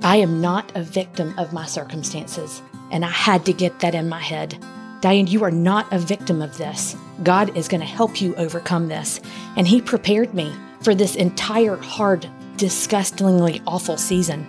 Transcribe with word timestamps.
I 0.00 0.18
am 0.18 0.40
not 0.40 0.70
a 0.76 0.82
victim 0.84 1.36
of 1.38 1.52
my 1.52 1.66
circumstances. 1.66 2.62
And 2.92 3.04
I 3.04 3.10
had 3.10 3.44
to 3.46 3.52
get 3.52 3.80
that 3.80 3.96
in 3.96 4.08
my 4.08 4.20
head. 4.20 4.56
Diane, 5.00 5.26
you 5.26 5.42
are 5.42 5.50
not 5.50 5.92
a 5.92 5.98
victim 5.98 6.40
of 6.40 6.56
this. 6.56 6.94
God 7.24 7.56
is 7.56 7.66
going 7.66 7.80
to 7.80 7.86
help 7.86 8.20
you 8.20 8.32
overcome 8.36 8.86
this. 8.86 9.20
And 9.56 9.66
He 9.66 9.82
prepared 9.82 10.34
me 10.34 10.54
for 10.82 10.94
this 10.94 11.16
entire 11.16 11.74
hard, 11.74 12.28
disgustingly 12.56 13.60
awful 13.66 13.96
season. 13.96 14.46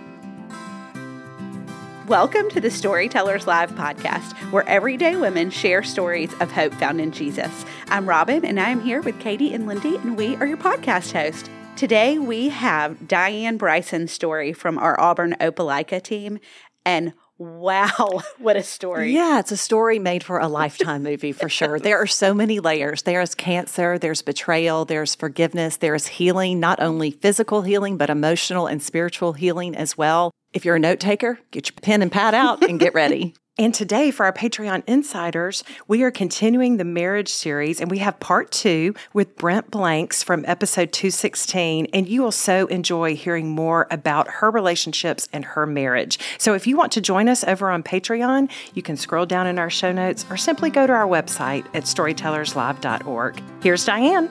Welcome 2.06 2.48
to 2.50 2.60
the 2.60 2.70
Storytellers 2.70 3.48
Live 3.48 3.72
podcast, 3.72 4.32
where 4.52 4.68
everyday 4.68 5.16
women 5.16 5.50
share 5.50 5.82
stories 5.82 6.32
of 6.34 6.52
hope 6.52 6.74
found 6.74 7.00
in 7.00 7.10
Jesus. 7.10 7.64
I'm 7.88 8.08
Robin, 8.08 8.44
and 8.44 8.60
I 8.60 8.70
am 8.70 8.80
here 8.80 9.02
with 9.02 9.18
Katie 9.18 9.52
and 9.52 9.66
Lindy, 9.66 9.96
and 9.96 10.16
we 10.16 10.36
are 10.36 10.46
your 10.46 10.58
podcast 10.58 11.12
host. 11.12 11.50
Today 11.76 12.18
we 12.18 12.50
have 12.50 13.08
Diane 13.08 13.56
Bryson's 13.56 14.12
story 14.12 14.52
from 14.52 14.78
our 14.78 15.00
Auburn 15.00 15.34
Opelika 15.40 16.02
team, 16.02 16.38
and 16.84 17.14
Wow, 17.40 18.20
what 18.38 18.56
a 18.56 18.62
story. 18.62 19.14
Yeah, 19.14 19.38
it's 19.38 19.50
a 19.50 19.56
story 19.56 19.98
made 19.98 20.22
for 20.22 20.38
a 20.38 20.46
lifetime 20.46 21.02
movie 21.02 21.32
for 21.32 21.48
sure. 21.48 21.80
There 21.80 21.96
are 21.96 22.06
so 22.06 22.34
many 22.34 22.60
layers. 22.60 23.00
There's 23.00 23.34
cancer, 23.34 23.98
there's 23.98 24.20
betrayal, 24.20 24.84
there's 24.84 25.14
forgiveness, 25.14 25.78
there's 25.78 26.06
healing, 26.06 26.60
not 26.60 26.82
only 26.82 27.10
physical 27.10 27.62
healing, 27.62 27.96
but 27.96 28.10
emotional 28.10 28.66
and 28.66 28.82
spiritual 28.82 29.32
healing 29.32 29.74
as 29.74 29.96
well. 29.96 30.32
If 30.52 30.64
you're 30.64 30.76
a 30.76 30.80
note 30.80 31.00
taker, 31.00 31.38
get 31.52 31.68
your 31.68 31.76
pen 31.80 32.02
and 32.02 32.10
pad 32.10 32.34
out 32.34 32.62
and 32.62 32.80
get 32.80 32.94
ready. 32.94 33.34
And 33.58 33.74
today, 33.74 34.10
for 34.10 34.24
our 34.24 34.32
Patreon 34.32 34.84
insiders, 34.86 35.64
we 35.86 36.02
are 36.02 36.10
continuing 36.10 36.78
the 36.78 36.84
marriage 36.84 37.28
series, 37.28 37.78
and 37.78 37.90
we 37.90 37.98
have 37.98 38.18
part 38.18 38.50
two 38.50 38.94
with 39.12 39.36
Brent 39.36 39.70
Blanks 39.70 40.22
from 40.22 40.46
episode 40.46 40.94
216. 40.94 41.86
And 41.92 42.08
you 42.08 42.22
will 42.22 42.32
so 42.32 42.68
enjoy 42.68 43.14
hearing 43.14 43.50
more 43.50 43.86
about 43.90 44.28
her 44.28 44.50
relationships 44.50 45.28
and 45.30 45.44
her 45.44 45.66
marriage. 45.66 46.18
So, 46.38 46.54
if 46.54 46.66
you 46.66 46.74
want 46.74 46.92
to 46.92 47.02
join 47.02 47.28
us 47.28 47.44
over 47.44 47.70
on 47.70 47.82
Patreon, 47.82 48.50
you 48.72 48.80
can 48.80 48.96
scroll 48.96 49.26
down 49.26 49.46
in 49.46 49.58
our 49.58 49.68
show 49.68 49.92
notes 49.92 50.24
or 50.30 50.38
simply 50.38 50.70
go 50.70 50.86
to 50.86 50.92
our 50.94 51.06
website 51.06 51.66
at 51.74 51.82
storytellerslive.org. 51.82 53.42
Here's 53.62 53.84
Diane. 53.84 54.30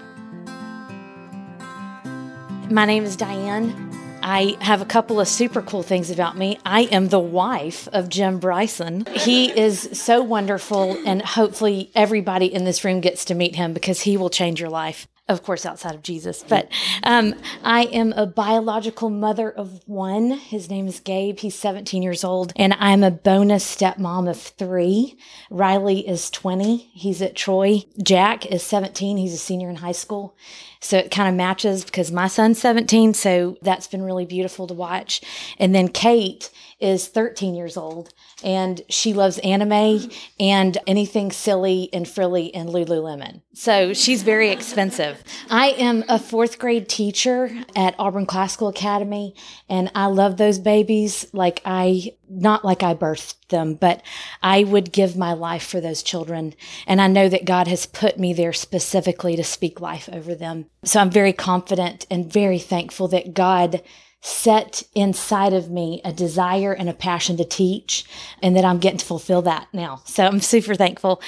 My 2.72 2.86
name 2.86 3.04
is 3.04 3.16
Diane. 3.16 3.90
I 4.22 4.58
have 4.62 4.82
a 4.82 4.86
couple 4.86 5.20
of 5.20 5.28
super 5.28 5.62
cool 5.62 5.84
things 5.84 6.12
about 6.12 6.38
me. 6.38 6.60
I 6.66 6.82
am 6.84 7.08
the 7.08 7.20
wife 7.20 7.88
of 7.94 8.10
Jim 8.10 8.40
Bryson. 8.40 9.06
He 9.16 9.50
is 9.58 9.90
so 9.94 10.22
wonderful, 10.22 10.98
and 11.06 11.22
hopefully, 11.22 11.92
everybody 11.96 12.54
in 12.54 12.66
this 12.66 12.84
room 12.84 13.00
gets 13.00 13.26
to 13.26 13.36
meet 13.36 13.56
him 13.56 13.74
because 13.74 14.02
he 14.02 14.18
will 14.18 14.30
change 14.30 14.60
your 14.60 14.70
life 14.70 15.08
of 15.30 15.44
course, 15.44 15.66
outside 15.66 15.96
of 15.96 16.04
Jesus. 16.04 16.44
But 16.48 16.70
um, 17.04 17.36
I 17.64 17.84
am 17.86 18.12
a 18.14 18.26
biological 18.26 19.10
mother 19.10 19.50
of 19.50 19.88
one. 19.88 20.32
His 20.32 20.70
name 20.70 20.88
is 20.88 21.00
Gabe. 21.00 21.40
He's 21.40 21.56
17 21.56 22.02
years 22.02 22.24
old. 22.24 22.52
And 22.56 22.76
I'm 22.80 23.04
a 23.04 23.12
bonus 23.12 23.64
stepmom 23.76 24.30
of 24.30 24.38
three. 24.38 25.18
Riley 25.52 26.06
is 26.08 26.30
20. 26.32 26.78
He's 26.94 27.22
at 27.22 27.36
Troy. 27.36 27.84
Jack 28.04 28.48
is 28.48 28.64
17. 28.64 29.18
He's 29.18 29.34
a 29.34 29.38
senior 29.38 29.70
in 29.70 29.78
high 29.78 29.94
school. 29.94 30.36
So 30.82 30.98
it 30.98 31.12
kind 31.12 31.30
of 31.30 31.36
matches 31.36 31.86
because 31.86 32.12
my 32.12 32.28
son's 32.28 32.60
17. 32.60 33.14
So 33.14 33.58
that's 33.62 33.88
been 33.88 34.02
really 34.02 34.26
beautiful 34.26 34.66
to 34.68 34.74
watch. 34.74 35.22
And 35.60 35.76
then 35.76 35.90
Kate 35.90 36.50
is 36.80 37.08
13 37.08 37.56
years 37.56 37.76
old 37.76 38.14
and 38.44 38.82
she 38.90 39.14
loves 39.14 39.38
anime 39.40 40.10
and 40.40 40.78
anything 40.88 41.32
silly 41.32 41.90
and 41.92 42.08
frilly 42.08 42.54
and 42.56 42.70
Lululemon. 42.70 43.42
So 43.54 43.94
she's 43.94 44.24
very 44.24 44.50
expensive. 44.50 45.24
I 45.50 45.72
am 45.72 46.06
a 46.08 46.18
fourth 46.18 46.58
grade 46.58 46.88
teacher 46.88 47.52
at 47.76 47.96
Auburn 48.00 48.26
Classical 48.26 48.70
Academy 48.70 49.36
and 49.68 49.92
I 49.94 50.06
love 50.06 50.38
those 50.38 50.60
babies 50.60 51.28
like 51.34 51.62
I, 51.66 52.14
not 52.30 52.64
like 52.64 52.82
I 52.82 52.94
birthed 52.94 53.50
them, 53.50 53.74
but 53.74 54.02
I 54.42 54.64
would 54.64 54.94
give 54.94 55.18
my 55.18 55.34
life 55.34 55.66
for 55.66 55.82
those 55.82 56.02
children. 56.02 56.54
And 56.88 57.02
I 57.02 57.08
know 57.08 57.28
that 57.28 57.46
God 57.46 57.68
has 57.68 57.86
put 57.86 58.18
me 58.18 58.34
there 58.34 58.54
specifically 58.54 59.36
to 59.36 59.44
speak 59.44 59.82
life 59.82 60.08
over 60.14 60.34
them. 60.34 60.68
So 60.84 61.02
I'm 61.02 61.12
very 61.12 61.34
confident 61.34 62.06
and 62.10 62.32
very 62.32 62.60
thankful 62.60 63.10
that 63.10 63.34
God 63.34 63.82
set 64.22 64.84
inside 64.96 65.54
of 65.54 65.70
me 65.70 66.02
a 66.04 66.12
desire 66.12 66.74
and 66.74 66.90
a 66.90 66.94
passion 66.94 67.38
to 67.38 67.46
teach, 67.46 68.06
and 68.42 68.56
that 68.56 68.66
I'm 68.66 68.80
getting 68.80 69.00
to 69.00 69.06
fulfill 69.06 69.42
that 69.44 69.68
now. 69.74 70.02
So 70.06 70.26
I'm 70.26 70.42
super 70.42 70.76
thankful. 70.76 71.22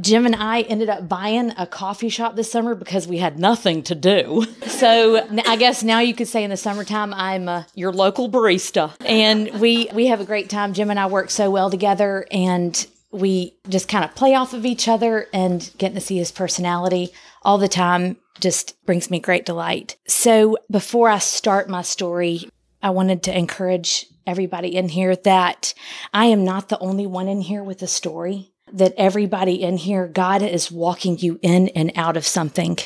Jim 0.00 0.26
and 0.26 0.36
I 0.36 0.62
ended 0.62 0.88
up 0.88 1.08
buying 1.08 1.52
a 1.56 1.66
coffee 1.66 2.08
shop 2.08 2.36
this 2.36 2.50
summer 2.50 2.74
because 2.74 3.06
we 3.06 3.18
had 3.18 3.38
nothing 3.38 3.82
to 3.84 3.94
do. 3.94 4.46
So 4.74 5.26
I 5.46 5.56
guess 5.56 5.82
now 5.82 6.00
you 6.00 6.14
could 6.14 6.28
say 6.28 6.42
in 6.44 6.50
the 6.50 6.56
summertime 6.56 7.14
I'm 7.14 7.48
uh, 7.48 7.62
your 7.74 7.92
local 7.92 8.28
barista, 8.28 8.92
and 9.06 9.48
we 9.60 9.88
we 9.94 10.08
have 10.08 10.20
a 10.20 10.24
great 10.24 10.50
time. 10.50 10.74
Jim 10.74 10.90
and 10.90 10.98
I 10.98 11.06
work 11.06 11.30
so 11.30 11.50
well 11.50 11.70
together, 11.70 12.26
and 12.30 12.86
we 13.12 13.56
just 13.68 13.88
kind 13.88 14.04
of 14.04 14.14
play 14.14 14.34
off 14.34 14.52
of 14.52 14.66
each 14.66 14.88
other 14.88 15.28
and 15.32 15.70
getting 15.78 15.94
to 15.94 16.00
see 16.00 16.18
his 16.18 16.32
personality 16.32 17.12
all 17.42 17.56
the 17.56 17.68
time 17.68 18.16
just 18.40 18.84
brings 18.84 19.10
me 19.10 19.20
great 19.20 19.46
delight. 19.46 19.96
So 20.06 20.58
before 20.70 21.08
I 21.08 21.18
start 21.18 21.68
my 21.68 21.82
story, 21.82 22.48
I 22.82 22.90
wanted 22.90 23.22
to 23.24 23.36
encourage 23.36 24.06
everybody 24.26 24.76
in 24.76 24.88
here 24.88 25.16
that 25.16 25.74
I 26.12 26.26
am 26.26 26.44
not 26.44 26.68
the 26.68 26.78
only 26.78 27.06
one 27.06 27.28
in 27.28 27.40
here 27.40 27.62
with 27.62 27.82
a 27.82 27.86
story, 27.86 28.52
that 28.72 28.94
everybody 28.96 29.62
in 29.62 29.76
here, 29.76 30.06
God 30.06 30.42
is 30.42 30.70
walking 30.70 31.18
you 31.18 31.38
in 31.42 31.68
and 31.68 31.92
out 31.96 32.16
of 32.16 32.26
something, 32.26 32.78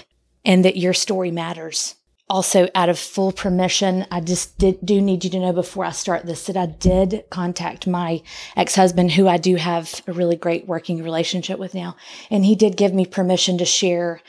and 0.44 0.64
that 0.64 0.76
your 0.76 0.94
story 0.94 1.31
matters. 1.31 1.94
Also, 2.30 2.69
out 2.75 2.91
of 2.91 2.98
full 2.98 3.32
permission, 3.32 4.04
I 4.10 4.20
just 4.20 4.59
did, 4.59 4.78
do 4.84 5.00
need 5.00 5.25
you 5.25 5.30
to 5.30 5.41
know 5.41 5.53
before 5.53 5.86
I 5.86 5.92
start 5.92 6.26
this 6.26 6.44
that 6.47 6.59
I 6.59 6.66
did 6.66 7.25
contact 7.30 7.86
my 7.86 8.22
ex 8.54 8.75
husband, 8.75 9.12
who 9.12 9.26
I 9.26 9.38
do 9.38 9.56
have 9.56 10.03
a 10.06 10.12
really 10.12 10.36
great 10.36 10.66
working 10.66 11.03
relationship 11.03 11.59
with 11.59 11.75
now. 11.75 11.97
And 12.30 12.44
he 12.44 12.54
did 12.54 12.76
give 12.76 12.92
me 12.92 13.06
permission 13.06 13.56
to 13.59 13.65
share 13.65 14.20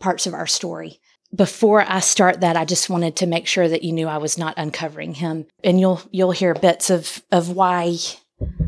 parts 0.00 0.26
of 0.26 0.34
our 0.34 0.46
story. 0.46 1.00
Before 1.32 1.84
I 1.86 2.00
start 2.00 2.40
that, 2.40 2.56
I 2.56 2.64
just 2.64 2.90
wanted 2.90 3.14
to 3.16 3.26
make 3.26 3.46
sure 3.46 3.68
that 3.68 3.84
you 3.84 3.92
knew 3.92 4.08
I 4.08 4.18
was 4.18 4.36
not 4.36 4.54
uncovering 4.56 5.14
him. 5.14 5.46
And 5.62 5.78
you'll 5.78 6.02
you'll 6.10 6.32
hear 6.32 6.54
bits 6.54 6.90
of 6.90 7.22
of 7.30 7.50
why 7.50 7.96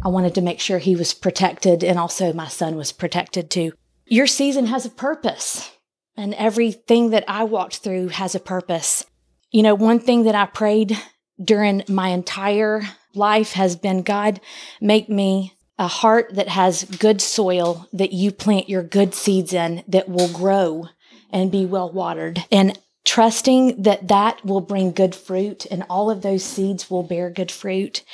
I 0.05 0.09
wanted 0.09 0.35
to 0.37 0.43
make 0.43 0.61
sure 0.61 0.79
he 0.79 0.95
was 0.95 1.15
protected 1.15 1.83
and 1.83 1.99
also 1.99 2.33
my 2.33 2.49
son 2.49 2.77
was 2.77 2.93
protected 2.93 3.51
too. 3.51 3.73
Your 4.07 4.27
season 4.27 4.67
has 4.67 4.87
a 4.87 4.91
purpose, 4.91 5.71
and 6.17 6.35
everything 6.35 7.11
that 7.11 7.25
I 7.27 7.45
walked 7.45 7.79
through 7.79 8.09
has 8.09 8.35
a 8.35 8.41
purpose. 8.41 9.05
You 9.51 9.63
know, 9.63 9.75
one 9.75 9.99
thing 9.99 10.25
that 10.25 10.35
I 10.35 10.47
prayed 10.47 10.97
during 11.43 11.83
my 11.89 12.09
entire 12.09 12.83
life 13.15 13.53
has 13.53 13.77
been 13.77 14.03
God, 14.03 14.41
make 14.81 15.09
me 15.09 15.55
a 15.79 15.89
heart 15.89 16.35
that 16.35 16.49
has 16.49 16.85
good 16.85 17.21
soil 17.21 17.89
that 17.93 18.13
you 18.13 18.31
plant 18.31 18.69
your 18.69 18.83
good 18.83 19.15
seeds 19.15 19.53
in 19.53 19.83
that 19.89 20.09
will 20.09 20.29
grow 20.29 20.89
and 21.33 21.51
be 21.51 21.65
well 21.65 21.91
watered. 21.91 22.45
And 22.51 22.79
trusting 23.05 23.83
that 23.83 24.09
that 24.09 24.45
will 24.45 24.61
bring 24.61 24.93
good 24.93 25.15
fruit 25.15 25.67
and 25.71 25.85
all 25.91 26.11
of 26.11 26.23
those 26.23 26.45
seeds 26.45 26.91
will 26.91 27.03
bear 27.03 27.31
good 27.31 27.51
fruit 27.51 28.05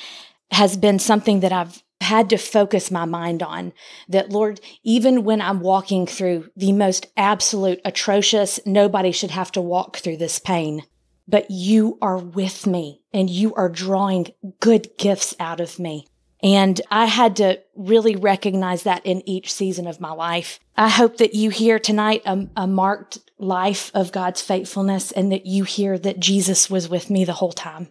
has 0.51 0.77
been 0.77 0.99
something 0.99 1.41
that 1.41 1.53
I've 1.53 1.83
had 2.01 2.31
to 2.31 2.39
focus 2.39 2.91
my 2.91 3.05
mind 3.05 3.43
on. 3.43 3.73
That, 4.09 4.31
Lord, 4.31 4.61
even 4.83 5.25
when 5.25 5.41
I'm 5.41 5.61
walking 5.61 6.06
through 6.06 6.51
the 6.56 6.73
most 6.73 7.06
absolute 7.17 7.81
atrocious, 7.84 8.61
nobody 8.65 9.12
should 9.12 9.33
have 9.33 9.53
to 9.53 9.61
walk 9.61 9.99
through 9.99 10.19
this 10.19 10.39
pain, 10.39 10.85
but 11.27 11.50
you 11.50 11.99
are 12.00 12.19
with 12.19 12.67
me 12.67 13.03
and 13.12 13.29
you 13.29 13.55
are 13.55 13.69
drawing 13.69 14.29
good 14.61 14.89
gifts 14.97 15.35
out 15.39 15.61
of 15.61 15.79
me. 15.79 16.06
And 16.43 16.81
I 16.91 17.06
had 17.06 17.37
to 17.37 17.60
really 17.75 18.15
recognize 18.15 18.84
that 18.84 19.04
in 19.04 19.28
each 19.28 19.53
season 19.53 19.87
of 19.87 20.00
my 20.00 20.12
life. 20.12 20.60
I 20.76 20.88
hope 20.88 21.16
that 21.16 21.34
you 21.34 21.50
hear 21.50 21.78
tonight 21.78 22.22
a, 22.25 22.47
a, 22.56 22.66
marked 22.66 23.19
life 23.38 23.91
of 23.94 24.12
God's 24.12 24.41
faithfulness 24.41 25.10
and 25.10 25.32
that 25.32 25.47
you 25.47 25.65
hear 25.65 25.99
that 25.99 26.21
Jesus 26.21 26.71
was 26.71 26.88
with 26.88 27.10
me 27.10 27.25
the 27.25 27.32
whole 27.32 27.53
time 27.53 27.88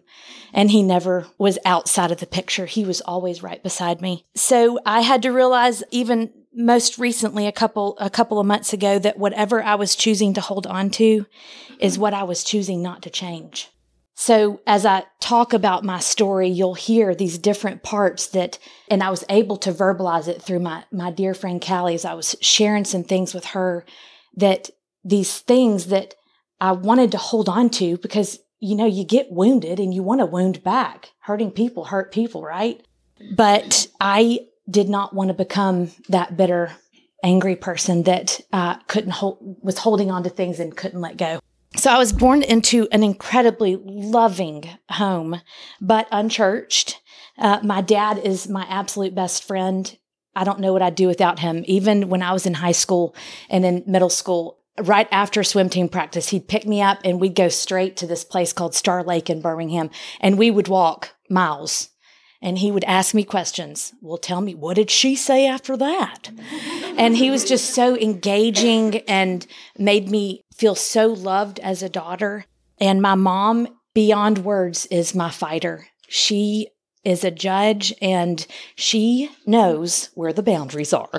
and 0.54 0.70
he 0.70 0.82
never 0.82 1.26
was 1.36 1.58
outside 1.64 2.10
of 2.10 2.20
the 2.20 2.26
picture. 2.26 2.64
He 2.64 2.84
was 2.84 3.02
always 3.02 3.42
right 3.42 3.62
beside 3.62 4.00
me. 4.00 4.24
So 4.34 4.78
I 4.86 5.02
had 5.02 5.22
to 5.22 5.30
realize 5.30 5.82
even 5.90 6.32
most 6.54 6.98
recently 6.98 7.46
a 7.46 7.52
couple 7.52 7.96
a 7.98 8.10
couple 8.10 8.40
of 8.40 8.46
months 8.46 8.72
ago 8.72 8.98
that 8.98 9.18
whatever 9.18 9.62
I 9.62 9.74
was 9.74 9.94
choosing 9.94 10.34
to 10.34 10.40
hold 10.40 10.66
on 10.66 10.90
to 10.90 11.26
is 11.78 11.98
what 11.98 12.14
I 12.14 12.24
was 12.24 12.42
choosing 12.42 12.82
not 12.82 13.02
to 13.02 13.10
change. 13.10 13.70
So 14.20 14.60
as 14.66 14.84
I 14.84 15.04
talk 15.20 15.52
about 15.52 15.84
my 15.84 16.00
story, 16.00 16.48
you'll 16.48 16.74
hear 16.74 17.14
these 17.14 17.38
different 17.38 17.84
parts 17.84 18.26
that, 18.30 18.58
and 18.88 19.00
I 19.00 19.10
was 19.10 19.22
able 19.28 19.56
to 19.58 19.70
verbalize 19.70 20.26
it 20.26 20.42
through 20.42 20.58
my, 20.58 20.82
my 20.90 21.12
dear 21.12 21.34
friend 21.34 21.64
Callie 21.64 21.94
as 21.94 22.04
I 22.04 22.14
was 22.14 22.34
sharing 22.40 22.84
some 22.84 23.04
things 23.04 23.32
with 23.32 23.44
her 23.44 23.84
that 24.34 24.70
these 25.04 25.38
things 25.38 25.86
that 25.86 26.16
I 26.60 26.72
wanted 26.72 27.12
to 27.12 27.16
hold 27.16 27.48
on 27.48 27.70
to 27.70 27.96
because, 27.98 28.40
you 28.58 28.74
know, 28.74 28.86
you 28.86 29.04
get 29.04 29.30
wounded 29.30 29.78
and 29.78 29.94
you 29.94 30.02
want 30.02 30.20
to 30.20 30.26
wound 30.26 30.64
back. 30.64 31.12
Hurting 31.20 31.52
people 31.52 31.84
hurt 31.84 32.10
people, 32.10 32.42
right? 32.42 32.84
But 33.36 33.86
I 34.00 34.40
did 34.68 34.88
not 34.88 35.14
want 35.14 35.28
to 35.28 35.34
become 35.34 35.92
that 36.08 36.36
bitter, 36.36 36.72
angry 37.22 37.54
person 37.54 38.02
that 38.02 38.40
uh, 38.52 38.78
couldn't 38.88 39.12
hold, 39.12 39.58
was 39.62 39.78
holding 39.78 40.10
on 40.10 40.24
to 40.24 40.28
things 40.28 40.58
and 40.58 40.76
couldn't 40.76 41.00
let 41.00 41.16
go. 41.16 41.38
So 41.78 41.92
I 41.92 41.98
was 41.98 42.12
born 42.12 42.42
into 42.42 42.88
an 42.90 43.04
incredibly 43.04 43.76
loving 43.76 44.68
home, 44.90 45.40
but 45.80 46.08
unchurched. 46.10 47.00
Uh, 47.38 47.60
my 47.62 47.82
dad 47.82 48.18
is 48.18 48.48
my 48.48 48.66
absolute 48.68 49.14
best 49.14 49.44
friend. 49.44 49.96
I 50.34 50.42
don't 50.42 50.58
know 50.58 50.72
what 50.72 50.82
I'd 50.82 50.96
do 50.96 51.06
without 51.06 51.38
him. 51.38 51.62
Even 51.68 52.08
when 52.08 52.20
I 52.20 52.32
was 52.32 52.46
in 52.46 52.54
high 52.54 52.72
school 52.72 53.14
and 53.48 53.64
in 53.64 53.84
middle 53.86 54.10
school, 54.10 54.58
right 54.82 55.06
after 55.12 55.44
swim 55.44 55.68
team 55.68 55.88
practice, 55.88 56.30
he'd 56.30 56.48
pick 56.48 56.66
me 56.66 56.82
up 56.82 56.98
and 57.04 57.20
we'd 57.20 57.36
go 57.36 57.48
straight 57.48 57.96
to 57.98 58.08
this 58.08 58.24
place 58.24 58.52
called 58.52 58.74
Star 58.74 59.04
Lake 59.04 59.30
in 59.30 59.40
Birmingham, 59.40 59.90
and 60.20 60.36
we 60.36 60.50
would 60.50 60.66
walk 60.66 61.14
miles. 61.30 61.90
And 62.42 62.58
he 62.58 62.72
would 62.72 62.84
ask 62.84 63.14
me 63.14 63.22
questions. 63.22 63.92
Well, 64.00 64.18
tell 64.18 64.40
me, 64.40 64.54
what 64.54 64.74
did 64.74 64.90
she 64.90 65.14
say 65.14 65.46
after 65.46 65.76
that? 65.76 66.30
and 66.96 67.16
he 67.16 67.30
was 67.30 67.44
just 67.44 67.72
so 67.72 67.96
engaging 67.96 68.96
and 69.08 69.46
made 69.76 70.08
me 70.08 70.44
feel 70.58 70.74
so 70.74 71.06
loved 71.06 71.60
as 71.60 71.82
a 71.82 71.88
daughter. 71.88 72.44
And 72.78 73.00
my 73.00 73.14
mom, 73.14 73.68
beyond 73.94 74.38
words, 74.38 74.86
is 74.86 75.14
my 75.14 75.30
fighter. 75.30 75.86
She 76.08 76.68
is 77.04 77.24
a 77.24 77.30
judge 77.30 77.94
and 78.02 78.46
she 78.74 79.30
knows 79.46 80.10
where 80.14 80.32
the 80.32 80.42
boundaries 80.42 80.92
are. 80.92 81.10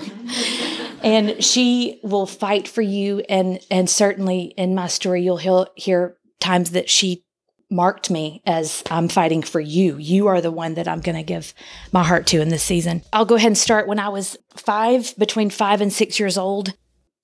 and 1.04 1.44
she 1.44 2.00
will 2.04 2.26
fight 2.26 2.68
for 2.68 2.82
you. 2.82 3.24
And, 3.30 3.60
and 3.72 3.90
certainly 3.90 4.54
in 4.58 4.76
my 4.76 4.88
story, 4.88 5.24
you'll 5.24 5.38
hear, 5.38 5.66
hear 5.76 6.18
times 6.40 6.72
that 6.72 6.90
she 6.90 7.24
marked 7.72 8.10
me 8.10 8.42
as 8.46 8.84
I'm 8.90 9.08
fighting 9.08 9.44
for 9.44 9.60
you. 9.60 9.98
You 9.98 10.28
are 10.28 10.42
the 10.42 10.52
one 10.52 10.74
that 10.74 10.88
I'm 10.88 11.02
going 11.02 11.16
to 11.16 11.24
give 11.24 11.54
my 11.92 12.04
heart 12.04 12.26
to 12.28 12.42
in 12.42 12.50
this 12.50 12.64
season. 12.64 13.04
I'll 13.14 13.26
go 13.26 13.36
ahead 13.36 13.48
and 13.48 13.58
start 13.58 13.88
when 13.88 14.00
I 14.00 14.10
was 14.10 14.38
five, 14.56 15.14
between 15.18 15.50
five 15.50 15.80
and 15.80 15.94
six 15.94 16.20
years 16.20 16.38
old 16.38 16.74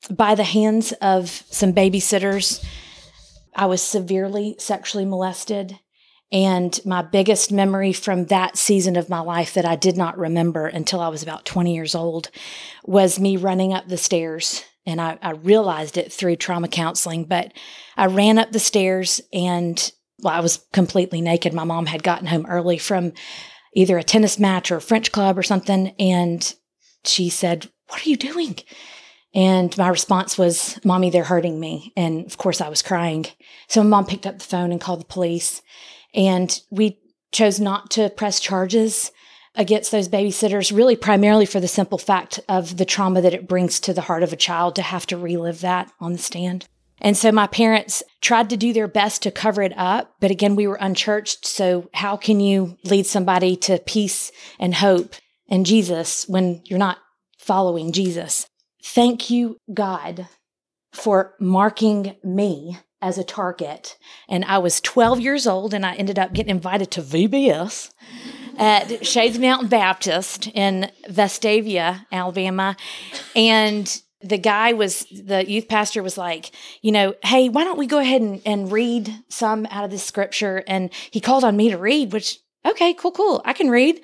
by 0.09 0.35
the 0.35 0.43
hands 0.43 0.91
of 0.93 1.29
some 1.49 1.73
babysitters. 1.73 2.63
I 3.55 3.65
was 3.65 3.81
severely 3.81 4.55
sexually 4.59 5.05
molested. 5.05 5.79
And 6.31 6.77
my 6.85 7.01
biggest 7.01 7.51
memory 7.51 7.93
from 7.93 8.25
that 8.25 8.57
season 8.57 8.95
of 8.95 9.09
my 9.09 9.19
life 9.19 9.53
that 9.53 9.65
I 9.65 9.75
did 9.75 9.95
not 9.95 10.17
remember 10.17 10.65
until 10.67 10.99
I 10.99 11.07
was 11.07 11.23
about 11.23 11.45
20 11.45 11.73
years 11.73 11.95
old 11.95 12.29
was 12.83 13.19
me 13.19 13.37
running 13.37 13.73
up 13.73 13.87
the 13.87 13.97
stairs. 13.97 14.63
And 14.85 14.99
I, 14.99 15.17
I 15.21 15.31
realized 15.31 15.97
it 15.97 16.11
through 16.11 16.35
trauma 16.37 16.67
counseling, 16.67 17.25
but 17.25 17.53
I 17.95 18.07
ran 18.07 18.37
up 18.37 18.51
the 18.51 18.59
stairs 18.59 19.21
and 19.31 19.91
well, 20.21 20.33
I 20.33 20.39
was 20.39 20.65
completely 20.73 21.21
naked. 21.21 21.53
My 21.53 21.63
mom 21.63 21.85
had 21.85 22.03
gotten 22.03 22.27
home 22.27 22.45
early 22.47 22.77
from 22.77 23.13
either 23.73 23.97
a 23.97 24.03
tennis 24.03 24.39
match 24.39 24.71
or 24.71 24.77
a 24.77 24.81
French 24.81 25.11
club 25.11 25.37
or 25.37 25.43
something. 25.43 25.89
And 25.99 26.53
she 27.03 27.29
said, 27.29 27.69
What 27.87 28.05
are 28.05 28.09
you 28.09 28.17
doing? 28.17 28.57
And 29.35 29.77
my 29.77 29.89
response 29.89 30.37
was, 30.37 30.79
Mommy, 30.85 31.09
they're 31.09 31.25
hurting 31.25 31.59
me. 31.59 31.91
And 31.97 32.25
of 32.25 32.37
course, 32.37 32.61
I 32.61 32.69
was 32.69 32.81
crying. 32.81 33.25
So 33.67 33.83
my 33.83 33.89
mom 33.89 34.05
picked 34.05 34.25
up 34.25 34.39
the 34.39 34.45
phone 34.45 34.71
and 34.71 34.79
called 34.79 35.01
the 35.01 35.05
police. 35.05 35.61
And 36.13 36.57
we 36.71 36.97
chose 37.33 37.59
not 37.59 37.91
to 37.91 38.09
press 38.09 38.39
charges 38.39 39.11
against 39.53 39.91
those 39.91 40.07
babysitters, 40.07 40.75
really 40.75 40.95
primarily 40.95 41.45
for 41.45 41.59
the 41.59 41.67
simple 41.67 41.97
fact 41.97 42.39
of 42.47 42.77
the 42.77 42.85
trauma 42.85 43.21
that 43.21 43.33
it 43.33 43.47
brings 43.47 43.79
to 43.81 43.93
the 43.93 44.01
heart 44.01 44.23
of 44.23 44.31
a 44.31 44.37
child 44.37 44.75
to 44.75 44.81
have 44.81 45.05
to 45.07 45.17
relive 45.17 45.61
that 45.61 45.91
on 45.99 46.13
the 46.13 46.17
stand. 46.17 46.67
And 47.01 47.17
so 47.17 47.29
my 47.31 47.47
parents 47.47 48.03
tried 48.21 48.49
to 48.51 48.57
do 48.57 48.71
their 48.71 48.87
best 48.87 49.21
to 49.23 49.31
cover 49.31 49.61
it 49.61 49.73
up. 49.75 50.15
But 50.21 50.31
again, 50.31 50.55
we 50.55 50.65
were 50.65 50.77
unchurched. 50.79 51.45
So 51.45 51.89
how 51.93 52.15
can 52.15 52.39
you 52.39 52.77
lead 52.85 53.05
somebody 53.05 53.57
to 53.57 53.79
peace 53.79 54.31
and 54.59 54.75
hope 54.75 55.15
and 55.49 55.65
Jesus 55.65 56.25
when 56.27 56.61
you're 56.65 56.79
not 56.79 56.99
following 57.37 57.91
Jesus? 57.91 58.47
Thank 58.85 59.31
you, 59.31 59.57
God, 59.73 60.27
for 60.93 61.33
marking 61.39 62.15
me 62.23 62.77
as 63.01 63.17
a 63.17 63.23
target. 63.23 63.97
And 64.29 64.45
I 64.45 64.59
was 64.59 64.79
12 64.79 65.19
years 65.19 65.47
old 65.47 65.73
and 65.73 65.83
I 65.83 65.95
ended 65.95 66.19
up 66.19 66.33
getting 66.33 66.51
invited 66.51 66.91
to 66.91 67.01
VBS 67.01 67.91
at 68.59 69.05
Shades 69.05 69.39
Mountain 69.39 69.69
Baptist 69.69 70.47
in 70.53 70.91
Vestavia, 71.09 72.05
Alabama. 72.11 72.77
And 73.35 74.01
the 74.21 74.37
guy 74.37 74.73
was 74.73 75.07
the 75.11 75.43
youth 75.49 75.67
pastor 75.67 76.03
was 76.03 76.17
like, 76.17 76.51
you 76.83 76.91
know, 76.91 77.15
hey, 77.23 77.49
why 77.49 77.63
don't 77.63 77.79
we 77.79 77.87
go 77.87 77.97
ahead 77.97 78.21
and, 78.21 78.39
and 78.45 78.71
read 78.71 79.11
some 79.29 79.65
out 79.71 79.83
of 79.83 79.89
this 79.89 80.03
scripture? 80.03 80.63
And 80.67 80.93
he 81.09 81.19
called 81.19 81.43
on 81.43 81.57
me 81.57 81.71
to 81.71 81.77
read, 81.79 82.13
which 82.13 82.37
okay, 82.63 82.93
cool, 82.93 83.11
cool. 83.11 83.41
I 83.45 83.53
can 83.53 83.69
read. 83.71 83.99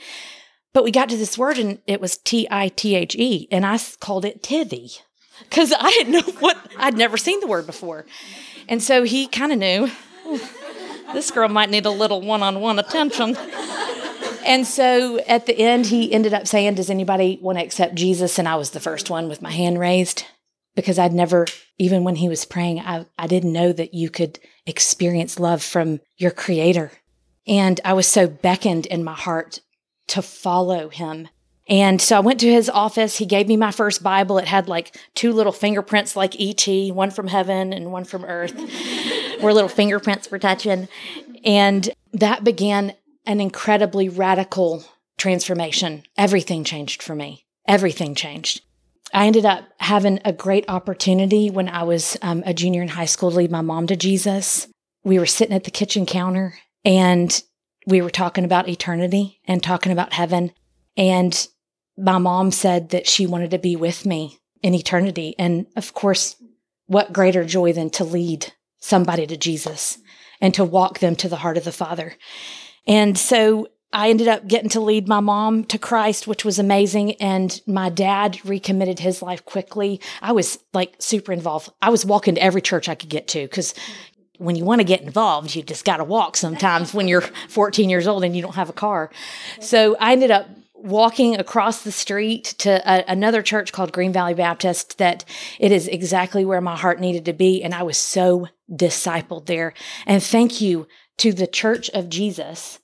But 0.73 0.83
we 0.83 0.91
got 0.91 1.09
to 1.09 1.17
this 1.17 1.37
word 1.37 1.57
and 1.57 1.79
it 1.85 1.99
was 1.99 2.17
T 2.17 2.47
I 2.49 2.69
T 2.69 2.95
H 2.95 3.15
E, 3.15 3.47
and 3.51 3.65
I 3.65 3.79
called 3.99 4.25
it 4.25 4.41
tithy 4.41 5.01
because 5.39 5.73
I 5.77 5.89
didn't 5.91 6.13
know 6.13 6.33
what 6.39 6.57
I'd 6.77 6.97
never 6.97 7.17
seen 7.17 7.39
the 7.39 7.47
word 7.47 7.65
before. 7.65 8.05
And 8.69 8.81
so 8.81 9.03
he 9.03 9.27
kind 9.27 9.51
of 9.51 9.57
knew 9.59 9.91
this 11.13 11.31
girl 11.31 11.49
might 11.49 11.69
need 11.69 11.85
a 11.85 11.91
little 11.91 12.21
one 12.21 12.41
on 12.41 12.61
one 12.61 12.79
attention. 12.79 13.35
And 14.45 14.65
so 14.65 15.19
at 15.19 15.45
the 15.45 15.57
end, 15.57 15.87
he 15.87 16.11
ended 16.11 16.33
up 16.33 16.47
saying, 16.47 16.75
Does 16.75 16.89
anybody 16.89 17.37
want 17.41 17.57
to 17.57 17.63
accept 17.63 17.95
Jesus? 17.95 18.39
And 18.39 18.47
I 18.47 18.55
was 18.55 18.71
the 18.71 18.79
first 18.79 19.09
one 19.09 19.29
with 19.29 19.41
my 19.41 19.51
hand 19.51 19.79
raised 19.79 20.25
because 20.75 20.97
I'd 20.97 21.13
never, 21.13 21.45
even 21.77 22.03
when 22.03 22.15
he 22.15 22.29
was 22.29 22.45
praying, 22.45 22.79
I, 22.79 23.05
I 23.19 23.27
didn't 23.27 23.53
know 23.53 23.71
that 23.73 23.93
you 23.93 24.09
could 24.09 24.39
experience 24.65 25.39
love 25.39 25.61
from 25.61 25.99
your 26.17 26.31
creator. 26.31 26.91
And 27.47 27.79
I 27.83 27.93
was 27.93 28.07
so 28.07 28.27
beckoned 28.27 28.85
in 28.85 29.03
my 29.03 29.13
heart 29.13 29.59
to 30.07 30.21
follow 30.21 30.89
him. 30.89 31.27
And 31.67 32.01
so 32.01 32.17
I 32.17 32.21
went 32.21 32.39
to 32.41 32.51
his 32.51 32.69
office. 32.69 33.17
He 33.17 33.25
gave 33.25 33.47
me 33.47 33.55
my 33.55 33.71
first 33.71 34.03
Bible. 34.03 34.37
It 34.37 34.47
had 34.47 34.67
like 34.67 34.95
two 35.15 35.31
little 35.31 35.53
fingerprints, 35.53 36.15
like 36.15 36.39
E.T., 36.39 36.91
one 36.91 37.11
from 37.11 37.27
heaven 37.27 37.71
and 37.71 37.91
one 37.91 38.03
from 38.03 38.25
earth, 38.25 38.53
where 39.39 39.53
little 39.53 39.69
fingerprints 39.69 40.29
were 40.29 40.39
touching. 40.39 40.87
And 41.45 41.89
that 42.13 42.43
began 42.43 42.93
an 43.25 43.39
incredibly 43.39 44.09
radical 44.09 44.83
transformation. 45.17 46.03
Everything 46.17 46.63
changed 46.63 47.03
for 47.03 47.15
me. 47.15 47.45
Everything 47.67 48.15
changed. 48.15 48.61
I 49.13 49.27
ended 49.27 49.45
up 49.45 49.65
having 49.77 50.19
a 50.25 50.33
great 50.33 50.65
opportunity 50.67 51.49
when 51.49 51.69
I 51.69 51.83
was 51.83 52.17
um, 52.21 52.43
a 52.45 52.53
junior 52.53 52.81
in 52.81 52.87
high 52.87 53.05
school 53.05 53.29
to 53.29 53.37
lead 53.37 53.51
my 53.51 53.61
mom 53.61 53.87
to 53.87 53.95
Jesus. 53.95 54.67
We 55.03 55.19
were 55.19 55.25
sitting 55.25 55.55
at 55.55 55.63
the 55.63 55.71
kitchen 55.71 56.05
counter 56.05 56.55
and 56.85 57.41
we 57.91 58.01
were 58.01 58.09
talking 58.09 58.45
about 58.45 58.69
eternity 58.69 59.39
and 59.45 59.61
talking 59.61 59.91
about 59.91 60.13
heaven. 60.13 60.51
And 60.97 61.47
my 61.97 62.17
mom 62.17 62.51
said 62.51 62.89
that 62.89 63.05
she 63.05 63.27
wanted 63.27 63.51
to 63.51 63.59
be 63.59 63.75
with 63.75 64.05
me 64.05 64.39
in 64.63 64.73
eternity. 64.73 65.35
And 65.37 65.67
of 65.75 65.93
course, 65.93 66.35
what 66.87 67.13
greater 67.13 67.43
joy 67.43 67.73
than 67.73 67.89
to 67.91 68.03
lead 68.03 68.53
somebody 68.79 69.27
to 69.27 69.37
Jesus 69.37 69.99
and 70.39 70.53
to 70.55 70.65
walk 70.65 70.99
them 70.99 71.15
to 71.17 71.29
the 71.29 71.37
heart 71.37 71.57
of 71.57 71.65
the 71.65 71.71
Father. 71.71 72.15
And 72.87 73.17
so 73.17 73.67
I 73.93 74.09
ended 74.09 74.27
up 74.27 74.47
getting 74.47 74.69
to 74.69 74.79
lead 74.79 75.07
my 75.07 75.19
mom 75.19 75.65
to 75.65 75.77
Christ, 75.77 76.25
which 76.25 76.45
was 76.45 76.57
amazing. 76.57 77.15
And 77.15 77.59
my 77.67 77.89
dad 77.89 78.39
recommitted 78.45 78.99
his 78.99 79.21
life 79.21 79.43
quickly. 79.45 79.99
I 80.21 80.31
was 80.31 80.59
like 80.73 80.95
super 80.99 81.33
involved. 81.33 81.69
I 81.81 81.89
was 81.89 82.05
walking 82.05 82.35
to 82.35 82.43
every 82.43 82.61
church 82.61 82.87
I 82.87 82.95
could 82.95 83.09
get 83.09 83.27
to 83.29 83.41
because 83.41 83.73
when 84.41 84.55
you 84.55 84.65
want 84.65 84.79
to 84.79 84.85
get 84.85 85.01
involved, 85.01 85.55
you 85.55 85.61
just 85.61 85.85
got 85.85 85.97
to 85.97 86.03
walk 86.03 86.35
sometimes 86.35 86.93
when 86.93 87.07
you're 87.07 87.21
14 87.21 87.89
years 87.89 88.07
old 88.07 88.23
and 88.23 88.35
you 88.35 88.41
don't 88.41 88.55
have 88.55 88.69
a 88.69 88.73
car. 88.73 89.11
So 89.59 89.95
I 89.99 90.13
ended 90.13 90.31
up 90.31 90.49
walking 90.73 91.39
across 91.39 91.83
the 91.83 91.91
street 91.91 92.55
to 92.57 92.81
a, 92.91 93.03
another 93.07 93.43
church 93.43 93.71
called 93.71 93.93
Green 93.93 94.11
Valley 94.11 94.33
Baptist 94.33 94.97
that 94.97 95.23
it 95.59 95.71
is 95.71 95.87
exactly 95.87 96.43
where 96.43 96.59
my 96.59 96.75
heart 96.75 96.99
needed 96.99 97.25
to 97.25 97.33
be. 97.33 97.63
And 97.63 97.73
I 97.73 97.83
was 97.83 97.99
so 97.99 98.47
discipled 98.71 99.45
there. 99.45 99.73
And 100.07 100.23
thank 100.23 100.59
you 100.59 100.87
to 101.17 101.33
the 101.33 101.47
church 101.47 101.89
of 101.91 102.09
Jesus 102.09 102.79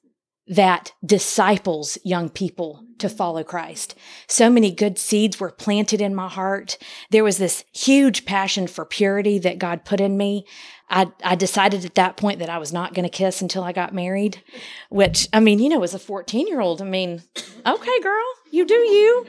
that 0.47 0.93
disciples 1.05 1.97
young 2.03 2.29
people 2.29 2.83
to 2.99 3.09
follow 3.09 3.43
Christ. 3.43 3.95
So 4.27 4.49
many 4.49 4.71
good 4.71 4.97
seeds 4.97 5.39
were 5.39 5.51
planted 5.51 6.01
in 6.01 6.15
my 6.15 6.27
heart. 6.27 6.77
There 7.11 7.23
was 7.23 7.37
this 7.37 7.63
huge 7.73 8.25
passion 8.25 8.67
for 8.67 8.85
purity 8.85 9.39
that 9.39 9.59
God 9.59 9.85
put 9.85 9.99
in 9.99 10.17
me. 10.17 10.45
I, 10.89 11.11
I 11.23 11.35
decided 11.35 11.83
at 11.85 11.95
that 11.95 12.17
point 12.17 12.39
that 12.39 12.49
I 12.49 12.57
was 12.57 12.71
not 12.71 12.93
going 12.93 13.03
to 13.03 13.09
kiss 13.09 13.41
until 13.41 13.63
I 13.63 13.73
got 13.73 13.93
married, 13.93 14.41
which, 14.89 15.27
I 15.33 15.39
mean, 15.39 15.59
you 15.59 15.69
know, 15.69 15.83
as 15.83 15.93
a 15.93 15.99
14 15.99 16.47
year 16.47 16.61
old, 16.61 16.81
I 16.81 16.85
mean, 16.85 17.21
okay, 17.65 18.01
girl, 18.01 18.25
you 18.49 18.65
do 18.65 18.73
you. 18.73 19.25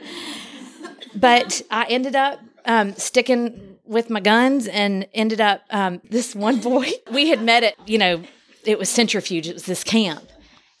But 1.15 1.61
I 1.69 1.85
ended 1.85 2.15
up 2.15 2.39
um, 2.65 2.93
sticking 2.95 3.77
with 3.83 4.09
my 4.09 4.19
guns 4.19 4.67
and 4.67 5.07
ended 5.13 5.41
up, 5.41 5.63
um, 5.69 6.01
this 6.09 6.33
one 6.33 6.61
boy, 6.61 6.89
we 7.11 7.29
had 7.29 7.43
met 7.43 7.63
at, 7.63 7.89
you 7.89 7.97
know, 7.97 8.23
it 8.65 8.77
was 8.77 8.89
centrifuge. 8.89 9.47
It 9.47 9.53
was 9.53 9.65
this 9.65 9.83
camp. 9.83 10.28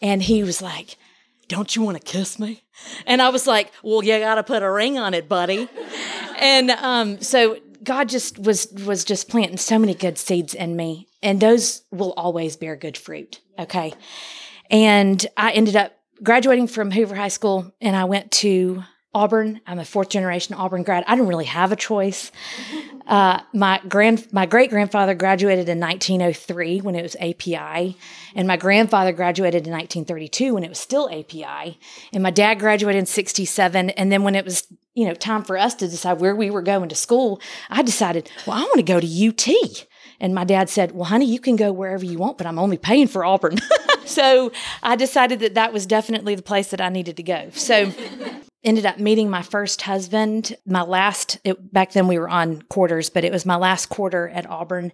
And 0.01 0.21
he 0.21 0.43
was 0.43 0.61
like, 0.61 0.97
Don't 1.47 1.75
you 1.75 1.81
want 1.81 1.97
to 1.97 2.03
kiss 2.03 2.39
me? 2.39 2.63
And 3.05 3.21
I 3.21 3.29
was 3.29 3.47
like, 3.47 3.71
Well, 3.83 4.03
you 4.03 4.17
got 4.19 4.35
to 4.35 4.43
put 4.43 4.63
a 4.63 4.71
ring 4.71 4.97
on 4.97 5.13
it, 5.13 5.27
buddy. 5.29 5.67
and 6.39 6.71
um, 6.71 7.21
so 7.21 7.57
God 7.83 8.09
just 8.09 8.39
was 8.39 8.67
was 8.85 9.03
just 9.03 9.29
planting 9.29 9.57
so 9.57 9.79
many 9.79 9.93
good 9.93 10.17
seeds 10.17 10.53
in 10.53 10.75
me, 10.75 11.07
and 11.21 11.39
those 11.39 11.83
will 11.91 12.13
always 12.13 12.57
bear 12.57 12.75
good 12.75 12.97
fruit. 12.97 13.41
Okay. 13.57 13.93
And 14.69 15.25
I 15.35 15.51
ended 15.51 15.75
up 15.75 15.93
graduating 16.21 16.67
from 16.67 16.91
Hoover 16.91 17.15
High 17.15 17.29
School, 17.29 17.73
and 17.81 17.95
I 17.95 18.05
went 18.05 18.31
to 18.31 18.83
Auburn. 19.13 19.59
I'm 19.65 19.79
a 19.79 19.85
fourth 19.85 20.09
generation 20.09 20.55
Auburn 20.55 20.83
grad. 20.83 21.03
I 21.07 21.15
didn't 21.15 21.29
really 21.29 21.45
have 21.45 21.71
a 21.71 21.75
choice. 21.75 22.31
Uh, 23.09 23.41
my 23.55 23.81
grand, 23.89 24.31
my 24.31 24.45
great 24.45 24.69
grandfather 24.69 25.15
graduated 25.15 25.67
in 25.67 25.79
1903 25.79 26.81
when 26.81 26.93
it 26.93 27.01
was 27.01 27.15
API, 27.15 27.97
and 28.35 28.47
my 28.47 28.55
grandfather 28.55 29.11
graduated 29.11 29.65
in 29.65 29.73
1932 29.73 30.53
when 30.53 30.63
it 30.63 30.69
was 30.69 30.77
still 30.77 31.09
API, 31.09 31.79
and 32.13 32.21
my 32.21 32.29
dad 32.29 32.59
graduated 32.59 32.99
in 32.99 33.07
67. 33.07 33.89
And 33.89 34.11
then 34.11 34.21
when 34.21 34.35
it 34.35 34.45
was 34.45 34.67
you 34.93 35.07
know 35.07 35.15
time 35.15 35.43
for 35.43 35.57
us 35.57 35.73
to 35.75 35.87
decide 35.87 36.19
where 36.19 36.35
we 36.35 36.51
were 36.51 36.61
going 36.61 36.87
to 36.89 36.95
school, 36.95 37.41
I 37.67 37.81
decided, 37.81 38.29
well, 38.45 38.57
I 38.57 38.61
want 38.61 38.75
to 38.75 38.83
go 38.83 38.99
to 38.99 39.27
UT. 39.27 39.87
And 40.19 40.35
my 40.35 40.43
dad 40.43 40.69
said, 40.69 40.91
Well, 40.91 41.05
honey, 41.05 41.25
you 41.25 41.39
can 41.39 41.55
go 41.55 41.71
wherever 41.71 42.05
you 42.05 42.19
want, 42.19 42.37
but 42.37 42.45
I'm 42.45 42.59
only 42.59 42.77
paying 42.77 43.07
for 43.07 43.25
Auburn. 43.25 43.57
so 44.05 44.51
I 44.83 44.95
decided 44.95 45.39
that 45.39 45.55
that 45.55 45.73
was 45.73 45.87
definitely 45.87 46.35
the 46.35 46.43
place 46.43 46.69
that 46.69 46.81
I 46.81 46.89
needed 46.89 47.17
to 47.17 47.23
go. 47.23 47.49
So 47.53 47.91
ended 48.63 48.85
up 48.85 48.99
meeting 48.99 49.29
my 49.29 49.41
first 49.41 49.83
husband. 49.83 50.55
My 50.65 50.81
last 50.81 51.39
it, 51.43 51.71
back 51.73 51.93
then 51.93 52.07
we 52.07 52.19
were 52.19 52.29
on 52.29 52.61
quarters 52.63 53.09
but 53.09 53.23
it 53.23 53.31
was 53.31 53.45
my 53.45 53.55
last 53.55 53.87
quarter 53.87 54.27
at 54.29 54.49
auburn. 54.49 54.91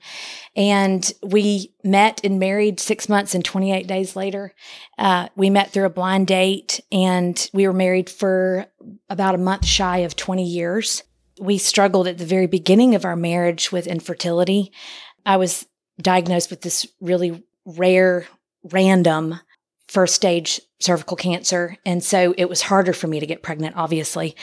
And 0.56 1.12
we 1.24 1.74
met 1.84 2.22
and 2.24 2.40
married 2.40 2.80
six 2.80 3.10
months 3.10 3.34
and 3.34 3.44
28 3.44 3.88
days 3.88 4.16
later. 4.16 4.54
Uh, 4.98 5.30
we 5.36 5.50
met 5.50 5.72
through 5.72 5.86
a 5.86 5.90
blind 5.90 6.28
date 6.28 6.80
and 6.92 7.50
we 7.54 7.68
were 7.68 7.74
married 7.74 8.10
for 8.10 8.68
about 9.10 9.36
a 9.36 9.40
month 9.40 9.66
shy 9.66 10.00
of 10.00 10.16
20 10.16 10.44
years. 10.44 11.04
We 11.40 11.58
struggled 11.58 12.08
at 12.08 12.18
the 12.18 12.26
very 12.26 12.48
beginning 12.48 12.96
of 12.96 13.04
our 13.04 13.16
marriage 13.16 13.72
with 13.72 13.88
infertility. 13.88 14.72
I 15.26 15.38
was 15.38 15.66
diagnosed 16.00 16.50
with 16.50 16.62
this 16.62 16.88
really 17.02 17.44
rare, 17.66 18.28
random 18.64 19.40
first 19.88 20.16
stage 20.16 20.62
cervical 20.80 21.18
cancer. 21.18 21.78
And 21.86 22.04
so 22.04 22.34
it 22.38 22.50
was 22.50 22.62
harder 22.62 22.94
for 22.94 23.08
me 23.08 23.20
to 23.20 23.26
get 23.26 23.44
pregnant, 23.44 23.76
obviously, 23.78 24.36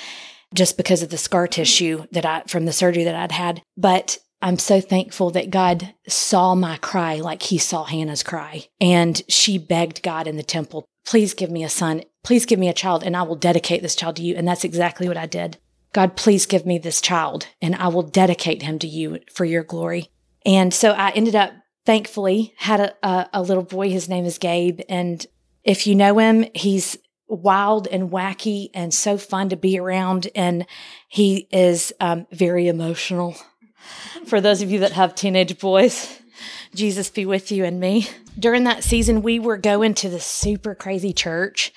just 0.55 0.77
because 0.77 1.03
of 1.03 1.11
the 1.11 1.19
scar 1.19 1.47
tissue 1.47 2.07
that 2.13 2.27
I, 2.27 2.43
from 2.47 2.65
the 2.65 2.73
surgery 2.73 3.05
that 3.05 3.15
I'd 3.15 3.33
had. 3.33 3.63
But 3.77 4.19
I'm 4.41 4.59
so 4.59 4.81
thankful 4.81 5.31
that 5.31 5.51
God 5.51 5.95
saw 6.09 6.55
my 6.55 6.77
cry 6.79 7.17
like 7.17 7.43
he 7.43 7.59
saw 7.59 7.85
Hannah's 7.85 8.25
cry. 8.25 8.67
And 8.81 9.23
she 9.29 9.57
begged 9.57 10.03
God 10.03 10.27
in 10.27 10.37
the 10.37 10.43
temple, 10.43 10.85
please 11.07 11.33
give 11.33 11.51
me 11.51 11.63
a 11.65 11.69
son. 11.69 12.03
Please 12.25 12.47
give 12.47 12.59
me 12.59 12.69
a 12.69 12.75
child 12.75 13.03
and 13.03 13.17
I 13.17 13.23
will 13.23 13.37
dedicate 13.37 13.83
this 13.83 13.97
child 13.97 14.17
to 14.17 14.23
you. 14.23 14.35
And 14.37 14.47
that's 14.47 14.65
exactly 14.65 15.09
what 15.09 15.17
I 15.17 15.27
did. 15.27 15.59
God, 15.93 16.17
please 16.17 16.47
give 16.47 16.65
me 16.65 16.79
this 16.79 17.01
child 17.01 17.47
and 17.61 17.75
I 17.75 17.89
will 17.89 18.03
dedicate 18.03 18.63
him 18.63 18.79
to 18.81 18.87
you 18.87 19.19
for 19.33 19.45
your 19.45 19.63
glory. 19.63 20.11
And 20.45 20.73
so 20.73 20.93
I 20.93 21.11
ended 21.11 21.37
up, 21.37 21.53
thankfully, 21.85 22.55
had 22.57 22.81
a, 22.81 23.07
a, 23.07 23.29
a 23.35 23.43
little 23.43 23.63
boy. 23.63 23.91
His 23.91 24.09
name 24.09 24.25
is 24.25 24.39
Gabe. 24.39 24.81
And 24.89 25.25
if 25.65 25.87
you 25.87 25.95
know 25.95 26.19
him, 26.19 26.47
he's 26.55 26.97
wild 27.29 27.89
and 27.89 28.11
wacky 28.11 28.69
and 28.75 28.93
so 28.93 29.17
fun 29.17 29.49
to 29.49 29.57
be 29.57 29.79
around. 29.79 30.29
And 30.35 30.67
he 31.09 31.49
is 31.51 31.93
um, 32.01 32.27
very 32.31 32.69
emotional. 32.69 33.37
For 34.27 34.41
those 34.41 34.63
of 34.63 34.71
you 34.71 34.81
that 34.81 34.93
have 34.93 35.15
teenage 35.15 35.59
boys, 35.59 36.21
Jesus 36.75 37.11
be 37.11 37.27
with 37.27 37.51
you 37.51 37.65
and 37.65 37.81
me. 37.81 38.09
During 38.39 38.65
that 38.65 38.85
season, 38.85 39.23
we 39.23 39.39
were 39.39 39.59
going 39.59 39.95
to 39.95 40.09
the 40.09 40.21
super 40.21 40.75
crazy 40.75 41.13
church. 41.13 41.73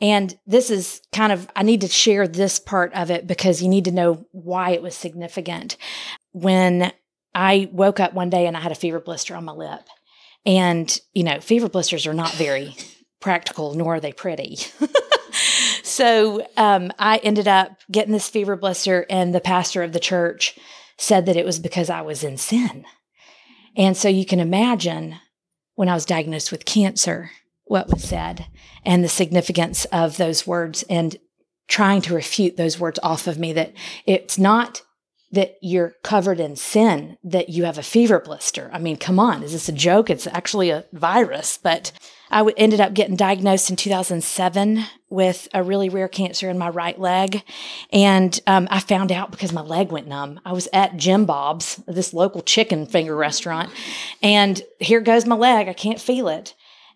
And 0.00 0.38
this 0.46 0.70
is 0.70 1.00
kind 1.12 1.32
of, 1.32 1.48
I 1.56 1.62
need 1.64 1.80
to 1.80 1.88
share 1.88 2.28
this 2.28 2.58
part 2.58 2.92
of 2.94 3.10
it 3.10 3.26
because 3.26 3.60
you 3.60 3.68
need 3.68 3.86
to 3.86 3.92
know 3.92 4.26
why 4.30 4.70
it 4.70 4.82
was 4.82 4.94
significant. 4.94 5.76
When 6.32 6.92
I 7.34 7.68
woke 7.72 8.00
up 8.00 8.14
one 8.14 8.30
day 8.30 8.46
and 8.46 8.56
I 8.56 8.60
had 8.60 8.72
a 8.72 8.76
fever 8.76 9.00
blister 9.00 9.34
on 9.34 9.44
my 9.44 9.52
lip. 9.52 9.82
And, 10.46 10.98
you 11.12 11.24
know, 11.24 11.40
fever 11.40 11.68
blisters 11.68 12.06
are 12.06 12.14
not 12.14 12.32
very 12.32 12.76
practical, 13.20 13.74
nor 13.74 13.96
are 13.96 14.00
they 14.00 14.12
pretty. 14.12 14.58
so 15.82 16.46
um, 16.56 16.92
I 16.98 17.18
ended 17.18 17.48
up 17.48 17.72
getting 17.90 18.12
this 18.12 18.28
fever 18.28 18.56
blister, 18.56 19.04
and 19.10 19.34
the 19.34 19.40
pastor 19.40 19.82
of 19.82 19.92
the 19.92 20.00
church 20.00 20.58
said 20.96 21.26
that 21.26 21.36
it 21.36 21.44
was 21.44 21.58
because 21.58 21.90
I 21.90 22.02
was 22.02 22.24
in 22.24 22.36
sin. 22.36 22.84
And 23.76 23.96
so 23.96 24.08
you 24.08 24.24
can 24.24 24.40
imagine 24.40 25.16
when 25.74 25.88
I 25.88 25.94
was 25.94 26.04
diagnosed 26.04 26.50
with 26.50 26.64
cancer, 26.64 27.30
what 27.68 27.88
was 27.88 28.02
said 28.02 28.46
and 28.84 29.04
the 29.04 29.08
significance 29.08 29.84
of 29.86 30.16
those 30.16 30.46
words 30.46 30.82
and 30.88 31.16
trying 31.68 32.00
to 32.02 32.14
refute 32.14 32.56
those 32.56 32.80
words 32.80 32.98
off 33.02 33.26
of 33.26 33.38
me 33.38 33.52
that 33.52 33.72
it's 34.06 34.38
not 34.38 34.82
that 35.30 35.58
you're 35.60 35.94
covered 36.02 36.40
in 36.40 36.56
sin, 36.56 37.18
that 37.22 37.50
you 37.50 37.64
have 37.64 37.78
a 37.78 37.82
fever 37.82 38.18
blister. 38.18 38.70
I 38.72 38.78
mean, 38.78 38.96
come 38.96 39.18
on, 39.18 39.42
is 39.42 39.52
this 39.52 39.68
a 39.68 39.72
joke? 39.72 40.08
It's 40.08 40.26
actually 40.26 40.70
a 40.70 40.84
virus. 40.92 41.58
But 41.62 41.92
I 42.30 42.38
w- 42.38 42.54
ended 42.56 42.80
up 42.80 42.94
getting 42.94 43.16
diagnosed 43.16 43.68
in 43.68 43.76
2007 43.76 44.84
with 45.10 45.48
a 45.52 45.62
really 45.62 45.88
rare 45.88 46.08
cancer 46.08 46.48
in 46.48 46.58
my 46.58 46.68
right 46.68 46.98
leg. 46.98 47.42
And 47.92 48.38
um, 48.46 48.68
I 48.70 48.80
found 48.80 49.12
out 49.12 49.30
because 49.30 49.52
my 49.52 49.60
leg 49.60 49.90
went 49.90 50.08
numb. 50.08 50.40
I 50.44 50.52
was 50.52 50.68
at 50.72 50.96
Jim 50.96 51.26
Bob's, 51.26 51.76
this 51.86 52.14
local 52.14 52.42
chicken 52.42 52.86
finger 52.86 53.16
restaurant, 53.16 53.70
and 54.22 54.62
here 54.78 55.00
goes 55.00 55.26
my 55.26 55.36
leg. 55.36 55.68
I 55.68 55.72
can't 55.74 56.00
feel 56.00 56.28
it. 56.28 56.54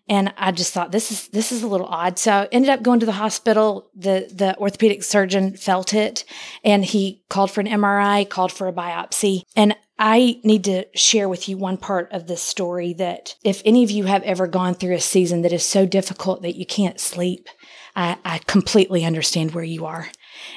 And 0.09 0.33
I 0.37 0.51
just 0.51 0.73
thought 0.73 0.91
this 0.91 1.11
is 1.11 1.29
this 1.29 1.51
is 1.51 1.63
a 1.63 1.67
little 1.67 1.87
odd. 1.87 2.19
So 2.19 2.31
I 2.31 2.49
ended 2.51 2.69
up 2.69 2.83
going 2.83 2.99
to 2.99 3.05
the 3.05 3.13
hospital. 3.13 3.89
The 3.95 4.29
the 4.33 4.57
orthopedic 4.57 5.03
surgeon 5.03 5.55
felt 5.55 5.93
it 5.93 6.25
and 6.63 6.83
he 6.83 7.23
called 7.29 7.51
for 7.51 7.61
an 7.61 7.67
MRI, 7.67 8.27
called 8.27 8.51
for 8.51 8.67
a 8.67 8.73
biopsy. 8.73 9.43
And 9.55 9.75
I 9.97 10.41
need 10.43 10.65
to 10.65 10.85
share 10.95 11.29
with 11.29 11.47
you 11.47 11.57
one 11.57 11.77
part 11.77 12.11
of 12.11 12.27
this 12.27 12.41
story 12.41 12.93
that 12.93 13.35
if 13.43 13.61
any 13.63 13.83
of 13.83 13.91
you 13.91 14.05
have 14.05 14.23
ever 14.23 14.47
gone 14.47 14.73
through 14.73 14.95
a 14.95 14.99
season 14.99 15.43
that 15.43 15.53
is 15.53 15.63
so 15.63 15.85
difficult 15.85 16.41
that 16.41 16.55
you 16.55 16.65
can't 16.65 16.99
sleep, 16.99 17.47
I, 17.95 18.17
I 18.25 18.39
completely 18.39 19.05
understand 19.05 19.53
where 19.53 19.63
you 19.63 19.85
are. 19.85 20.09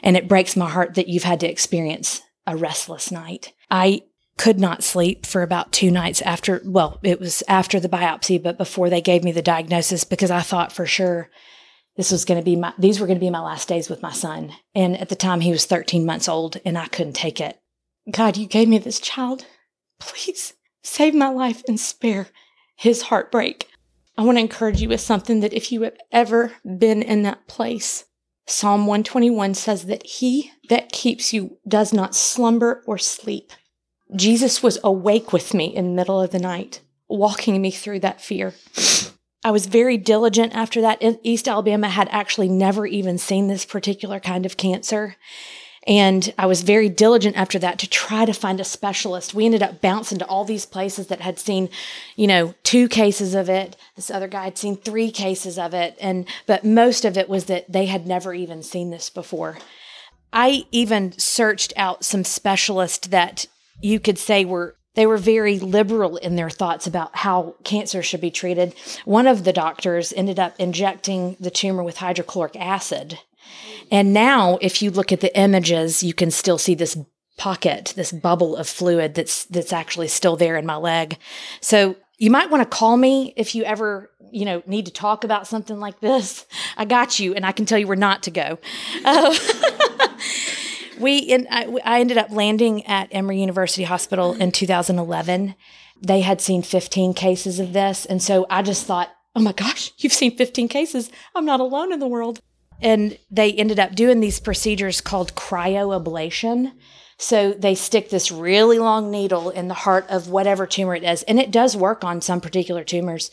And 0.02 0.16
it 0.16 0.28
breaks 0.28 0.56
my 0.56 0.68
heart 0.68 0.94
that 0.94 1.08
you've 1.08 1.22
had 1.22 1.40
to 1.40 1.50
experience 1.50 2.22
a 2.46 2.56
restless 2.56 3.12
night. 3.12 3.52
I 3.70 4.02
could 4.38 4.60
not 4.60 4.84
sleep 4.84 5.24
for 5.24 5.42
about 5.42 5.72
two 5.72 5.90
nights 5.90 6.20
after, 6.22 6.60
well, 6.64 6.98
it 7.02 7.20
was 7.20 7.42
after 7.48 7.80
the 7.80 7.88
biopsy, 7.88 8.42
but 8.42 8.58
before 8.58 8.90
they 8.90 9.00
gave 9.00 9.24
me 9.24 9.32
the 9.32 9.42
diagnosis 9.42 10.04
because 10.04 10.30
I 10.30 10.42
thought 10.42 10.72
for 10.72 10.86
sure 10.86 11.30
this 11.96 12.10
was 12.12 12.26
going 12.26 12.38
to 12.38 12.44
be 12.44 12.56
my, 12.56 12.74
these 12.78 13.00
were 13.00 13.06
going 13.06 13.18
to 13.18 13.24
be 13.24 13.30
my 13.30 13.40
last 13.40 13.68
days 13.68 13.88
with 13.88 14.02
my 14.02 14.12
son. 14.12 14.52
And 14.74 14.98
at 14.98 15.08
the 15.08 15.16
time 15.16 15.40
he 15.40 15.50
was 15.50 15.64
13 15.64 16.04
months 16.04 16.28
old 16.28 16.58
and 16.64 16.76
I 16.76 16.86
couldn't 16.86 17.14
take 17.14 17.40
it. 17.40 17.58
God, 18.10 18.36
you 18.36 18.46
gave 18.46 18.68
me 18.68 18.78
this 18.78 19.00
child. 19.00 19.46
Please 19.98 20.52
save 20.82 21.14
my 21.14 21.28
life 21.28 21.62
and 21.66 21.80
spare 21.80 22.28
his 22.76 23.02
heartbreak. 23.02 23.68
I 24.18 24.22
want 24.22 24.36
to 24.36 24.42
encourage 24.42 24.80
you 24.80 24.88
with 24.88 25.00
something 25.00 25.40
that 25.40 25.52
if 25.52 25.72
you 25.72 25.82
have 25.82 25.96
ever 26.12 26.52
been 26.78 27.02
in 27.02 27.22
that 27.22 27.48
place, 27.48 28.04
Psalm 28.46 28.86
121 28.86 29.54
says 29.54 29.86
that 29.86 30.06
he 30.06 30.52
that 30.68 30.92
keeps 30.92 31.32
you 31.32 31.58
does 31.66 31.92
not 31.92 32.14
slumber 32.14 32.82
or 32.86 32.96
sleep. 32.96 33.50
Jesus 34.14 34.62
was 34.62 34.78
awake 34.84 35.32
with 35.32 35.54
me 35.54 35.66
in 35.66 35.86
the 35.86 35.94
middle 35.94 36.20
of 36.20 36.30
the 36.30 36.38
night, 36.38 36.80
walking 37.08 37.60
me 37.60 37.70
through 37.70 38.00
that 38.00 38.20
fear. 38.20 38.54
I 39.44 39.50
was 39.50 39.66
very 39.66 39.96
diligent 39.96 40.54
after 40.54 40.80
that. 40.80 41.02
East 41.22 41.48
Alabama 41.48 41.88
had 41.88 42.08
actually 42.10 42.48
never 42.48 42.86
even 42.86 43.18
seen 43.18 43.46
this 43.46 43.64
particular 43.64 44.20
kind 44.20 44.44
of 44.44 44.56
cancer. 44.56 45.16
And 45.86 46.34
I 46.36 46.46
was 46.46 46.62
very 46.62 46.88
diligent 46.88 47.36
after 47.36 47.60
that 47.60 47.78
to 47.78 47.88
try 47.88 48.24
to 48.24 48.32
find 48.32 48.58
a 48.58 48.64
specialist. 48.64 49.34
We 49.34 49.44
ended 49.44 49.62
up 49.62 49.80
bouncing 49.80 50.18
to 50.18 50.26
all 50.26 50.44
these 50.44 50.66
places 50.66 51.06
that 51.06 51.20
had 51.20 51.38
seen, 51.38 51.68
you 52.16 52.26
know, 52.26 52.54
two 52.64 52.88
cases 52.88 53.34
of 53.36 53.48
it. 53.48 53.76
This 53.94 54.10
other 54.10 54.26
guy 54.26 54.44
had 54.44 54.58
seen 54.58 54.76
three 54.76 55.12
cases 55.12 55.58
of 55.58 55.74
it. 55.74 55.96
And, 56.00 56.26
but 56.46 56.64
most 56.64 57.04
of 57.04 57.16
it 57.16 57.28
was 57.28 57.44
that 57.44 57.70
they 57.70 57.86
had 57.86 58.04
never 58.04 58.34
even 58.34 58.64
seen 58.64 58.90
this 58.90 59.10
before. 59.10 59.58
I 60.32 60.64
even 60.72 61.16
searched 61.18 61.72
out 61.76 62.04
some 62.04 62.24
specialists 62.24 63.06
that 63.08 63.46
you 63.80 64.00
could 64.00 64.18
say 64.18 64.44
were 64.44 64.76
they 64.94 65.06
were 65.06 65.18
very 65.18 65.58
liberal 65.58 66.16
in 66.16 66.36
their 66.36 66.48
thoughts 66.48 66.86
about 66.86 67.14
how 67.14 67.54
cancer 67.64 68.02
should 68.02 68.20
be 68.20 68.30
treated. 68.30 68.74
One 69.04 69.26
of 69.26 69.44
the 69.44 69.52
doctors 69.52 70.12
ended 70.16 70.38
up 70.38 70.54
injecting 70.58 71.36
the 71.38 71.50
tumor 71.50 71.82
with 71.84 71.98
hydrochloric 71.98 72.56
acid. 72.56 73.18
And 73.92 74.14
now 74.14 74.58
if 74.62 74.80
you 74.80 74.90
look 74.90 75.12
at 75.12 75.20
the 75.20 75.38
images, 75.38 76.02
you 76.02 76.14
can 76.14 76.30
still 76.30 76.56
see 76.56 76.74
this 76.74 76.96
pocket, 77.36 77.92
this 77.94 78.10
bubble 78.10 78.56
of 78.56 78.66
fluid 78.66 79.14
that's 79.14 79.44
that's 79.44 79.72
actually 79.72 80.08
still 80.08 80.36
there 80.36 80.56
in 80.56 80.64
my 80.64 80.76
leg. 80.76 81.18
So 81.60 81.96
you 82.18 82.30
might 82.30 82.50
want 82.50 82.62
to 82.62 82.76
call 82.76 82.96
me 82.96 83.34
if 83.36 83.54
you 83.54 83.64
ever, 83.64 84.10
you 84.32 84.46
know, 84.46 84.62
need 84.66 84.86
to 84.86 84.92
talk 84.92 85.24
about 85.24 85.46
something 85.46 85.78
like 85.78 86.00
this. 86.00 86.46
I 86.78 86.86
got 86.86 87.18
you 87.18 87.34
and 87.34 87.44
I 87.44 87.52
can 87.52 87.66
tell 87.66 87.78
you 87.78 87.86
where 87.86 87.96
not 87.96 88.22
to 88.22 88.30
go. 88.30 88.58
Uh, 89.04 89.34
we 90.98 91.18
in, 91.18 91.46
I, 91.50 91.64
I 91.84 92.00
ended 92.00 92.18
up 92.18 92.30
landing 92.30 92.84
at 92.86 93.08
Emory 93.10 93.40
University 93.40 93.84
Hospital 93.84 94.34
in 94.34 94.52
2011. 94.52 95.54
They 96.00 96.20
had 96.20 96.40
seen 96.40 96.62
15 96.62 97.14
cases 97.14 97.58
of 97.58 97.72
this, 97.72 98.04
and 98.06 98.22
so 98.22 98.46
I 98.50 98.62
just 98.62 98.86
thought, 98.86 99.10
oh 99.34 99.40
my 99.40 99.52
gosh, 99.52 99.92
you've 99.98 100.12
seen 100.12 100.36
15 100.36 100.68
cases. 100.68 101.10
I'm 101.34 101.44
not 101.44 101.60
alone 101.60 101.92
in 101.92 102.00
the 102.00 102.06
world. 102.06 102.40
And 102.80 103.18
they 103.30 103.52
ended 103.52 103.78
up 103.78 103.94
doing 103.94 104.20
these 104.20 104.40
procedures 104.40 105.00
called 105.00 105.34
cryoablation. 105.34 106.72
So 107.18 107.52
they 107.52 107.74
stick 107.74 108.10
this 108.10 108.30
really 108.30 108.78
long 108.78 109.10
needle 109.10 109.48
in 109.48 109.68
the 109.68 109.74
heart 109.74 110.06
of 110.10 110.28
whatever 110.28 110.66
tumor 110.66 110.94
it 110.94 111.02
is, 111.02 111.22
and 111.22 111.38
it 111.38 111.50
does 111.50 111.76
work 111.76 112.04
on 112.04 112.20
some 112.20 112.40
particular 112.40 112.84
tumors. 112.84 113.30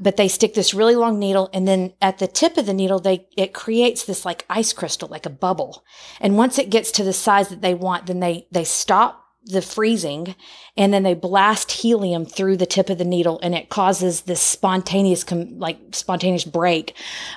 But 0.00 0.16
they 0.16 0.28
stick 0.28 0.54
this 0.54 0.74
really 0.74 0.94
long 0.94 1.18
needle 1.18 1.50
and 1.52 1.66
then 1.66 1.92
at 2.00 2.18
the 2.18 2.26
tip 2.26 2.56
of 2.56 2.66
the 2.66 2.74
needle 2.74 2.98
they 2.98 3.26
it 3.36 3.52
creates 3.52 4.04
this 4.04 4.24
like 4.24 4.44
ice 4.48 4.72
crystal 4.72 5.08
like 5.08 5.26
a 5.26 5.30
bubble. 5.30 5.84
And 6.20 6.36
once 6.36 6.58
it 6.58 6.70
gets 6.70 6.90
to 6.92 7.04
the 7.04 7.12
size 7.12 7.48
that 7.48 7.62
they 7.62 7.74
want 7.74 8.06
then 8.06 8.20
they 8.20 8.46
they 8.50 8.64
stop 8.64 9.24
the 9.44 9.62
freezing 9.62 10.34
and 10.76 10.92
then 10.92 11.02
they 11.02 11.14
blast 11.14 11.72
helium 11.72 12.26
through 12.26 12.56
the 12.56 12.66
tip 12.66 12.90
of 12.90 12.98
the 12.98 13.04
needle 13.04 13.40
and 13.42 13.54
it 13.54 13.70
causes 13.70 14.22
this 14.22 14.42
spontaneous 14.42 15.24
com- 15.24 15.58
like 15.58 15.78
spontaneous 15.92 16.44
break 16.44 16.94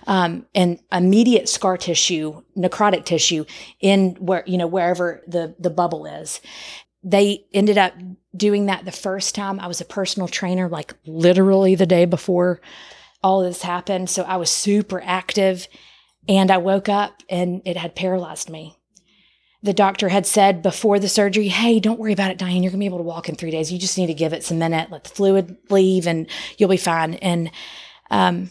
um, 0.07 0.45
and 0.53 0.79
immediate 0.91 1.47
scar 1.47 1.77
tissue 1.77 2.41
necrotic 2.57 3.05
tissue 3.05 3.45
in 3.79 4.15
where 4.15 4.43
you 4.45 4.57
know 4.57 4.67
wherever 4.67 5.21
the 5.27 5.55
the 5.57 5.69
bubble 5.69 6.05
is. 6.05 6.41
They 7.03 7.45
ended 7.53 7.77
up 7.77 7.93
doing 8.35 8.67
that 8.67 8.85
the 8.85 8.91
first 8.91 9.35
time 9.35 9.59
i 9.59 9.67
was 9.67 9.81
a 9.81 9.85
personal 9.85 10.27
trainer 10.27 10.69
like 10.69 10.93
literally 11.05 11.75
the 11.75 11.85
day 11.85 12.05
before 12.05 12.61
all 13.23 13.41
this 13.41 13.61
happened 13.61 14.09
so 14.09 14.23
i 14.23 14.37
was 14.37 14.49
super 14.49 15.01
active 15.05 15.67
and 16.27 16.49
i 16.49 16.57
woke 16.57 16.89
up 16.89 17.23
and 17.29 17.61
it 17.65 17.77
had 17.77 17.95
paralyzed 17.95 18.49
me 18.49 18.75
the 19.63 19.73
doctor 19.73 20.09
had 20.09 20.25
said 20.25 20.63
before 20.63 20.99
the 20.99 21.07
surgery, 21.07 21.47
Hey, 21.47 21.79
don't 21.79 21.99
worry 21.99 22.13
about 22.13 22.31
it, 22.31 22.37
Diane. 22.37 22.63
You're 22.63 22.71
going 22.71 22.79
to 22.79 22.83
be 22.83 22.85
able 22.85 22.97
to 22.97 23.03
walk 23.03 23.29
in 23.29 23.35
three 23.35 23.51
days. 23.51 23.71
You 23.71 23.77
just 23.77 23.97
need 23.97 24.07
to 24.07 24.13
give 24.13 24.33
it 24.33 24.43
some 24.43 24.59
minute, 24.59 24.89
let 24.91 25.03
the 25.03 25.09
fluid 25.09 25.57
leave, 25.69 26.07
and 26.07 26.27
you'll 26.57 26.69
be 26.69 26.77
fine. 26.77 27.15
And 27.15 27.51
um, 28.09 28.49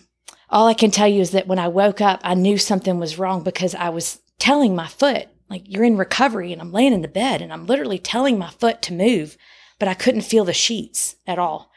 all 0.49 0.69
I 0.69 0.75
can 0.75 0.91
tell 0.91 1.09
you 1.09 1.21
is 1.21 1.33
that 1.33 1.49
when 1.49 1.59
I 1.59 1.69
woke 1.69 2.01
up, 2.01 2.21
I 2.23 2.35
knew 2.35 2.59
something 2.59 2.99
was 2.99 3.19
wrong 3.19 3.43
because 3.43 3.75
I 3.75 3.89
was 3.89 4.21
telling 4.39 4.77
my 4.77 4.87
foot, 4.87 5.29
like, 5.49 5.63
you're 5.67 5.85
in 5.85 5.97
recovery. 5.97 6.53
And 6.53 6.63
I'm 6.63 6.73
laying 6.73 6.93
in 6.93 7.03
the 7.03 7.09
bed 7.09 7.43
and 7.43 7.53
I'm 7.53 7.67
literally 7.67 7.99
telling 7.99 8.39
my 8.39 8.51
foot 8.51 8.81
to 8.83 8.95
move, 8.95 9.37
but 9.81 9.89
I 9.89 9.95
couldn't 9.95 10.21
feel 10.21 10.45
the 10.45 10.53
sheets 10.53 11.17
at 11.27 11.41
all. 11.41 11.73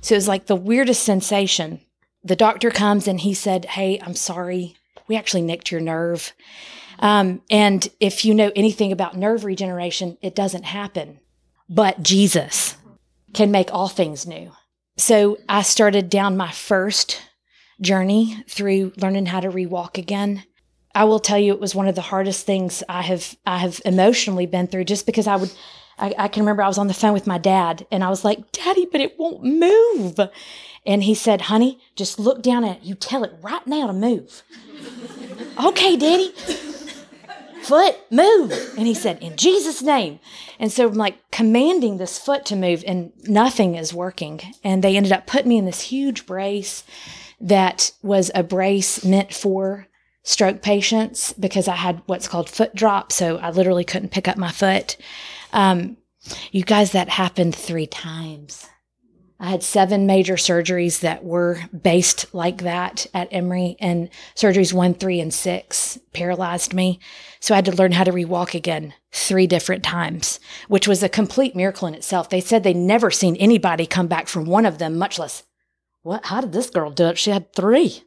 So 0.00 0.14
it 0.14 0.18
was 0.18 0.28
like 0.28 0.46
the 0.46 0.54
weirdest 0.54 1.02
sensation. 1.02 1.80
The 2.22 2.36
doctor 2.36 2.70
comes 2.70 3.08
and 3.08 3.20
he 3.20 3.34
said, 3.34 3.64
Hey, 3.64 3.98
I'm 4.00 4.14
sorry. 4.14 4.76
We 5.08 5.16
actually 5.16 5.42
nicked 5.42 5.72
your 5.72 5.80
nerve. 5.80 6.32
Um, 7.00 7.42
and 7.50 7.88
if 7.98 8.24
you 8.24 8.34
know 8.34 8.52
anything 8.54 8.92
about 8.92 9.16
nerve 9.16 9.44
regeneration, 9.44 10.16
it 10.22 10.34
doesn't 10.34 10.64
happen. 10.64 11.18
But 11.68 12.02
Jesus 12.02 12.76
can 13.34 13.50
make 13.50 13.72
all 13.72 13.88
things 13.88 14.26
new. 14.26 14.52
So 14.96 15.38
I 15.48 15.62
started 15.62 16.08
down 16.08 16.36
my 16.36 16.52
first 16.52 17.20
journey 17.80 18.42
through 18.48 18.92
learning 18.96 19.26
how 19.26 19.40
to 19.40 19.48
rewalk 19.48 19.98
again. 19.98 20.44
I 20.94 21.04
will 21.04 21.20
tell 21.20 21.38
you 21.38 21.52
it 21.52 21.60
was 21.60 21.74
one 21.74 21.88
of 21.88 21.94
the 21.94 22.00
hardest 22.00 22.46
things 22.46 22.82
I 22.88 23.02
have 23.02 23.36
I 23.44 23.58
have 23.58 23.82
emotionally 23.84 24.46
been 24.46 24.66
through 24.66 24.84
just 24.84 25.04
because 25.04 25.26
I 25.26 25.36
would 25.36 25.52
I, 25.98 26.14
I, 26.18 26.28
can 26.28 26.42
remember 26.42 26.62
I 26.62 26.68
was 26.68 26.78
on 26.78 26.88
the 26.88 26.94
phone 26.94 27.12
with 27.12 27.26
my 27.26 27.38
dad 27.38 27.86
and 27.90 28.04
I 28.04 28.10
was 28.10 28.24
like, 28.24 28.52
Daddy, 28.52 28.86
but 28.90 29.00
it 29.00 29.18
won't 29.18 29.42
move. 29.42 30.18
And 30.84 31.02
he 31.02 31.14
said, 31.14 31.42
Honey, 31.42 31.78
just 31.94 32.18
look 32.18 32.42
down 32.42 32.64
at 32.64 32.78
it. 32.78 32.82
You 32.82 32.94
tell 32.94 33.24
it 33.24 33.32
right 33.40 33.66
now 33.66 33.86
to 33.86 33.92
move. 33.92 34.42
okay, 35.64 35.96
Daddy 35.96 36.32
foot, 37.66 37.96
move. 38.10 38.52
And 38.78 38.86
he 38.86 38.94
said, 38.94 39.18
in 39.22 39.36
Jesus' 39.36 39.82
name. 39.82 40.20
And 40.58 40.70
so 40.70 40.86
I'm 40.86 40.94
like 40.94 41.30
commanding 41.30 41.98
this 41.98 42.18
foot 42.18 42.46
to 42.46 42.56
move, 42.56 42.84
and 42.86 43.12
nothing 43.24 43.74
is 43.74 43.92
working. 43.92 44.40
And 44.62 44.82
they 44.82 44.96
ended 44.96 45.12
up 45.12 45.26
putting 45.26 45.48
me 45.48 45.58
in 45.58 45.64
this 45.64 45.82
huge 45.82 46.26
brace 46.26 46.84
that 47.40 47.92
was 48.02 48.30
a 48.34 48.42
brace 48.42 49.04
meant 49.04 49.34
for 49.34 49.88
stroke 50.22 50.62
patients 50.62 51.32
because 51.34 51.68
I 51.68 51.76
had 51.76 52.02
what's 52.06 52.28
called 52.28 52.48
foot 52.48 52.74
drop. 52.74 53.12
So 53.12 53.36
I 53.38 53.50
literally 53.50 53.84
couldn't 53.84 54.12
pick 54.12 54.28
up 54.28 54.36
my 54.36 54.50
foot. 54.50 54.96
Um, 55.56 55.96
you 56.52 56.64
guys, 56.64 56.92
that 56.92 57.08
happened 57.08 57.54
three 57.54 57.86
times. 57.86 58.68
I 59.40 59.48
had 59.48 59.62
seven 59.62 60.06
major 60.06 60.34
surgeries 60.34 61.00
that 61.00 61.24
were 61.24 61.60
based 61.82 62.34
like 62.34 62.58
that 62.58 63.06
at 63.14 63.28
Emory, 63.30 63.76
and 63.80 64.10
surgeries 64.34 64.74
one, 64.74 64.92
three, 64.92 65.18
and 65.18 65.32
six 65.32 65.98
paralyzed 66.12 66.74
me. 66.74 67.00
So 67.40 67.54
I 67.54 67.56
had 67.56 67.64
to 67.66 67.72
learn 67.72 67.92
how 67.92 68.04
to 68.04 68.12
rewalk 68.12 68.54
again 68.54 68.92
three 69.12 69.46
different 69.46 69.82
times, 69.82 70.40
which 70.68 70.86
was 70.86 71.02
a 71.02 71.08
complete 71.08 71.56
miracle 71.56 71.88
in 71.88 71.94
itself. 71.94 72.28
They 72.28 72.40
said 72.40 72.62
they'd 72.62 72.76
never 72.76 73.10
seen 73.10 73.36
anybody 73.36 73.86
come 73.86 74.08
back 74.08 74.28
from 74.28 74.44
one 74.44 74.66
of 74.66 74.76
them, 74.76 74.98
much 74.98 75.18
less, 75.18 75.42
what? 76.02 76.26
How 76.26 76.42
did 76.42 76.52
this 76.52 76.70
girl 76.70 76.90
do 76.90 77.06
it? 77.06 77.18
She 77.18 77.30
had 77.30 77.54
three 77.54 78.04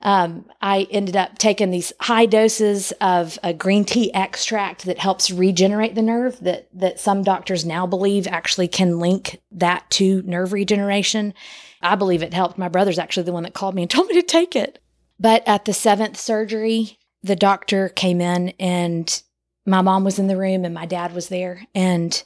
um, 0.00 0.44
I 0.60 0.86
ended 0.90 1.16
up 1.16 1.38
taking 1.38 1.70
these 1.70 1.92
high 2.00 2.26
doses 2.26 2.92
of 3.00 3.38
a 3.42 3.54
green 3.54 3.84
tea 3.84 4.12
extract 4.12 4.84
that 4.84 4.98
helps 4.98 5.30
regenerate 5.30 5.94
the 5.94 6.02
nerve 6.02 6.38
that 6.40 6.68
that 6.74 7.00
some 7.00 7.22
doctors 7.22 7.64
now 7.64 7.86
believe 7.86 8.26
actually 8.26 8.68
can 8.68 8.98
link 8.98 9.40
that 9.52 9.88
to 9.92 10.22
nerve 10.22 10.52
regeneration. 10.52 11.32
I 11.80 11.94
believe 11.94 12.22
it 12.22 12.34
helped. 12.34 12.58
My 12.58 12.68
brother's 12.68 12.98
actually 12.98 13.22
the 13.24 13.32
one 13.32 13.44
that 13.44 13.54
called 13.54 13.74
me 13.74 13.82
and 13.82 13.90
told 13.90 14.08
me 14.08 14.14
to 14.14 14.22
take 14.22 14.54
it. 14.54 14.78
But 15.18 15.46
at 15.46 15.64
the 15.64 15.72
seventh 15.72 16.18
surgery, 16.18 16.98
the 17.22 17.36
doctor 17.36 17.88
came 17.88 18.20
in 18.20 18.50
and 18.60 19.22
my 19.64 19.80
mom 19.80 20.04
was 20.04 20.18
in 20.18 20.26
the 20.26 20.36
room 20.36 20.64
and 20.64 20.74
my 20.74 20.84
dad 20.84 21.14
was 21.14 21.28
there. 21.28 21.66
And 21.74 22.22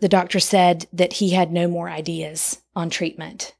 the 0.00 0.08
doctor 0.08 0.40
said 0.40 0.86
that 0.92 1.14
he 1.14 1.30
had 1.30 1.52
no 1.52 1.68
more 1.68 1.90
ideas 1.90 2.62
on 2.74 2.88
treatment 2.88 3.54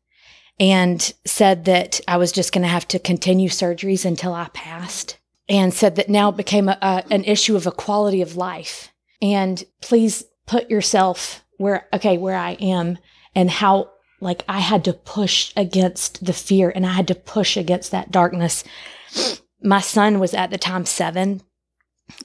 and 0.58 1.12
said 1.24 1.64
that 1.64 2.00
I 2.06 2.16
was 2.16 2.32
just 2.32 2.52
going 2.52 2.62
to 2.62 2.68
have 2.68 2.86
to 2.88 2.98
continue 2.98 3.48
surgeries 3.48 4.04
until 4.04 4.32
I 4.32 4.48
passed, 4.54 5.18
and 5.48 5.74
said 5.74 5.96
that 5.96 6.08
now 6.08 6.30
it 6.30 6.36
became 6.36 6.68
a, 6.68 6.78
a, 6.80 7.04
an 7.10 7.24
issue 7.24 7.56
of 7.56 7.66
a 7.66 7.72
quality 7.72 8.22
of 8.22 8.36
life. 8.36 8.92
And 9.20 9.62
please 9.80 10.24
put 10.46 10.70
yourself 10.70 11.44
where, 11.56 11.88
okay, 11.92 12.18
where 12.18 12.36
I 12.36 12.52
am 12.52 12.98
and 13.34 13.50
how 13.50 13.90
like 14.20 14.44
I 14.48 14.60
had 14.60 14.84
to 14.84 14.92
push 14.92 15.52
against 15.56 16.24
the 16.24 16.32
fear 16.32 16.72
and 16.74 16.86
I 16.86 16.92
had 16.92 17.08
to 17.08 17.14
push 17.14 17.56
against 17.56 17.90
that 17.90 18.10
darkness. 18.10 18.64
My 19.62 19.80
son 19.80 20.18
was 20.18 20.34
at 20.34 20.50
the 20.50 20.58
time 20.58 20.86
seven 20.86 21.42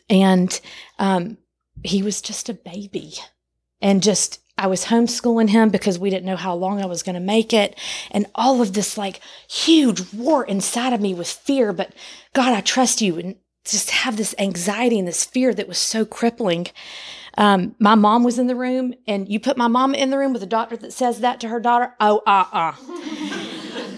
and 0.09 0.59
um, 0.97 1.37
he 1.83 2.01
was 2.01 2.21
just 2.21 2.49
a 2.49 2.53
baby 2.53 3.13
and 3.81 4.03
just 4.03 4.39
I 4.59 4.67
was 4.67 4.85
homeschooling 4.85 5.49
him 5.49 5.69
because 5.69 5.97
we 5.97 6.09
didn't 6.09 6.25
know 6.25 6.35
how 6.35 6.53
long 6.53 6.81
I 6.81 6.85
was 6.85 7.01
going 7.01 7.15
to 7.15 7.21
make 7.21 7.53
it. 7.53 7.79
And 8.11 8.25
all 8.35 8.61
of 8.61 8.73
this 8.73 8.97
like 8.97 9.21
huge 9.49 10.13
war 10.13 10.43
inside 10.43 10.91
of 10.91 10.99
me 10.99 11.13
with 11.13 11.29
fear. 11.29 11.71
But 11.71 11.93
God, 12.33 12.53
I 12.53 12.59
trust 12.59 13.01
you. 13.01 13.17
And 13.17 13.35
just 13.63 13.91
have 13.91 14.17
this 14.17 14.35
anxiety 14.37 14.99
and 14.99 15.07
this 15.07 15.23
fear 15.23 15.53
that 15.53 15.67
was 15.67 15.77
so 15.77 16.03
crippling. 16.03 16.67
Um, 17.37 17.75
my 17.79 17.95
mom 17.95 18.23
was 18.23 18.37
in 18.39 18.47
the 18.47 18.55
room, 18.55 18.93
and 19.07 19.29
you 19.29 19.39
put 19.39 19.57
my 19.57 19.67
mom 19.67 19.93
in 19.95 20.09
the 20.09 20.17
room 20.17 20.33
with 20.33 20.43
a 20.43 20.47
doctor 20.47 20.75
that 20.77 20.91
says 20.91 21.21
that 21.21 21.39
to 21.41 21.47
her 21.47 21.59
daughter. 21.59 21.93
Oh, 21.99 22.21
uh 22.25 22.45
uh. 22.51 22.75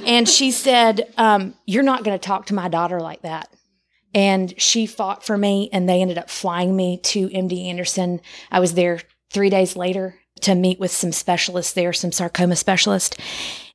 and 0.05 0.27
she 0.29 0.51
said, 0.51 1.11
um, 1.17 1.55
You're 1.65 1.83
not 1.83 2.03
going 2.03 2.17
to 2.17 2.23
talk 2.23 2.47
to 2.47 2.53
my 2.53 2.67
daughter 2.67 2.99
like 2.99 3.21
that. 3.21 3.49
And 4.13 4.53
she 4.61 4.85
fought 4.85 5.25
for 5.25 5.37
me, 5.37 5.69
and 5.71 5.87
they 5.87 6.01
ended 6.01 6.17
up 6.17 6.29
flying 6.29 6.75
me 6.75 6.99
to 7.05 7.29
MD 7.29 7.65
Anderson. 7.65 8.21
I 8.51 8.59
was 8.59 8.73
there 8.73 8.99
three 9.31 9.49
days 9.49 9.75
later 9.75 10.15
to 10.41 10.55
meet 10.55 10.79
with 10.79 10.91
some 10.91 11.11
specialists 11.11 11.73
there, 11.73 11.93
some 11.93 12.11
sarcoma 12.11 12.55
specialists. 12.55 13.17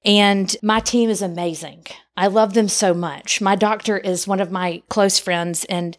And 0.05 0.55
my 0.63 0.81
team 0.81 1.11
is 1.11 1.23
amazing. 1.23 1.87
I 2.17 2.29
love 2.29 2.55
them 2.55 2.69
so 2.69 2.95
much. 2.95 3.41
My 3.41 3.57
doctor 3.57 3.99
is 3.99 4.27
one 4.27 4.41
of 4.41 4.51
my 4.51 4.83
close 4.89 5.19
friends, 5.19 5.65
and 5.67 5.97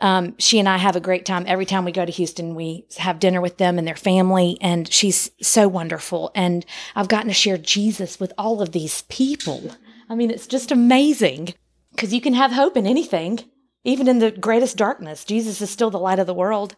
um, 0.00 0.34
she 0.38 0.58
and 0.58 0.68
I 0.68 0.78
have 0.78 0.96
a 0.96 1.00
great 1.00 1.24
time. 1.24 1.44
Every 1.46 1.66
time 1.66 1.84
we 1.84 1.92
go 1.92 2.04
to 2.04 2.10
Houston, 2.10 2.54
we 2.54 2.86
have 2.98 3.20
dinner 3.20 3.40
with 3.40 3.58
them 3.58 3.78
and 3.78 3.86
their 3.86 3.94
family, 3.94 4.58
and 4.60 4.90
she's 4.92 5.30
so 5.40 5.68
wonderful. 5.68 6.32
And 6.34 6.66
I've 6.96 7.08
gotten 7.08 7.28
to 7.28 7.34
share 7.34 7.58
Jesus 7.58 8.18
with 8.18 8.32
all 8.36 8.60
of 8.60 8.72
these 8.72 9.02
people. 9.02 9.70
I 10.08 10.14
mean, 10.14 10.30
it's 10.30 10.46
just 10.46 10.72
amazing 10.72 11.54
because 11.92 12.12
you 12.12 12.20
can 12.20 12.34
have 12.34 12.52
hope 12.52 12.76
in 12.76 12.86
anything 12.86 13.44
even 13.84 14.06
in 14.06 14.20
the 14.20 14.30
greatest 14.30 14.76
darkness, 14.76 15.24
Jesus 15.24 15.60
is 15.60 15.68
still 15.68 15.90
the 15.90 15.98
light 15.98 16.20
of 16.20 16.26
the 16.28 16.34
world. 16.34 16.76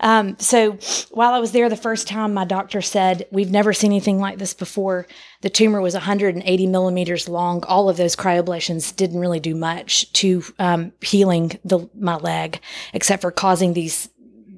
Um, 0.00 0.36
so 0.40 0.72
while 1.12 1.32
I 1.34 1.38
was 1.38 1.52
there 1.52 1.68
the 1.68 1.76
first 1.76 2.08
time, 2.08 2.34
my 2.34 2.44
doctor 2.44 2.80
said, 2.80 3.28
We've 3.30 3.50
never 3.50 3.72
seen 3.72 3.92
anything 3.92 4.18
like 4.18 4.38
this 4.38 4.52
before. 4.52 5.06
The 5.42 5.50
tumor 5.50 5.80
was 5.80 5.94
180 5.94 6.66
millimeters 6.66 7.28
long. 7.28 7.62
All 7.64 7.88
of 7.88 7.96
those 7.96 8.16
cryoablations 8.16 8.94
didn't 8.94 9.20
really 9.20 9.38
do 9.40 9.54
much 9.54 10.12
to 10.14 10.42
um, 10.58 10.92
healing 11.00 11.60
the, 11.64 11.88
my 11.94 12.16
leg, 12.16 12.60
except 12.92 13.22
for 13.22 13.30
causing 13.30 13.74
these 13.74 14.08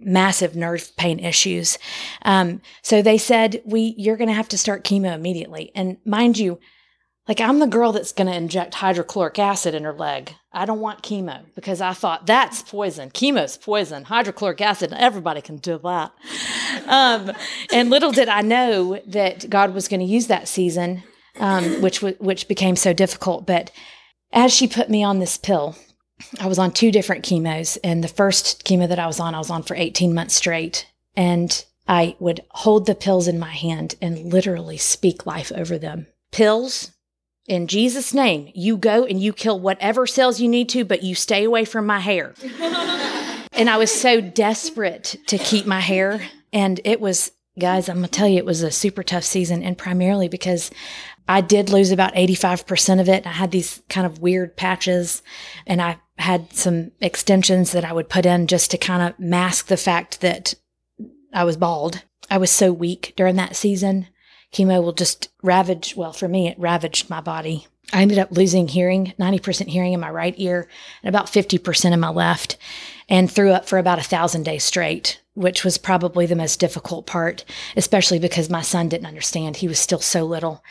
massive 0.01 0.57
nerve 0.57 0.95
pain 0.97 1.19
issues. 1.19 1.79
Um, 2.23 2.63
so 2.81 3.03
they 3.03 3.19
said, 3.19 3.61
"We, 3.67 3.95
you're 3.99 4.17
going 4.17 4.29
to 4.29 4.35
have 4.35 4.49
to 4.51 4.59
start 4.59 4.85
chemo 4.85 5.15
immediately." 5.15 5.71
And 5.75 5.99
mind 6.07 6.39
you, 6.39 6.59
like, 7.27 7.41
I'm 7.41 7.59
the 7.59 7.67
girl 7.67 7.93
that's 7.93 8.13
going 8.13 8.27
to 8.27 8.37
inject 8.37 8.75
hydrochloric 8.75 9.39
acid 9.39 9.75
in 9.75 9.85
her 9.85 9.95
leg. 9.95 10.35
I 10.53 10.67
don't 10.67 10.81
want 10.81 11.03
chemo 11.03 11.41
because 11.55 11.81
I 11.81 11.95
thought 11.95 12.27
that's 12.27 12.61
poison. 12.63 13.11
Chemo's 13.11 13.57
poison. 13.57 14.05
Hydrochloric 14.05 14.61
acid, 14.61 14.93
everybody 14.93 15.41
can 15.41 15.57
do 15.57 15.79
that. 15.79 16.13
Um, 16.87 17.33
and 17.73 17.89
little 17.89 18.13
did 18.13 18.29
I 18.29 18.43
know 18.43 19.01
that 19.07 19.49
God 19.49 19.73
was 19.73 19.89
going 19.89 20.01
to 20.01 20.07
use 20.07 20.27
that 20.27 20.49
season, 20.49 21.03
um, 21.41 21.81
which, 21.81 22.01
w- 22.01 22.17
which 22.19 22.47
became 22.47 22.77
so 22.77 22.93
difficult. 22.93 23.47
But 23.47 23.71
as 24.31 24.53
she 24.53 24.69
put 24.69 24.91
me 24.91 25.03
on 25.03 25.19
this 25.19 25.39
pill, 25.39 25.77
I 26.39 26.47
was 26.47 26.59
on 26.59 26.73
two 26.73 26.93
different 26.93 27.25
chemos. 27.25 27.79
And 27.83 28.05
the 28.05 28.09
first 28.09 28.65
chemo 28.65 28.87
that 28.87 28.99
I 28.99 29.07
was 29.07 29.19
on, 29.19 29.35
I 29.35 29.39
was 29.39 29.51
on 29.51 29.63
for 29.63 29.75
18 29.75 30.13
months 30.13 30.35
straight. 30.35 30.87
And 31.17 31.65
I 31.89 32.17
would 32.19 32.43
hold 32.51 32.85
the 32.85 32.95
pills 32.95 33.29
in 33.29 33.39
my 33.39 33.53
hand 33.53 33.95
and 34.03 34.31
literally 34.31 34.77
speak 34.77 35.25
life 35.25 35.51
over 35.55 35.79
them. 35.79 36.07
Pills 36.31 36.91
In 37.47 37.67
Jesus' 37.67 38.15
name, 38.15 38.51
you 38.55 38.77
go 38.77 39.05
and 39.05 39.21
you 39.21 39.33
kill 39.33 39.61
whatever 39.61 40.07
cells 40.07 40.41
you 40.41 40.49
need 40.49 40.69
to, 40.71 40.85
but 40.85 41.03
you 41.03 41.15
stay 41.15 41.45
away 41.45 41.65
from 41.65 41.87
my 41.87 41.99
hair. 41.99 42.35
and 43.53 43.69
I 43.69 43.77
was 43.77 43.93
so 43.93 44.21
desperate 44.21 45.17
to 45.27 45.37
keep 45.37 45.67
my 45.67 45.81
hair. 45.81 46.23
And 46.53 46.81
it 46.85 47.01
was, 47.01 47.33
guys, 47.59 47.89
I'm 47.89 47.97
going 47.97 48.09
to 48.09 48.11
tell 48.11 48.29
you, 48.29 48.39
it 48.39 48.47
was 48.47 48.63
a 48.63 48.71
super 48.71 49.03
tough 49.03 49.25
season. 49.25 49.63
And 49.63 49.77
primarily 49.77 50.29
because 50.29 50.71
I 51.29 51.41
did 51.41 51.71
lose 51.71 51.91
about 51.91 52.15
85% 52.15 53.01
of 53.01 53.09
it. 53.09 53.27
I 53.27 53.33
had 53.33 53.51
these 53.51 53.83
kind 53.89 54.07
of 54.07 54.21
weird 54.21 54.57
patches 54.57 55.23
and 55.67 55.81
I 55.81 55.99
had 56.19 56.53
some 56.53 56.93
extensions 57.01 57.73
that 57.73 57.85
I 57.85 57.93
would 57.93 58.09
put 58.09 58.27
in 58.27 58.47
just 58.47 58.71
to 58.71 58.79
kind 58.79 59.03
of 59.03 59.19
mask 59.19 59.67
the 59.67 59.77
fact 59.77 60.21
that 60.21 60.55
I 61.33 61.45
was 61.45 61.57
bald. 61.57 62.03
I 62.31 62.39
was 62.39 62.51
so 62.51 62.73
weak 62.73 63.15
during 63.17 63.37
that 63.37 63.57
season. 63.57 64.09
Chemo 64.55 64.83
will 64.83 64.93
just 64.93 65.29
ravage, 65.43 65.95
well, 65.97 66.13
for 66.13 66.29
me, 66.29 66.49
it 66.49 66.59
ravaged 66.59 67.11
my 67.11 67.21
body. 67.21 67.67
I 67.93 68.03
ended 68.03 68.19
up 68.19 68.31
losing 68.31 68.69
hearing, 68.69 69.13
90% 69.19 69.67
hearing 69.67 69.93
in 69.93 70.01
my 70.01 70.11
right 70.11 70.35
ear 70.39 70.69
and 71.03 71.09
about 71.09 71.27
50% 71.27 71.93
in 71.93 72.01
my 72.01 72.09
left, 72.09 72.57
and 73.09 73.31
threw 73.31 73.51
up 73.51 73.69
for 73.69 73.79
about 73.79 73.99
a 73.99 74.03
thousand 74.03 74.45
days 74.45 74.65
straight, 74.65 75.21
which 75.35 75.65
was 75.65 75.77
probably 75.77 76.25
the 76.25 76.37
most 76.37 76.61
difficult 76.61 77.05
part, 77.05 77.45
especially 77.77 78.19
because 78.19 78.49
my 78.49 78.63
son 78.63 78.89
didn't 78.89 79.09
understand. 79.09 79.57
He 79.57 79.69
was 79.69 79.79
still 79.79 79.99
so 79.99 80.25
little. 80.25 80.63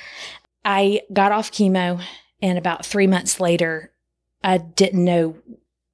I 0.66 1.02
got 1.12 1.34
off 1.34 1.52
chemo, 1.52 2.02
and 2.42 2.58
about 2.58 2.86
three 2.86 3.08
months 3.08 3.40
later, 3.40 3.92
I 4.44 4.58
didn't 4.58 5.04
know 5.04 5.36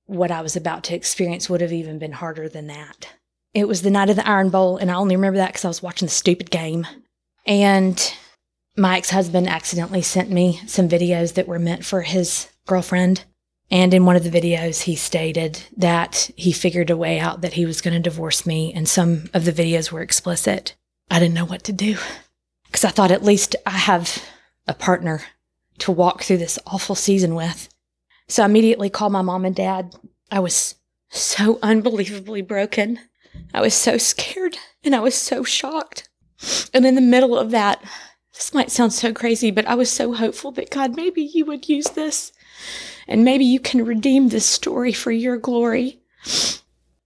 what 0.05 0.31
I 0.31 0.41
was 0.41 0.55
about 0.55 0.83
to 0.85 0.95
experience 0.95 1.49
would 1.49 1.61
have 1.61 1.73
even 1.73 1.99
been 1.99 2.13
harder 2.13 2.47
than 2.47 2.67
that. 2.67 3.09
It 3.53 3.67
was 3.67 3.81
the 3.81 3.91
night 3.91 4.09
of 4.09 4.15
the 4.15 4.27
Iron 4.27 4.49
Bowl, 4.49 4.77
and 4.77 4.91
I 4.91 4.95
only 4.95 5.15
remember 5.15 5.37
that 5.37 5.49
because 5.49 5.65
I 5.65 5.69
was 5.69 5.83
watching 5.83 6.05
the 6.05 6.11
stupid 6.11 6.51
game. 6.51 6.85
And 7.45 8.13
my 8.77 8.97
ex 8.97 9.09
husband 9.09 9.47
accidentally 9.47 10.01
sent 10.01 10.29
me 10.29 10.61
some 10.67 10.87
videos 10.89 11.33
that 11.33 11.47
were 11.47 11.59
meant 11.59 11.85
for 11.85 12.01
his 12.01 12.49
girlfriend. 12.65 13.25
And 13.71 13.93
in 13.93 14.05
one 14.05 14.15
of 14.15 14.23
the 14.23 14.31
videos, 14.31 14.83
he 14.83 14.95
stated 14.95 15.63
that 15.77 16.31
he 16.35 16.51
figured 16.51 16.89
a 16.89 16.97
way 16.97 17.19
out 17.19 17.41
that 17.41 17.53
he 17.53 17.65
was 17.65 17.81
going 17.81 17.93
to 17.93 17.99
divorce 17.99 18.45
me. 18.45 18.73
And 18.73 18.87
some 18.87 19.29
of 19.33 19.45
the 19.45 19.53
videos 19.53 19.91
were 19.91 20.01
explicit. 20.01 20.75
I 21.11 21.19
didn't 21.19 21.35
know 21.35 21.45
what 21.45 21.63
to 21.65 21.73
do 21.73 21.97
because 22.65 22.85
I 22.85 22.89
thought 22.89 23.11
at 23.11 23.23
least 23.23 23.55
I 23.65 23.71
have 23.71 24.23
a 24.67 24.73
partner 24.73 25.23
to 25.79 25.91
walk 25.91 26.23
through 26.23 26.37
this 26.37 26.59
awful 26.67 26.95
season 26.95 27.35
with. 27.35 27.69
So 28.27 28.43
I 28.43 28.45
immediately 28.45 28.89
called 28.89 29.11
my 29.11 29.21
mom 29.21 29.45
and 29.45 29.55
dad. 29.55 29.95
I 30.31 30.39
was 30.39 30.75
so 31.09 31.57
unbelievably 31.61 32.43
broken. 32.43 32.99
I 33.53 33.61
was 33.61 33.73
so 33.73 33.97
scared 33.97 34.57
and 34.83 34.95
I 34.95 34.99
was 34.99 35.15
so 35.15 35.43
shocked. 35.43 36.08
And 36.73 36.85
in 36.85 36.95
the 36.95 37.01
middle 37.01 37.37
of 37.37 37.51
that, 37.51 37.83
this 38.33 38.53
might 38.53 38.71
sound 38.71 38.93
so 38.93 39.13
crazy, 39.13 39.51
but 39.51 39.65
I 39.65 39.75
was 39.75 39.89
so 39.89 40.13
hopeful 40.13 40.51
that 40.53 40.69
God, 40.69 40.95
maybe 40.95 41.21
you 41.21 41.45
would 41.45 41.67
use 41.67 41.89
this 41.89 42.31
and 43.07 43.25
maybe 43.25 43.43
you 43.43 43.59
can 43.59 43.83
redeem 43.83 44.29
this 44.29 44.45
story 44.45 44.93
for 44.93 45.11
your 45.11 45.37
glory. 45.37 45.99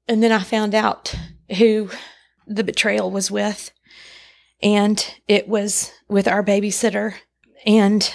And 0.07 0.21
then 0.21 0.31
I 0.31 0.43
found 0.43 0.75
out 0.75 1.15
who 1.57 1.89
the 2.45 2.63
betrayal 2.63 3.09
was 3.09 3.31
with. 3.31 3.71
And 4.61 5.05
it 5.27 5.47
was 5.47 5.91
with 6.07 6.27
our 6.27 6.43
babysitter 6.43 7.15
and 7.65 8.13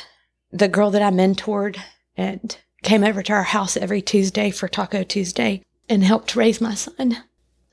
the 0.52 0.68
girl 0.68 0.90
that 0.90 1.02
I 1.02 1.10
mentored 1.10 1.78
and 2.16 2.56
came 2.82 3.04
over 3.04 3.22
to 3.22 3.32
our 3.32 3.42
house 3.42 3.76
every 3.76 4.00
Tuesday 4.00 4.50
for 4.50 4.68
Taco 4.68 5.02
Tuesday 5.02 5.64
and 5.88 6.04
helped 6.04 6.36
raise 6.36 6.60
my 6.60 6.74
son. 6.74 7.18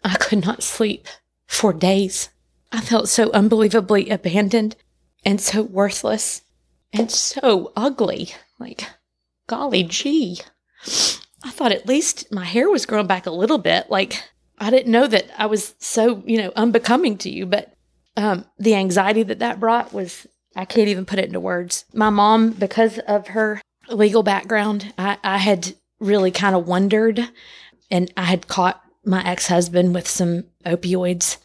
I 0.04 0.16
could 0.16 0.46
not 0.46 0.64
sleep 0.64 1.08
for 1.46 1.74
days. 1.74 2.30
I 2.76 2.82
felt 2.82 3.08
so 3.08 3.32
unbelievably 3.32 4.10
abandoned 4.10 4.76
and 5.24 5.40
so 5.40 5.64
worthless 5.64 6.42
and 6.92 7.10
so 7.10 7.72
ugly. 7.74 8.32
Like, 8.60 8.86
golly 9.48 9.84
gee. 9.84 10.42
I 11.42 11.52
thought 11.52 11.72
at 11.72 11.88
least 11.88 12.34
my 12.34 12.44
hair 12.44 12.70
was 12.70 12.86
growing 12.86 13.08
back 13.08 13.28
a 13.28 13.32
little 13.32 13.60
bit. 13.60 13.90
Like, 13.90 14.22
I 14.60 14.72
didn't 14.72 14.92
know 14.92 15.08
that 15.08 15.26
I 15.38 15.46
was 15.46 15.74
so, 15.80 16.22
you 16.26 16.38
know, 16.38 16.52
unbecoming 16.58 17.18
to 17.20 17.30
you, 17.30 17.46
but 17.46 17.74
um, 18.18 18.44
the 18.60 18.76
anxiety 18.76 19.24
that 19.24 19.40
that 19.40 19.62
brought 19.62 19.94
was 19.94 20.28
I 20.54 20.66
can't 20.66 20.90
even 20.90 21.06
put 21.06 21.20
it 21.20 21.26
into 21.26 21.40
words. 21.40 21.86
My 21.94 22.10
mom, 22.10 22.52
because 22.52 23.00
of 23.00 23.28
her 23.30 23.62
legal 23.88 24.22
background, 24.22 24.94
I, 24.98 25.18
I 25.24 25.38
had 25.38 25.76
really 26.02 26.32
kind 26.32 26.58
of 26.58 26.68
wondered, 26.68 27.30
and 27.90 28.12
I 28.18 28.24
had 28.24 28.50
caught 28.50 28.82
my 29.06 29.26
ex 29.26 29.48
husband 29.48 29.96
with 29.96 30.10
some 30.10 30.44
opioids. 30.66 31.38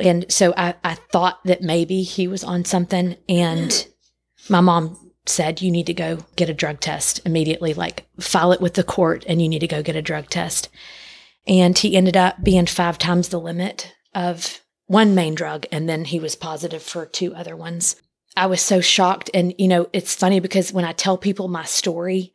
And 0.00 0.30
so 0.30 0.54
I, 0.56 0.74
I 0.84 0.94
thought 0.94 1.42
that 1.44 1.62
maybe 1.62 2.02
he 2.02 2.28
was 2.28 2.44
on 2.44 2.64
something. 2.64 3.16
And 3.28 3.86
my 4.48 4.60
mom 4.60 5.12
said, 5.26 5.60
You 5.60 5.70
need 5.70 5.86
to 5.86 5.94
go 5.94 6.18
get 6.36 6.50
a 6.50 6.54
drug 6.54 6.80
test 6.80 7.20
immediately, 7.24 7.74
like 7.74 8.06
file 8.20 8.52
it 8.52 8.60
with 8.60 8.74
the 8.74 8.84
court, 8.84 9.24
and 9.28 9.42
you 9.42 9.48
need 9.48 9.60
to 9.60 9.66
go 9.66 9.82
get 9.82 9.96
a 9.96 10.02
drug 10.02 10.28
test. 10.28 10.68
And 11.46 11.76
he 11.78 11.96
ended 11.96 12.16
up 12.16 12.42
being 12.42 12.66
five 12.66 12.98
times 12.98 13.28
the 13.28 13.40
limit 13.40 13.94
of 14.14 14.60
one 14.86 15.14
main 15.14 15.34
drug. 15.34 15.66
And 15.72 15.88
then 15.88 16.04
he 16.04 16.20
was 16.20 16.36
positive 16.36 16.82
for 16.82 17.06
two 17.06 17.34
other 17.34 17.56
ones. 17.56 17.96
I 18.36 18.46
was 18.46 18.60
so 18.60 18.80
shocked. 18.80 19.30
And, 19.32 19.54
you 19.58 19.68
know, 19.68 19.88
it's 19.92 20.14
funny 20.14 20.40
because 20.40 20.72
when 20.72 20.84
I 20.84 20.92
tell 20.92 21.16
people 21.16 21.48
my 21.48 21.64
story, 21.64 22.32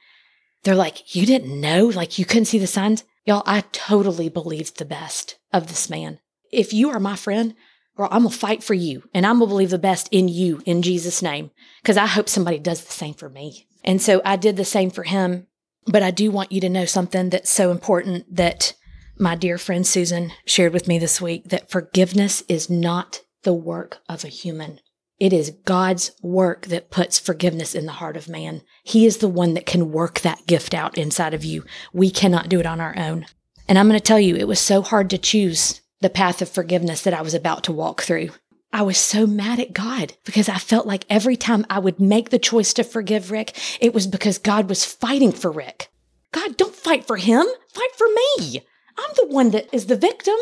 they're 0.63 0.76
like, 0.76 1.15
You 1.15 1.26
didn't 1.26 1.60
know? 1.60 1.86
Like, 1.86 2.17
you 2.17 2.26
couldn't 2.26 2.45
see 2.45 2.60
the 2.60 2.67
signs? 2.67 3.04
Y'all, 3.26 3.43
I 3.45 3.62
totally 3.71 4.28
believed 4.28 4.78
the 4.78 4.86
best 4.86 5.38
of 5.54 5.67
this 5.67 5.89
man. 5.89 6.19
If 6.54 6.74
you 6.74 6.89
are 6.89 7.00
my 7.00 7.16
friend, 7.16 7.56
girl, 7.98 8.10
I'm 8.12 8.24
gonna 8.24 8.36
fight 8.36 8.63
for 8.63 8.74
you 8.74 9.04
and 9.13 9.26
I'm 9.26 9.39
gonna 9.39 9.48
believe 9.48 9.72
the 9.72 9.78
best 9.80 10.08
in 10.12 10.28
you 10.28 10.62
in 10.66 10.82
Jesus' 10.82 11.22
name. 11.22 11.52
Cause 11.84 11.98
I 11.98 12.06
hope 12.06 12.30
somebody 12.30 12.60
does 12.60 12.84
the 12.84 12.92
same 12.92 13.13
for 13.13 13.30
me. 13.30 13.68
And 13.84 14.02
so 14.02 14.22
I 14.24 14.36
did 14.36 14.56
the 14.56 14.66
same 14.66 14.89
for 14.89 15.04
him. 15.04 15.48
But 15.86 16.04
I 16.04 16.12
do 16.12 16.32
want 16.32 16.52
you 16.52 16.62
to 16.62 16.70
know 16.70 16.86
something 16.86 17.30
that's 17.30 17.50
so 17.50 17.70
important 17.70 18.34
that 18.34 18.74
my 19.18 19.36
dear 19.36 19.58
friend 19.58 19.86
Susan 19.86 20.32
shared 20.46 20.74
with 20.74 20.88
me 20.88 20.98
this 20.98 21.20
week 21.20 21.50
that 21.50 21.70
forgiveness 21.70 22.44
is 22.48 22.70
not 22.70 23.22
the 23.44 23.54
work 23.54 24.00
of 24.08 24.24
a 24.24 24.30
human. 24.30 24.80
It 25.20 25.34
is 25.34 25.52
God's 25.66 26.12
work 26.22 26.68
that 26.68 26.89
puts 26.89 27.20
forgiveness 27.20 27.76
in 27.76 27.86
the 27.86 27.94
heart 27.94 28.18
of 28.18 28.30
man. 28.30 28.62
He 28.84 29.06
is 29.06 29.18
the 29.18 29.28
one 29.28 29.54
that 29.54 29.66
can 29.66 29.92
work 29.92 30.22
that 30.22 30.48
gift 30.48 30.74
out 30.74 30.98
inside 30.98 31.34
of 31.34 31.46
you. 31.46 31.63
We 31.92 32.10
cannot 32.10 32.50
do 32.50 32.60
it 32.60 32.66
on 32.66 32.82
our 32.82 32.98
own. 32.98 33.26
And 33.68 33.78
I'm 33.78 33.88
going 33.88 34.00
to 34.00 34.04
tell 34.04 34.20
you, 34.20 34.36
it 34.36 34.48
was 34.48 34.60
so 34.60 34.82
hard 34.82 35.10
to 35.12 35.18
choose 35.18 35.82
the 36.04 36.10
path 36.10 36.42
of 36.42 36.50
forgiveness 36.50 37.02
that 37.02 37.13
I 37.13 37.22
was 37.22 37.34
about 37.34 37.63
to 37.63 37.72
walk 37.72 38.02
through. 38.02 38.30
I 38.74 38.82
was 38.82 38.98
so 38.98 39.26
mad 39.26 39.60
at 39.60 39.74
God 39.74 40.13
because 40.26 40.50
I 40.50 40.58
felt 40.58 40.86
like 40.86 41.06
every 41.10 41.38
time 41.38 41.66
I 41.70 41.80
would 41.80 42.00
make 42.00 42.30
the 42.30 42.38
choice 42.38 42.74
to 42.74 42.84
forgive 42.84 43.32
Rick, 43.32 43.58
it 43.80 43.94
was 43.94 44.06
because 44.06 44.38
God 44.38 44.68
was 44.68 44.84
fighting 44.84 45.32
for 45.32 45.50
Rick. 45.50 45.88
God, 46.34 46.58
don't 46.58 46.76
fight 46.76 47.08
for 47.08 47.18
him, 47.18 47.46
fight 47.74 47.96
for 47.96 48.08
me. 48.08 48.62
I'm 48.98 49.12
the 49.16 49.28
one 49.28 49.52
that 49.52 49.74
is 49.74 49.86
the 49.86 49.96
victim. 49.96 50.36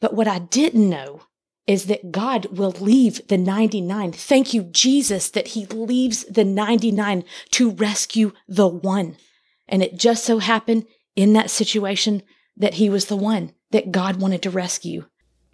But 0.00 0.14
what 0.14 0.28
I 0.28 0.38
didn't 0.38 0.88
know 0.88 1.22
is 1.66 1.86
that 1.86 2.12
God 2.12 2.46
will 2.56 2.72
leave 2.72 3.26
the 3.26 3.38
99. 3.38 4.12
Thank 4.12 4.54
you, 4.54 4.62
Jesus, 4.62 5.30
that 5.30 5.48
he 5.48 5.66
leaves 5.66 6.24
the 6.24 6.44
99 6.44 7.24
to 7.52 7.70
rescue 7.70 8.32
the 8.46 8.68
one. 8.68 9.16
And 9.66 9.82
it 9.82 9.96
just 9.98 10.24
so 10.24 10.38
happened 10.38 10.86
in 11.16 11.32
that 11.32 11.50
situation 11.50 12.22
that 12.56 12.74
he 12.74 12.88
was 12.88 13.06
the 13.06 13.16
one 13.16 13.52
that 13.72 13.92
God 13.92 14.16
wanted 14.16 14.42
to 14.42 14.50
rescue. 14.50 15.06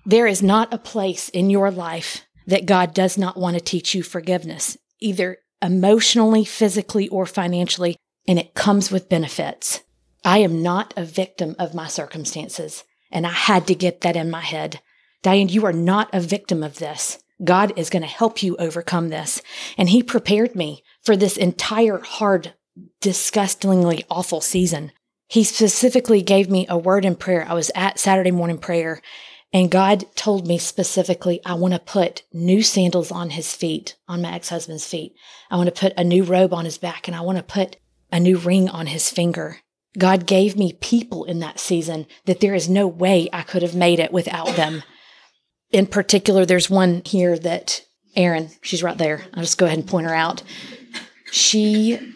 There 0.05 0.27
is 0.27 0.43
not 0.43 0.73
a 0.73 0.79
place 0.79 1.29
in 1.29 1.51
your 1.51 1.71
life 1.71 2.25
that 2.47 2.67
God 2.67 2.95
does 2.95 3.19
not 3.19 3.37
want 3.37 3.57
to 3.57 3.63
teach 3.63 3.95
you 3.95 4.03
forgiveness, 4.03 4.77
either 5.01 5.39
emotionally, 5.63 6.45
physically, 6.45 7.09
or 7.09 7.27
financially, 7.27 7.97
and 8.27 8.39
it 8.39 8.55
comes 8.55 8.91
with 8.91 9.09
benefits. 9.09 9.83
I 10.25 10.39
am 10.39 10.63
not 10.63 10.95
a 10.97 11.05
victim 11.05 11.57
of 11.59 11.75
my 11.75 11.89
circumstances, 11.89 12.85
and 13.11 13.27
I 13.27 13.33
had 13.33 13.67
to 13.67 13.75
get 13.75 14.01
that 14.03 14.17
in 14.17 14.31
my 14.31 14.41
head. 14.41 14.81
Diane, 15.23 15.49
you 15.49 15.65
are 15.67 15.73
not 15.73 16.09
a 16.13 16.21
victim 16.21 16.63
of 16.63 16.79
this. 16.79 17.19
God 17.43 17.73
is 17.77 17.91
going 17.91 18.03
to 18.03 18.09
help 18.09 18.43
you 18.43 18.57
overcome 18.57 19.09
this. 19.09 19.41
And 19.77 19.89
He 19.89 20.03
prepared 20.03 20.55
me 20.55 20.83
for 21.03 21.17
this 21.17 21.37
entire 21.37 21.99
hard, 21.99 22.55
disgustingly 23.01 24.05
awful 24.11 24.41
season. 24.41 24.93
He 25.29 25.45
specifically 25.45 26.23
gave 26.23 26.51
me 26.51 26.67
a 26.69 26.79
word 26.79 27.05
in 27.05 27.17
prayer. 27.17 27.47
I 27.49 27.55
was 27.55 27.71
at 27.75 27.99
Saturday 27.99 28.31
morning 28.31 28.59
prayer, 28.59 29.01
and 29.53 29.71
God 29.71 30.05
told 30.15 30.47
me 30.47 30.59
specifically, 30.59 31.41
I 31.45 31.55
want 31.55 31.75
to 31.75 31.81
put 31.81 32.23
new 32.33 32.63
sandals 32.63 33.13
on 33.13 33.31
his 33.31 33.55
feet, 33.55 33.97
on 34.09 34.23
my 34.23 34.33
ex 34.33 34.49
husband's 34.49 34.87
feet. 34.87 35.15
I 35.51 35.57
want 35.57 35.73
to 35.73 35.81
put 35.81 35.93
a 35.97 36.05
new 36.05 36.25
robe 36.25 36.53
on 36.53 36.65
his 36.65 36.79
back, 36.79 37.07
and 37.07 37.17
I 37.17 37.21
want 37.21 37.39
to 37.39 37.45
put 37.45 37.77
a 38.11 38.19
new 38.19 38.39
ring 38.39 38.69
on 38.69 38.87
his 38.87 39.11
finger. 39.11 39.59
God 39.97 40.27
gave 40.27 40.57
me 40.57 40.73
people 40.81 41.25
in 41.25 41.41
that 41.41 41.61
season 41.61 42.07
that 42.25 42.41
there 42.41 42.55
is 42.55 42.69
no 42.69 42.87
way 42.87 43.29
I 43.33 43.43
could 43.43 43.63
have 43.63 43.75
made 43.75 43.99
it 43.99 44.13
without 44.13 44.57
them 44.57 44.83
in 45.71 45.87
particular, 45.87 46.47
there's 46.47 46.71
one 46.71 47.03
here 47.05 47.39
that 47.39 47.83
Erin, 48.17 48.51
she's 48.63 48.83
right 48.83 48.97
there. 48.97 49.25
I'll 49.35 49.43
just 49.43 49.59
go 49.59 49.67
ahead 49.67 49.79
and 49.79 49.87
point 49.87 50.07
her 50.07 50.15
out. 50.15 50.43
She 51.31 52.15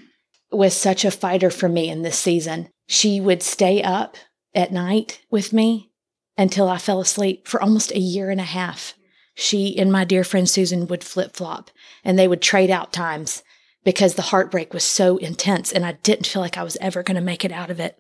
was 0.51 0.75
such 0.75 1.05
a 1.05 1.11
fighter 1.11 1.51
for 1.51 1.69
me 1.69 1.89
in 1.89 2.03
this 2.03 2.19
season. 2.19 2.69
She 2.93 3.23
would 3.23 3.43
stay 3.43 3.83
up 3.83 4.19
at 4.55 4.71
night 4.71 5.23
with 5.31 5.55
me 5.55 5.91
until 6.37 6.69
I 6.69 6.77
fell 6.77 7.01
asleep 7.01 7.49
for 7.49 7.61
almost 7.63 7.91
a 7.91 7.99
year 7.99 8.29
and 8.29 8.39
a 8.39 8.45
half. 8.45 8.93
She 9.33 9.79
and 9.79 9.91
my 9.91 10.05
dear 10.05 10.25
friend 10.25 10.47
Susan 10.47 10.87
would 10.89 11.03
flip 11.03 11.35
flop 11.35 11.71
and 12.05 12.19
they 12.19 12.29
would 12.29 12.43
trade 12.43 12.69
out 12.69 12.93
times 12.93 13.43
because 13.83 14.15
the 14.15 14.29
heartbreak 14.29 14.75
was 14.75 14.85
so 14.85 15.17
intense 15.17 15.73
and 15.73 15.87
I 15.87 15.93
didn't 16.03 16.27
feel 16.27 16.43
like 16.43 16.59
I 16.59 16.65
was 16.65 16.77
ever 16.83 17.03
going 17.03 17.15
to 17.15 17.23
make 17.23 17.47
it 17.47 17.51
out 17.51 17.71
of 17.71 17.81
it. 17.81 17.99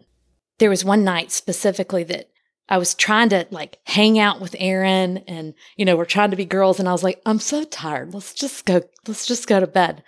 There 0.58 0.68
was 0.68 0.84
one 0.84 1.04
night 1.04 1.32
specifically 1.32 2.04
that 2.04 2.28
I 2.68 2.76
was 2.76 2.94
trying 2.94 3.30
to 3.30 3.46
like 3.50 3.78
hang 3.84 4.18
out 4.18 4.42
with 4.42 4.54
Erin 4.58 5.24
and 5.26 5.54
you 5.74 5.86
know 5.86 5.96
we're 5.96 6.04
trying 6.04 6.32
to 6.32 6.36
be 6.36 6.44
girls 6.44 6.78
and 6.78 6.86
I 6.86 6.92
was 6.92 7.02
like 7.02 7.22
I'm 7.24 7.40
so 7.40 7.64
tired 7.64 8.12
let's 8.12 8.34
just 8.34 8.66
go 8.66 8.82
let's 9.08 9.24
just 9.24 9.46
go 9.46 9.58
to 9.58 9.66
bed. 9.66 10.02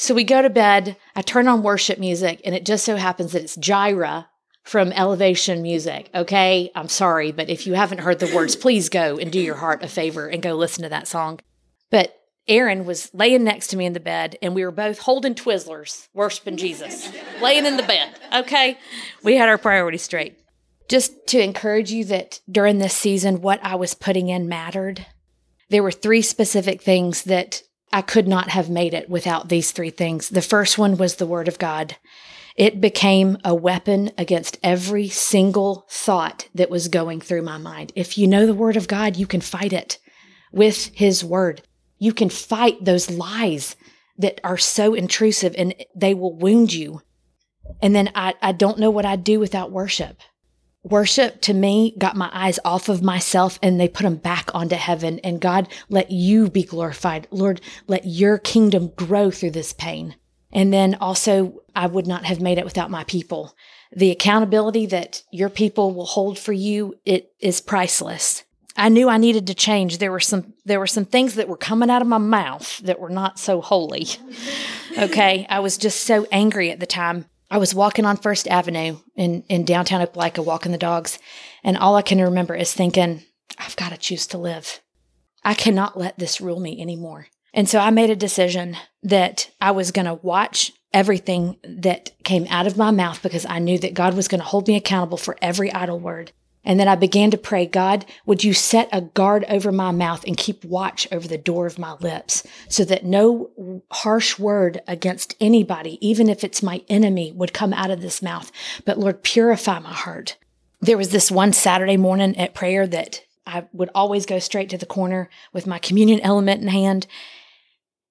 So 0.00 0.14
we 0.14 0.24
go 0.24 0.40
to 0.40 0.48
bed, 0.48 0.96
I 1.14 1.20
turn 1.20 1.46
on 1.46 1.62
worship 1.62 1.98
music 1.98 2.40
and 2.46 2.54
it 2.54 2.64
just 2.64 2.86
so 2.86 2.96
happens 2.96 3.32
that 3.32 3.42
it's 3.42 3.54
Jireh 3.56 4.28
from 4.62 4.92
Elevation 4.92 5.60
Music. 5.60 6.08
Okay, 6.14 6.70
I'm 6.74 6.88
sorry 6.88 7.32
but 7.32 7.50
if 7.50 7.66
you 7.66 7.74
haven't 7.74 7.98
heard 7.98 8.18
the 8.18 8.34
words 8.34 8.56
please 8.56 8.88
go 8.88 9.18
and 9.18 9.30
do 9.30 9.38
your 9.38 9.56
heart 9.56 9.82
a 9.82 9.88
favor 9.88 10.26
and 10.26 10.42
go 10.42 10.54
listen 10.54 10.84
to 10.84 10.88
that 10.88 11.06
song. 11.06 11.40
But 11.90 12.18
Erin 12.48 12.86
was 12.86 13.10
laying 13.12 13.44
next 13.44 13.66
to 13.68 13.76
me 13.76 13.84
in 13.84 13.92
the 13.92 14.00
bed, 14.00 14.38
and 14.40 14.54
we 14.54 14.64
were 14.64 14.70
both 14.70 15.00
holding 15.00 15.34
Twizzlers, 15.34 16.08
worshiping 16.14 16.56
Jesus, 16.56 17.12
laying 17.42 17.66
in 17.66 17.76
the 17.76 17.82
bed. 17.82 18.18
Okay. 18.32 18.78
We 19.22 19.36
had 19.36 19.50
our 19.50 19.58
priorities 19.58 20.02
straight. 20.02 20.38
Just 20.88 21.26
to 21.26 21.44
encourage 21.44 21.92
you 21.92 22.06
that 22.06 22.40
during 22.50 22.78
this 22.78 22.94
season, 22.94 23.42
what 23.42 23.62
I 23.62 23.74
was 23.74 23.92
putting 23.92 24.30
in 24.30 24.48
mattered. 24.48 25.04
There 25.68 25.82
were 25.82 25.92
three 25.92 26.22
specific 26.22 26.80
things 26.80 27.24
that 27.24 27.62
I 27.92 28.02
could 28.02 28.28
not 28.28 28.50
have 28.50 28.70
made 28.70 28.94
it 28.94 29.10
without 29.10 29.48
these 29.48 29.72
three 29.72 29.90
things. 29.90 30.28
The 30.28 30.42
first 30.42 30.78
one 30.78 30.96
was 30.96 31.16
the 31.16 31.26
Word 31.26 31.48
of 31.48 31.58
God. 31.58 31.96
It 32.56 32.80
became 32.80 33.38
a 33.44 33.54
weapon 33.54 34.10
against 34.18 34.58
every 34.62 35.08
single 35.08 35.86
thought 35.88 36.48
that 36.54 36.70
was 36.70 36.88
going 36.88 37.20
through 37.20 37.42
my 37.42 37.58
mind. 37.58 37.92
If 37.96 38.18
you 38.18 38.26
know 38.26 38.46
the 38.46 38.54
Word 38.54 38.76
of 38.76 38.88
God, 38.88 39.16
you 39.16 39.26
can 39.26 39.40
fight 39.40 39.72
it 39.72 39.98
with 40.52 40.90
His 40.94 41.24
Word 41.24 41.62
you 42.00 42.12
can 42.12 42.30
fight 42.30 42.84
those 42.84 43.10
lies 43.10 43.76
that 44.18 44.40
are 44.42 44.58
so 44.58 44.94
intrusive 44.94 45.54
and 45.56 45.74
they 45.94 46.14
will 46.14 46.34
wound 46.34 46.72
you. 46.72 47.02
And 47.80 47.94
then 47.94 48.10
I, 48.16 48.34
I 48.42 48.50
don't 48.50 48.80
know 48.80 48.90
what 48.90 49.04
I'd 49.04 49.22
do 49.22 49.38
without 49.38 49.70
worship. 49.70 50.20
Worship 50.82 51.42
to 51.42 51.52
me 51.52 51.94
got 51.98 52.16
my 52.16 52.30
eyes 52.32 52.58
off 52.64 52.88
of 52.88 53.02
myself 53.02 53.58
and 53.62 53.78
they 53.78 53.88
put 53.88 54.04
them 54.04 54.16
back 54.16 54.50
onto 54.54 54.76
heaven. 54.76 55.18
And 55.20 55.40
God, 55.40 55.68
let 55.88 56.10
you 56.10 56.48
be 56.48 56.62
glorified. 56.62 57.28
Lord, 57.30 57.60
let 57.86 58.06
your 58.06 58.38
kingdom 58.38 58.88
grow 58.96 59.30
through 59.30 59.50
this 59.50 59.74
pain. 59.74 60.16
And 60.52 60.72
then 60.72 60.96
also, 61.00 61.62
I 61.76 61.86
would 61.86 62.06
not 62.06 62.24
have 62.24 62.40
made 62.40 62.58
it 62.58 62.64
without 62.64 62.90
my 62.90 63.04
people. 63.04 63.54
The 63.92 64.10
accountability 64.10 64.86
that 64.86 65.22
your 65.30 65.50
people 65.50 65.92
will 65.92 66.06
hold 66.06 66.38
for 66.38 66.52
you, 66.52 66.94
it 67.04 67.32
is 67.40 67.60
priceless. 67.60 68.44
I 68.76 68.88
knew 68.88 69.08
I 69.08 69.18
needed 69.18 69.46
to 69.48 69.54
change. 69.54 69.98
There 69.98 70.10
were 70.10 70.20
some 70.20 70.54
there 70.64 70.80
were 70.80 70.86
some 70.86 71.04
things 71.04 71.34
that 71.34 71.48
were 71.48 71.56
coming 71.56 71.90
out 71.90 72.02
of 72.02 72.08
my 72.08 72.18
mouth 72.18 72.78
that 72.78 73.00
were 73.00 73.10
not 73.10 73.38
so 73.38 73.60
holy. 73.60 74.06
Okay, 74.98 75.46
I 75.48 75.60
was 75.60 75.78
just 75.78 76.02
so 76.02 76.26
angry 76.32 76.72
at 76.72 76.80
the 76.80 76.86
time. 76.86 77.26
I 77.50 77.58
was 77.58 77.74
walking 77.74 78.04
on 78.04 78.16
First 78.16 78.46
Avenue 78.48 78.98
in 79.16 79.42
in 79.48 79.64
downtown 79.64 80.06
Opelika, 80.06 80.44
walking 80.44 80.72
the 80.72 80.78
dogs, 80.78 81.18
and 81.64 81.76
all 81.76 81.96
I 81.96 82.02
can 82.02 82.20
remember 82.20 82.54
is 82.54 82.72
thinking, 82.72 83.22
I've 83.58 83.76
got 83.76 83.90
to 83.90 83.98
choose 83.98 84.26
to 84.28 84.38
live. 84.38 84.80
I 85.44 85.54
cannot 85.54 85.98
let 85.98 86.18
this 86.18 86.40
rule 86.40 86.60
me 86.60 86.80
anymore. 86.80 87.26
And 87.52 87.68
so 87.68 87.78
I 87.78 87.90
made 87.90 88.10
a 88.10 88.16
decision 88.16 88.76
that 89.02 89.50
I 89.60 89.72
was 89.72 89.90
going 89.90 90.06
to 90.06 90.14
watch 90.14 90.72
everything 90.92 91.56
that 91.64 92.12
came 92.24 92.46
out 92.48 92.66
of 92.66 92.76
my 92.76 92.90
mouth 92.90 93.22
because 93.22 93.46
I 93.46 93.58
knew 93.58 93.78
that 93.78 93.94
God 93.94 94.14
was 94.14 94.28
going 94.28 94.40
to 94.40 94.46
hold 94.46 94.68
me 94.68 94.76
accountable 94.76 95.18
for 95.18 95.36
every 95.42 95.72
idle 95.72 95.98
word. 95.98 96.32
And 96.64 96.78
then 96.78 96.88
I 96.88 96.94
began 96.94 97.30
to 97.30 97.38
pray, 97.38 97.64
God, 97.64 98.04
would 98.26 98.44
you 98.44 98.52
set 98.52 98.88
a 98.92 99.00
guard 99.00 99.44
over 99.48 99.72
my 99.72 99.92
mouth 99.92 100.24
and 100.26 100.36
keep 100.36 100.64
watch 100.64 101.08
over 101.10 101.26
the 101.26 101.38
door 101.38 101.66
of 101.66 101.78
my 101.78 101.94
lips 102.00 102.46
so 102.68 102.84
that 102.84 103.04
no 103.04 103.82
harsh 103.90 104.38
word 104.38 104.82
against 104.86 105.34
anybody, 105.40 105.98
even 106.06 106.28
if 106.28 106.44
it's 106.44 106.62
my 106.62 106.82
enemy, 106.88 107.32
would 107.32 107.54
come 107.54 107.72
out 107.72 107.90
of 107.90 108.02
this 108.02 108.20
mouth. 108.20 108.52
But 108.84 108.98
Lord, 108.98 109.22
purify 109.22 109.78
my 109.78 109.92
heart. 109.92 110.36
There 110.80 110.98
was 110.98 111.10
this 111.10 111.30
one 111.30 111.52
Saturday 111.52 111.96
morning 111.96 112.36
at 112.36 112.54
prayer 112.54 112.86
that 112.86 113.22
I 113.46 113.66
would 113.72 113.90
always 113.94 114.26
go 114.26 114.38
straight 114.38 114.68
to 114.70 114.78
the 114.78 114.86
corner 114.86 115.30
with 115.52 115.66
my 115.66 115.78
communion 115.78 116.20
element 116.20 116.62
in 116.62 116.68
hand. 116.68 117.06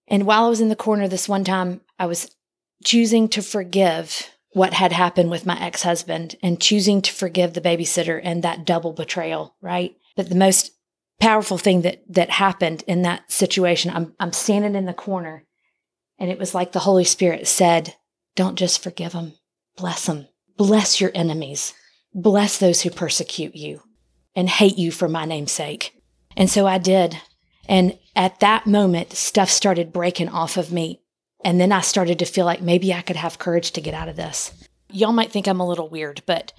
And 0.07 0.25
while 0.25 0.45
I 0.45 0.49
was 0.49 0.62
in 0.62 0.69
the 0.69 0.75
corner 0.75 1.07
this 1.07 1.29
one 1.29 1.43
time, 1.43 1.81
I 1.99 2.07
was 2.07 2.35
choosing 2.83 3.29
to 3.29 3.41
forgive 3.41 4.29
what 4.51 4.73
had 4.73 4.91
happened 4.91 5.29
with 5.29 5.45
my 5.45 5.59
ex 5.62 5.83
husband 5.83 6.35
and 6.41 6.62
choosing 6.62 7.01
to 7.01 7.13
forgive 7.13 7.53
the 7.53 7.62
babysitter 7.62 8.19
and 8.23 8.43
that 8.43 8.65
double 8.65 8.93
betrayal, 8.93 9.55
right? 9.62 9.95
But 10.15 10.29
the 10.29 10.35
most 10.35 10.71
powerful 11.19 11.57
thing 11.57 11.81
that 11.81 12.01
that 12.09 12.29
happened 12.29 12.83
in 12.88 13.03
that 13.03 13.31
situation, 13.31 13.91
I'm 13.91 14.13
I'm 14.19 14.33
standing 14.33 14.75
in 14.75 14.85
the 14.85 14.93
corner 14.93 15.45
and 16.19 16.29
it 16.29 16.38
was 16.38 16.53
like 16.53 16.73
the 16.73 16.79
Holy 16.79 17.05
Spirit 17.05 17.47
said, 17.47 17.95
Don't 18.35 18.57
just 18.57 18.83
forgive 18.83 19.13
them, 19.13 19.33
bless 19.77 20.05
them. 20.05 20.27
Bless 20.57 20.99
your 20.99 21.12
enemies. 21.15 21.73
Bless 22.13 22.57
those 22.57 22.81
who 22.81 22.89
persecute 22.89 23.55
you 23.55 23.81
and 24.35 24.49
hate 24.49 24.77
you 24.77 24.91
for 24.91 25.07
my 25.07 25.23
name's 25.23 25.53
sake. 25.53 25.95
And 26.35 26.49
so 26.49 26.67
I 26.67 26.77
did. 26.77 27.17
And 27.67 27.97
at 28.15 28.41
that 28.41 28.67
moment, 28.67 29.13
stuff 29.13 29.49
started 29.49 29.93
breaking 29.93 30.27
off 30.27 30.57
of 30.57 30.71
me 30.71 31.01
and 31.43 31.60
then 31.60 31.71
I 31.71 31.82
started 31.82 32.19
to 32.19 32.25
feel 32.25 32.45
like 32.45 32.62
maybe 32.62 32.93
I 32.93 33.02
could 33.02 33.15
have 33.15 33.39
courage 33.39 33.71
to 33.71 33.82
get 33.82 33.93
out 33.93 34.10
of 34.10 34.15
this. 34.15 34.54
Y'all 34.91 35.13
might 35.13 35.32
think 35.32 35.47
I'm 35.47 35.60
a 35.60 35.67
little 35.67 35.89
weird, 35.89 36.21
but 36.25 36.54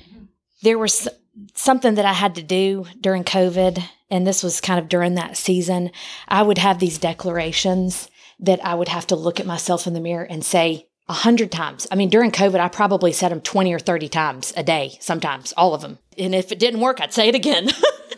there 0.62 0.78
was 0.78 1.08
something 1.54 1.94
that 1.94 2.04
I 2.04 2.12
had 2.12 2.34
to 2.36 2.42
do 2.42 2.86
during 3.00 3.24
COVID. 3.24 3.82
And 4.10 4.26
this 4.26 4.42
was 4.42 4.60
kind 4.60 4.78
of 4.78 4.88
during 4.88 5.14
that 5.14 5.36
season. 5.36 5.90
I 6.28 6.42
would 6.42 6.58
have 6.58 6.78
these 6.78 6.98
declarations 6.98 8.08
that 8.40 8.64
I 8.64 8.74
would 8.74 8.88
have 8.88 9.06
to 9.08 9.16
look 9.16 9.38
at 9.38 9.46
myself 9.46 9.86
in 9.86 9.94
the 9.94 10.00
mirror 10.00 10.24
and 10.24 10.44
say 10.44 10.88
a 11.08 11.12
hundred 11.12 11.52
times. 11.52 11.86
I 11.90 11.96
mean, 11.96 12.08
during 12.08 12.30
COVID, 12.30 12.60
I 12.60 12.68
probably 12.68 13.12
said 13.12 13.30
them 13.30 13.40
20 13.40 13.72
or 13.72 13.78
30 13.78 14.08
times 14.08 14.52
a 14.56 14.62
day, 14.62 14.96
sometimes, 15.00 15.52
all 15.56 15.74
of 15.74 15.82
them. 15.82 15.98
And 16.16 16.34
if 16.34 16.52
it 16.52 16.58
didn't 16.58 16.80
work, 16.80 17.00
I'd 17.00 17.12
say 17.12 17.28
it 17.28 17.34
again. 17.34 17.68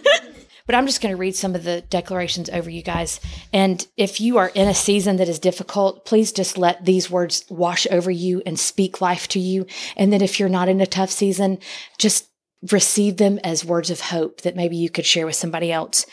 But 0.72 0.78
I'm 0.78 0.86
just 0.86 1.02
going 1.02 1.14
to 1.14 1.20
read 1.20 1.36
some 1.36 1.54
of 1.54 1.64
the 1.64 1.82
declarations 1.82 2.48
over 2.48 2.70
you 2.70 2.80
guys. 2.80 3.20
And 3.52 3.86
if 3.98 4.22
you 4.22 4.38
are 4.38 4.48
in 4.54 4.68
a 4.68 4.74
season 4.74 5.16
that 5.16 5.28
is 5.28 5.38
difficult, 5.38 6.06
please 6.06 6.32
just 6.32 6.56
let 6.56 6.86
these 6.86 7.10
words 7.10 7.44
wash 7.50 7.86
over 7.90 8.10
you 8.10 8.40
and 8.46 8.58
speak 8.58 9.02
life 9.02 9.28
to 9.28 9.38
you. 9.38 9.66
And 9.98 10.10
then 10.10 10.22
if 10.22 10.40
you're 10.40 10.48
not 10.48 10.70
in 10.70 10.80
a 10.80 10.86
tough 10.86 11.10
season, 11.10 11.58
just 11.98 12.30
receive 12.70 13.18
them 13.18 13.38
as 13.44 13.66
words 13.66 13.90
of 13.90 14.00
hope 14.00 14.40
that 14.40 14.56
maybe 14.56 14.78
you 14.78 14.88
could 14.88 15.04
share 15.04 15.26
with 15.26 15.36
somebody 15.36 15.70
else. 15.70 16.06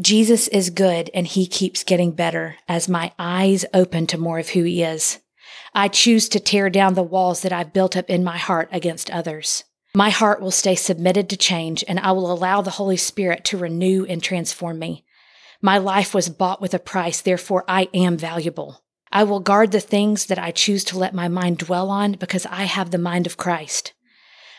Jesus 0.00 0.48
is 0.48 0.70
good 0.70 1.10
and 1.12 1.26
he 1.26 1.46
keeps 1.46 1.84
getting 1.84 2.12
better 2.12 2.56
as 2.68 2.88
my 2.88 3.12
eyes 3.18 3.66
open 3.74 4.06
to 4.06 4.16
more 4.16 4.38
of 4.38 4.48
who 4.48 4.62
he 4.62 4.82
is. 4.82 5.18
I 5.74 5.88
choose 5.88 6.30
to 6.30 6.40
tear 6.40 6.70
down 6.70 6.94
the 6.94 7.02
walls 7.02 7.42
that 7.42 7.52
I've 7.52 7.74
built 7.74 7.98
up 7.98 8.08
in 8.08 8.24
my 8.24 8.38
heart 8.38 8.70
against 8.72 9.10
others. 9.10 9.64
My 9.94 10.10
heart 10.10 10.40
will 10.40 10.52
stay 10.52 10.76
submitted 10.76 11.28
to 11.30 11.36
change, 11.36 11.82
and 11.88 11.98
I 11.98 12.12
will 12.12 12.30
allow 12.30 12.62
the 12.62 12.70
Holy 12.70 12.96
Spirit 12.96 13.44
to 13.46 13.58
renew 13.58 14.04
and 14.04 14.22
transform 14.22 14.78
me. 14.78 15.04
My 15.60 15.78
life 15.78 16.14
was 16.14 16.28
bought 16.28 16.60
with 16.60 16.74
a 16.74 16.78
price, 16.78 17.20
therefore 17.20 17.64
I 17.66 17.88
am 17.92 18.16
valuable. 18.16 18.84
I 19.12 19.24
will 19.24 19.40
guard 19.40 19.72
the 19.72 19.80
things 19.80 20.26
that 20.26 20.38
I 20.38 20.52
choose 20.52 20.84
to 20.84 20.98
let 20.98 21.12
my 21.12 21.26
mind 21.26 21.58
dwell 21.58 21.90
on 21.90 22.12
because 22.12 22.46
I 22.46 22.64
have 22.64 22.92
the 22.92 22.98
mind 22.98 23.26
of 23.26 23.36
Christ. 23.36 23.92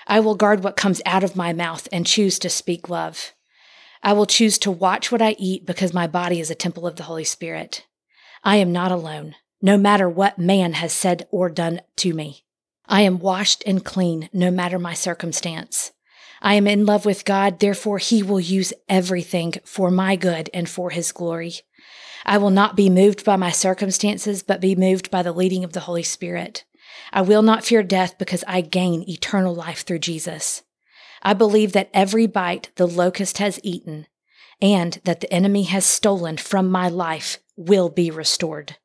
I 0.05 0.19
will 0.19 0.35
guard 0.35 0.63
what 0.63 0.75
comes 0.75 1.01
out 1.05 1.23
of 1.23 1.37
my 1.37 1.53
mouth 1.53 1.87
and 1.93 2.05
choose 2.05 2.37
to 2.39 2.49
speak 2.49 2.89
love. 2.89 3.31
I 4.03 4.11
will 4.11 4.25
choose 4.25 4.57
to 4.59 4.71
watch 4.71 5.11
what 5.11 5.21
I 5.21 5.37
eat 5.39 5.65
because 5.65 5.93
my 5.93 6.07
body 6.07 6.41
is 6.41 6.51
a 6.51 6.55
temple 6.55 6.85
of 6.85 6.97
the 6.97 7.03
Holy 7.03 7.23
Spirit. 7.23 7.85
I 8.43 8.57
am 8.57 8.73
not 8.73 8.91
alone, 8.91 9.35
no 9.61 9.77
matter 9.77 10.09
what 10.09 10.37
man 10.37 10.73
has 10.73 10.91
said 10.91 11.27
or 11.31 11.49
done 11.49 11.81
to 11.97 12.13
me. 12.13 12.43
I 12.91 13.01
am 13.01 13.19
washed 13.19 13.63
and 13.65 13.85
clean 13.85 14.29
no 14.33 14.51
matter 14.51 14.77
my 14.77 14.93
circumstance. 14.93 15.93
I 16.41 16.55
am 16.55 16.67
in 16.67 16.85
love 16.85 17.05
with 17.05 17.23
God, 17.23 17.59
therefore, 17.59 17.99
He 17.99 18.21
will 18.21 18.41
use 18.41 18.73
everything 18.89 19.53
for 19.63 19.89
my 19.89 20.17
good 20.17 20.49
and 20.53 20.67
for 20.67 20.89
His 20.89 21.13
glory. 21.13 21.53
I 22.25 22.37
will 22.37 22.49
not 22.49 22.75
be 22.75 22.89
moved 22.89 23.23
by 23.23 23.37
my 23.37 23.49
circumstances, 23.49 24.43
but 24.43 24.59
be 24.59 24.75
moved 24.75 25.09
by 25.09 25.23
the 25.23 25.31
leading 25.31 25.63
of 25.63 25.71
the 25.71 25.79
Holy 25.79 26.03
Spirit. 26.03 26.65
I 27.13 27.21
will 27.21 27.41
not 27.41 27.63
fear 27.63 27.81
death 27.81 28.17
because 28.17 28.43
I 28.45 28.59
gain 28.59 29.07
eternal 29.07 29.55
life 29.55 29.85
through 29.85 29.99
Jesus. 29.99 30.63
I 31.21 31.33
believe 31.33 31.71
that 31.71 31.91
every 31.93 32.27
bite 32.27 32.71
the 32.75 32.87
locust 32.87 33.37
has 33.37 33.61
eaten 33.63 34.07
and 34.61 34.99
that 35.05 35.21
the 35.21 35.33
enemy 35.33 35.63
has 35.63 35.85
stolen 35.85 36.35
from 36.35 36.69
my 36.69 36.89
life 36.89 37.39
will 37.55 37.87
be 37.87 38.11
restored. 38.11 38.75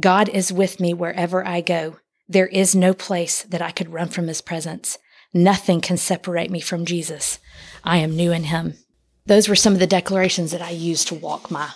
God 0.00 0.30
is 0.30 0.50
with 0.50 0.80
me 0.80 0.94
wherever 0.94 1.46
I 1.46 1.60
go. 1.60 1.96
There 2.28 2.46
is 2.48 2.74
no 2.74 2.92
place 2.92 3.42
that 3.44 3.62
I 3.62 3.70
could 3.70 3.92
run 3.92 4.08
from 4.08 4.26
his 4.26 4.40
presence. 4.40 4.98
Nothing 5.32 5.80
can 5.80 5.96
separate 5.96 6.50
me 6.50 6.60
from 6.60 6.84
Jesus. 6.84 7.38
I 7.84 7.98
am 7.98 8.16
new 8.16 8.32
in 8.32 8.44
him. 8.44 8.74
Those 9.26 9.48
were 9.48 9.56
some 9.56 9.74
of 9.74 9.80
the 9.80 9.86
declarations 9.86 10.50
that 10.52 10.62
I 10.62 10.70
used 10.70 11.08
to 11.08 11.14
walk 11.14 11.50
my 11.50 11.70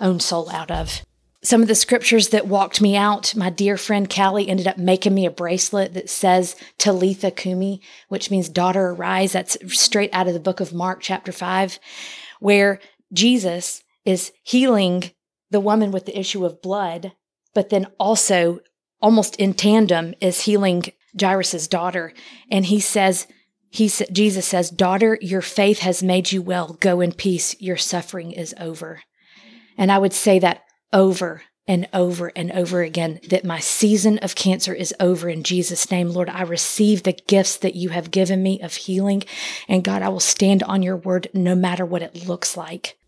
own 0.00 0.20
soul 0.20 0.50
out 0.50 0.70
of. 0.70 1.02
Some 1.42 1.62
of 1.62 1.68
the 1.68 1.74
scriptures 1.74 2.28
that 2.28 2.46
walked 2.46 2.82
me 2.82 2.96
out, 2.96 3.34
my 3.34 3.48
dear 3.48 3.78
friend 3.78 4.08
Callie 4.08 4.48
ended 4.48 4.66
up 4.66 4.76
making 4.76 5.14
me 5.14 5.24
a 5.24 5.30
bracelet 5.30 5.94
that 5.94 6.10
says 6.10 6.54
Talitha 6.76 7.30
Kumi, 7.30 7.80
which 8.08 8.30
means 8.30 8.50
daughter 8.50 8.90
arise. 8.90 9.32
That's 9.32 9.56
straight 9.74 10.10
out 10.12 10.28
of 10.28 10.34
the 10.34 10.40
book 10.40 10.60
of 10.60 10.74
Mark, 10.74 11.00
chapter 11.00 11.32
5, 11.32 11.78
where 12.40 12.78
Jesus 13.12 13.82
is 14.04 14.32
healing 14.42 15.12
the 15.50 15.60
woman 15.60 15.90
with 15.90 16.04
the 16.04 16.18
issue 16.18 16.44
of 16.44 16.60
blood, 16.60 17.12
but 17.54 17.70
then 17.70 17.86
also 17.98 18.60
almost 19.00 19.36
in 19.36 19.54
tandem 19.54 20.14
is 20.20 20.42
healing 20.42 20.84
Jairus's 21.18 21.68
daughter. 21.68 22.12
And 22.50 22.66
he 22.66 22.80
says, 22.80 23.26
he 23.70 23.88
Jesus 23.88 24.46
says, 24.46 24.68
"Daughter, 24.68 25.16
your 25.20 25.42
faith 25.42 25.78
has 25.78 26.02
made 26.02 26.32
you 26.32 26.42
well. 26.42 26.76
Go 26.80 27.00
in 27.00 27.12
peace. 27.12 27.54
Your 27.60 27.76
suffering 27.76 28.32
is 28.32 28.54
over." 28.58 29.02
And 29.78 29.92
I 29.92 29.98
would 29.98 30.12
say 30.12 30.40
that 30.40 30.62
over 30.92 31.42
and 31.68 31.88
over 31.92 32.32
and 32.34 32.50
over 32.50 32.82
again 32.82 33.20
that 33.28 33.44
my 33.44 33.60
season 33.60 34.18
of 34.18 34.34
cancer 34.34 34.74
is 34.74 34.92
over 34.98 35.28
in 35.28 35.44
Jesus' 35.44 35.88
name. 35.88 36.10
Lord, 36.10 36.28
I 36.28 36.42
receive 36.42 37.04
the 37.04 37.12
gifts 37.12 37.56
that 37.58 37.76
you 37.76 37.90
have 37.90 38.10
given 38.10 38.42
me 38.42 38.60
of 38.60 38.74
healing. 38.74 39.22
And 39.68 39.84
God, 39.84 40.02
I 40.02 40.08
will 40.08 40.18
stand 40.18 40.64
on 40.64 40.82
your 40.82 40.96
word 40.96 41.28
no 41.32 41.54
matter 41.54 41.86
what 41.86 42.02
it 42.02 42.26
looks 42.26 42.56
like. 42.56 42.98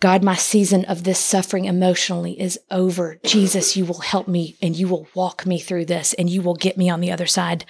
God, 0.00 0.24
my 0.24 0.34
season 0.34 0.86
of 0.86 1.04
this 1.04 1.18
suffering 1.18 1.66
emotionally 1.66 2.40
is 2.40 2.58
over. 2.70 3.18
Jesus, 3.22 3.76
you 3.76 3.84
will 3.84 4.00
help 4.00 4.26
me 4.26 4.56
and 4.62 4.74
you 4.74 4.88
will 4.88 5.06
walk 5.14 5.44
me 5.44 5.58
through 5.58 5.84
this 5.84 6.14
and 6.14 6.30
you 6.30 6.40
will 6.40 6.54
get 6.54 6.78
me 6.78 6.88
on 6.88 7.00
the 7.00 7.12
other 7.12 7.26
side. 7.26 7.66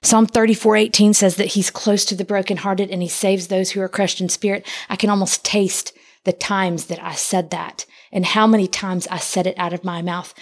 Psalm 0.00 0.26
34 0.26 0.76
18 0.76 1.12
says 1.12 1.36
that 1.36 1.48
he's 1.48 1.70
close 1.70 2.06
to 2.06 2.14
the 2.14 2.24
brokenhearted 2.24 2.90
and 2.90 3.02
he 3.02 3.08
saves 3.08 3.48
those 3.48 3.72
who 3.72 3.82
are 3.82 3.88
crushed 3.88 4.18
in 4.18 4.30
spirit. 4.30 4.66
I 4.88 4.96
can 4.96 5.10
almost 5.10 5.44
taste 5.44 5.92
the 6.24 6.32
times 6.32 6.86
that 6.86 7.02
I 7.02 7.14
said 7.14 7.50
that 7.50 7.84
and 8.10 8.24
how 8.24 8.46
many 8.46 8.66
times 8.66 9.06
I 9.08 9.18
said 9.18 9.46
it 9.46 9.58
out 9.58 9.74
of 9.74 9.84
my 9.84 10.00
mouth. 10.00 10.32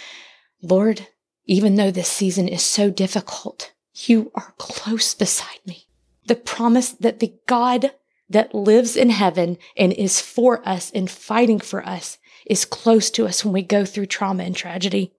Lord, 0.63 1.09
even 1.47 1.75
though 1.75 1.91
this 1.91 2.09
season 2.09 2.47
is 2.47 2.63
so 2.63 2.89
difficult, 2.89 3.73
you 3.95 4.31
are 4.37 4.55
close 4.59 5.13
beside 5.13 5.59
me. 5.67 5.89
The 6.27 6.37
promise 6.37 6.93
that 6.93 7.19
the 7.19 7.35
God 7.49 7.91
that 8.33 8.55
lives 8.55 8.97
in 8.97 9.11
heaven 9.11 9.59
and 9.77 9.93
is 9.93 10.21
for 10.21 10.67
us 10.69 10.91
and 10.93 11.11
fighting 11.11 11.61
for 11.61 11.87
us 11.87 12.19
is 12.47 12.65
close 12.65 13.11
to 13.11 13.27
us 13.27 13.45
when 13.45 13.55
we 13.55 13.63
go 13.63 13.85
through 13.85 14.07
trauma 14.07 14.43
and 14.43 14.57
tragedy. 14.57 15.15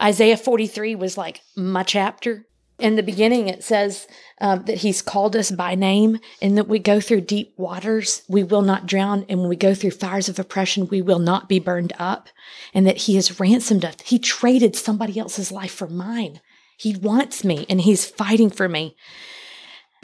Isaiah 0.00 0.36
43 0.36 0.94
was 0.94 1.18
like 1.18 1.40
my 1.56 1.82
chapter 1.82 2.46
in 2.78 2.94
the 2.94 3.02
beginning, 3.02 3.48
it 3.48 3.64
says 3.64 4.06
um, 4.40 4.64
that 4.64 4.78
He's 4.78 5.02
called 5.02 5.34
us 5.34 5.50
by 5.50 5.74
name 5.74 6.20
and 6.40 6.56
that 6.56 6.68
we 6.68 6.78
go 6.78 7.00
through 7.00 7.22
deep 7.22 7.54
waters, 7.56 8.22
we 8.28 8.44
will 8.44 8.62
not 8.62 8.86
drown. 8.86 9.26
And 9.28 9.40
when 9.40 9.48
we 9.48 9.56
go 9.56 9.74
through 9.74 9.90
fires 9.92 10.28
of 10.28 10.38
oppression, 10.38 10.86
we 10.88 11.02
will 11.02 11.18
not 11.18 11.48
be 11.48 11.58
burned 11.58 11.92
up. 11.98 12.28
And 12.72 12.86
that 12.86 12.98
He 12.98 13.16
has 13.16 13.40
ransomed 13.40 13.84
us. 13.84 13.96
He 14.04 14.18
traded 14.18 14.76
somebody 14.76 15.18
else's 15.18 15.50
life 15.50 15.72
for 15.72 15.88
mine. 15.88 16.40
He 16.76 16.94
wants 16.94 17.42
me 17.42 17.66
and 17.68 17.80
He's 17.80 18.06
fighting 18.06 18.50
for 18.50 18.68
me. 18.68 18.96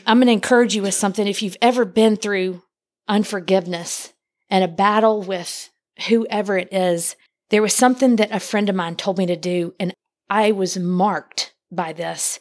I'm 0.07 0.19
going 0.19 0.27
to 0.27 0.33
encourage 0.33 0.75
you 0.75 0.83
with 0.83 0.95
something. 0.95 1.27
If 1.27 1.43
you've 1.43 1.57
ever 1.63 1.85
been 1.85 2.17
through 2.17 2.63
unforgiveness 3.09 4.13
and 4.51 4.65
a 4.65 4.69
battle 4.69 5.23
with 5.23 5.71
whoever 6.09 6.59
it 6.59 6.73
is, 6.73 7.17
there 7.51 7.63
was 7.63 7.75
something 7.75 8.17
that 8.17 8.33
a 8.33 8.41
friend 8.41 8.69
of 8.69 8.77
mine 8.77 8.97
told 8.97 9.19
me 9.19 9.27
to 9.27 9.37
do, 9.37 9.75
and 9.79 9.95
I 10.29 10.53
was 10.53 10.79
marked 10.79 11.55
by 11.71 11.93
this. 11.93 12.41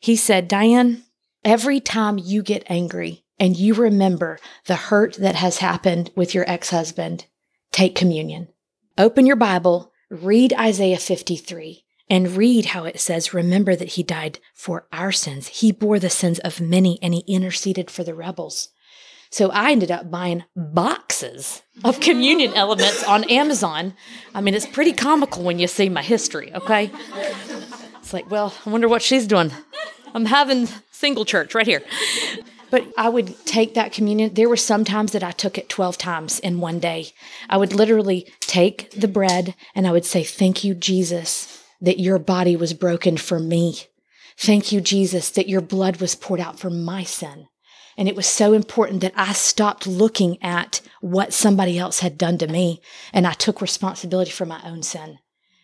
He 0.00 0.16
said, 0.16 0.48
Diane, 0.48 1.04
every 1.44 1.80
time 1.80 2.18
you 2.18 2.42
get 2.42 2.64
angry 2.68 3.24
and 3.38 3.56
you 3.56 3.74
remember 3.74 4.38
the 4.66 4.76
hurt 4.76 5.14
that 5.16 5.34
has 5.34 5.58
happened 5.58 6.10
with 6.16 6.34
your 6.34 6.48
ex 6.48 6.70
husband, 6.70 7.26
take 7.72 7.94
communion. 7.94 8.48
Open 8.98 9.26
your 9.26 9.36
Bible, 9.36 9.92
read 10.10 10.52
Isaiah 10.58 10.98
53, 10.98 11.84
and 12.10 12.36
read 12.36 12.66
how 12.66 12.84
it 12.84 13.00
says, 13.00 13.32
Remember 13.32 13.76
that 13.76 13.90
he 13.90 14.02
died 14.02 14.40
for 14.52 14.86
our 14.92 15.12
sins. 15.12 15.46
He 15.46 15.70
bore 15.70 16.00
the 16.00 16.10
sins 16.10 16.40
of 16.40 16.60
many 16.60 16.98
and 17.00 17.14
he 17.14 17.24
interceded 17.26 17.90
for 17.90 18.02
the 18.02 18.14
rebels. 18.14 18.70
So 19.30 19.50
I 19.50 19.70
ended 19.70 19.92
up 19.92 20.10
buying 20.10 20.42
boxes 20.56 21.62
of 21.84 22.00
communion 22.00 22.52
elements 22.54 23.04
on 23.04 23.22
Amazon. 23.24 23.94
I 24.34 24.40
mean, 24.40 24.54
it's 24.54 24.66
pretty 24.66 24.92
comical 24.92 25.44
when 25.44 25.60
you 25.60 25.68
see 25.68 25.88
my 25.88 26.02
history, 26.02 26.52
okay? 26.52 26.90
It's 28.00 28.12
like, 28.12 28.28
well, 28.28 28.52
I 28.66 28.70
wonder 28.70 28.88
what 28.88 29.02
she's 29.02 29.28
doing. 29.28 29.52
I'm 30.14 30.24
having 30.24 30.68
single 30.90 31.24
church 31.24 31.54
right 31.54 31.66
here. 31.66 31.82
But 32.72 32.86
I 32.96 33.08
would 33.08 33.34
take 33.46 33.74
that 33.74 33.92
communion. 33.92 34.34
There 34.34 34.48
were 34.48 34.56
some 34.56 34.84
times 34.84 35.12
that 35.12 35.22
I 35.22 35.30
took 35.30 35.58
it 35.58 35.68
12 35.68 35.96
times 35.96 36.40
in 36.40 36.60
one 36.60 36.80
day. 36.80 37.12
I 37.48 37.56
would 37.56 37.72
literally 37.72 38.32
take 38.40 38.90
the 38.90 39.08
bread 39.08 39.54
and 39.76 39.86
I 39.86 39.92
would 39.92 40.04
say, 40.04 40.24
Thank 40.24 40.64
you, 40.64 40.74
Jesus, 40.74 41.59
that 41.80 42.00
your 42.00 42.18
body 42.18 42.56
was 42.56 42.74
broken 42.74 43.16
for 43.16 43.38
me. 43.38 43.78
Thank 44.36 44.72
you, 44.72 44.80
Jesus, 44.80 45.30
that 45.30 45.48
your 45.48 45.60
blood 45.60 46.00
was 46.00 46.14
poured 46.14 46.40
out 46.40 46.58
for 46.58 46.70
my 46.70 47.02
sin. 47.04 47.48
And 47.96 48.08
it 48.08 48.16
was 48.16 48.26
so 48.26 48.52
important 48.52 49.02
that 49.02 49.12
I 49.16 49.32
stopped 49.32 49.86
looking 49.86 50.42
at 50.42 50.80
what 51.00 51.34
somebody 51.34 51.78
else 51.78 52.00
had 52.00 52.16
done 52.16 52.38
to 52.38 52.46
me 52.46 52.80
and 53.12 53.26
I 53.26 53.32
took 53.32 53.60
responsibility 53.60 54.30
for 54.30 54.46
my 54.46 54.60
own 54.64 54.82
sin, 54.82 55.18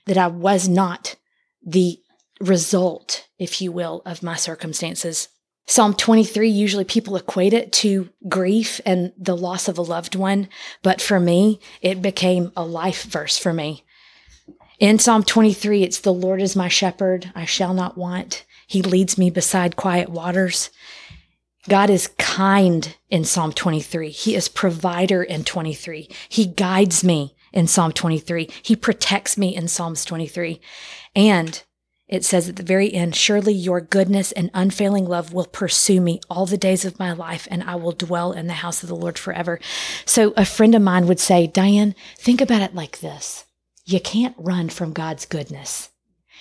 that 0.07 0.19
I 0.19 0.27
was 0.27 0.69
not 0.69 1.17
the 1.65 1.99
result, 2.41 3.29
if 3.39 3.63
you 3.63 3.73
will, 3.73 4.03
of 4.05 4.23
my 4.23 4.37
circumstances. 4.37 5.29
Psalm 5.67 5.95
23, 5.95 6.49
usually 6.49 6.85
people 6.85 7.17
equate 7.17 7.53
it 7.53 7.73
to 7.73 8.11
grief 8.29 8.81
and 8.85 9.13
the 9.19 9.37
loss 9.37 9.67
of 9.67 9.79
a 9.79 9.83
loved 9.83 10.15
one. 10.15 10.49
But 10.83 11.01
for 11.01 11.19
me, 11.19 11.59
it 11.81 12.03
became 12.03 12.53
a 12.57 12.65
life 12.65 13.05
verse 13.05 13.39
for 13.39 13.53
me. 13.53 13.85
In 14.79 14.99
Psalm 14.99 15.23
23, 15.23 15.85
it's 15.85 16.01
the 16.01 16.13
Lord 16.13 16.43
is 16.43 16.55
my 16.55 16.69
shepherd. 16.69 17.33
I 17.35 17.47
shall 17.47 17.73
not 17.73 17.97
want. 17.97 18.45
He 18.67 18.83
leads 18.83 19.17
me 19.17 19.31
beside 19.31 19.75
quiet 19.75 20.11
waters. 20.11 20.69
God 21.67 21.89
is 21.89 22.11
kind 22.19 22.95
in 23.09 23.25
Psalm 23.25 23.53
23. 23.53 24.11
He 24.11 24.35
is 24.35 24.49
provider 24.49 25.23
in 25.23 25.45
23. 25.45 26.11
He 26.29 26.47
guides 26.47 27.03
me 27.03 27.35
in 27.55 27.67
Psalm 27.67 27.91
23. 27.91 28.51
He 28.63 28.77
protects 28.77 29.39
me 29.39 29.57
in 29.57 29.67
Psalms 29.67 30.05
23. 30.05 30.61
And 31.15 31.65
it 32.07 32.23
says 32.27 32.47
at 32.47 32.57
the 32.57 32.63
very 32.63 32.93
end, 32.93 33.17
Surely 33.17 33.55
your 33.55 33.81
goodness 33.81 34.31
and 34.33 34.51
unfailing 34.53 35.07
love 35.07 35.33
will 35.33 35.47
pursue 35.47 36.03
me 36.03 36.21
all 36.29 36.45
the 36.45 36.59
days 36.59 36.85
of 36.85 36.99
my 36.99 37.13
life, 37.13 37.49
and 37.51 37.65
I 37.65 37.77
will 37.77 37.93
dwell 37.93 38.33
in 38.33 38.47
the 38.47 38.53
house 38.53 38.83
of 38.83 38.91
the 38.91 38.95
Lord 38.95 39.17
forever. 39.19 39.59
So 40.05 40.35
a 40.37 40.45
friend 40.45 40.75
of 40.75 40.83
mine 40.83 41.07
would 41.07 41.19
say, 41.19 41.47
Diane, 41.47 41.95
think 42.19 42.43
about 42.43 42.61
it 42.61 42.75
like 42.75 43.01
this 43.01 43.46
you 43.87 44.01
can't 44.01 44.35
run 44.37 44.69
from 44.69 44.93
God's 44.93 45.27
goodness. 45.27 45.91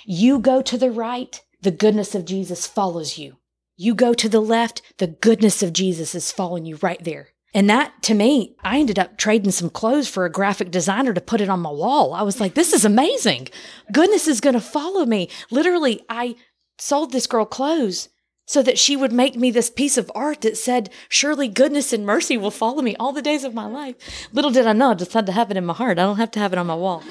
You 0.04 0.40
go 0.40 0.64
to 0.64 0.78
the 0.80 0.90
right, 0.90 1.40
the 1.62 1.72
goodness 1.72 2.16
of 2.16 2.26
Jesus 2.26 2.66
follows 2.66 3.20
you. 3.20 3.38
You 3.78 3.94
go 3.94 4.14
to 4.16 4.28
the 4.28 4.40
left, 4.40 4.82
the 4.98 5.08
goodness 5.08 5.62
of 5.62 5.72
Jesus 5.72 6.16
is 6.16 6.32
following 6.32 6.66
you 6.66 6.78
right 6.82 7.02
there. 7.04 7.30
And 7.54 7.70
that 7.70 8.02
to 8.04 8.16
me, 8.16 8.56
I 8.64 8.80
ended 8.80 8.98
up 8.98 9.18
trading 9.18 9.52
some 9.52 9.70
clothes 9.70 10.10
for 10.10 10.26
a 10.26 10.32
graphic 10.32 10.72
designer 10.72 11.14
to 11.14 11.22
put 11.22 11.40
it 11.40 11.48
on 11.48 11.60
my 11.60 11.72
wall. 11.72 12.14
I 12.14 12.24
was 12.24 12.40
like, 12.40 12.56
this 12.56 12.74
is 12.74 12.84
amazing. 12.84 13.50
Goodness 13.92 14.28
is 14.28 14.42
going 14.42 14.56
to 14.56 14.60
follow 14.60 15.06
me. 15.06 15.30
Literally, 15.52 16.02
I 16.10 16.36
sold 16.80 17.12
this 17.12 17.28
girl 17.28 17.46
clothes 17.46 18.10
so 18.46 18.62
that 18.62 18.78
she 18.78 18.96
would 18.96 19.12
make 19.12 19.36
me 19.36 19.52
this 19.52 19.70
piece 19.70 19.98
of 19.98 20.12
art 20.14 20.42
that 20.42 20.58
said, 20.58 20.90
Surely 21.10 21.48
goodness 21.48 21.92
and 21.94 22.06
mercy 22.06 22.38
will 22.38 22.52
follow 22.52 22.82
me 22.82 22.96
all 22.98 23.12
the 23.12 23.22
days 23.22 23.44
of 23.44 23.54
my 23.54 23.66
life. 23.66 24.28
Little 24.32 24.52
did 24.52 24.68
I 24.68 24.74
know, 24.74 24.92
I 24.92 24.94
just 24.96 25.14
had 25.14 25.26
to 25.26 25.32
have 25.32 25.52
it 25.52 25.58
in 25.58 25.66
my 25.66 25.74
heart. 25.74 26.00
I 26.00 26.04
don't 26.04 26.18
have 26.18 26.32
to 26.32 26.40
have 26.40 26.54
it 26.54 26.60
on 26.60 26.68
my 26.68 26.76
wall. 26.76 27.04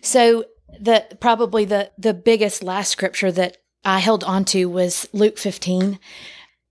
So 0.00 0.44
the 0.80 1.04
probably 1.20 1.64
the 1.64 1.90
the 1.98 2.14
biggest 2.14 2.62
last 2.62 2.90
scripture 2.90 3.32
that 3.32 3.56
I 3.84 3.98
held 3.98 4.24
on 4.24 4.44
to 4.46 4.66
was 4.66 5.08
Luke 5.12 5.38
15. 5.38 5.98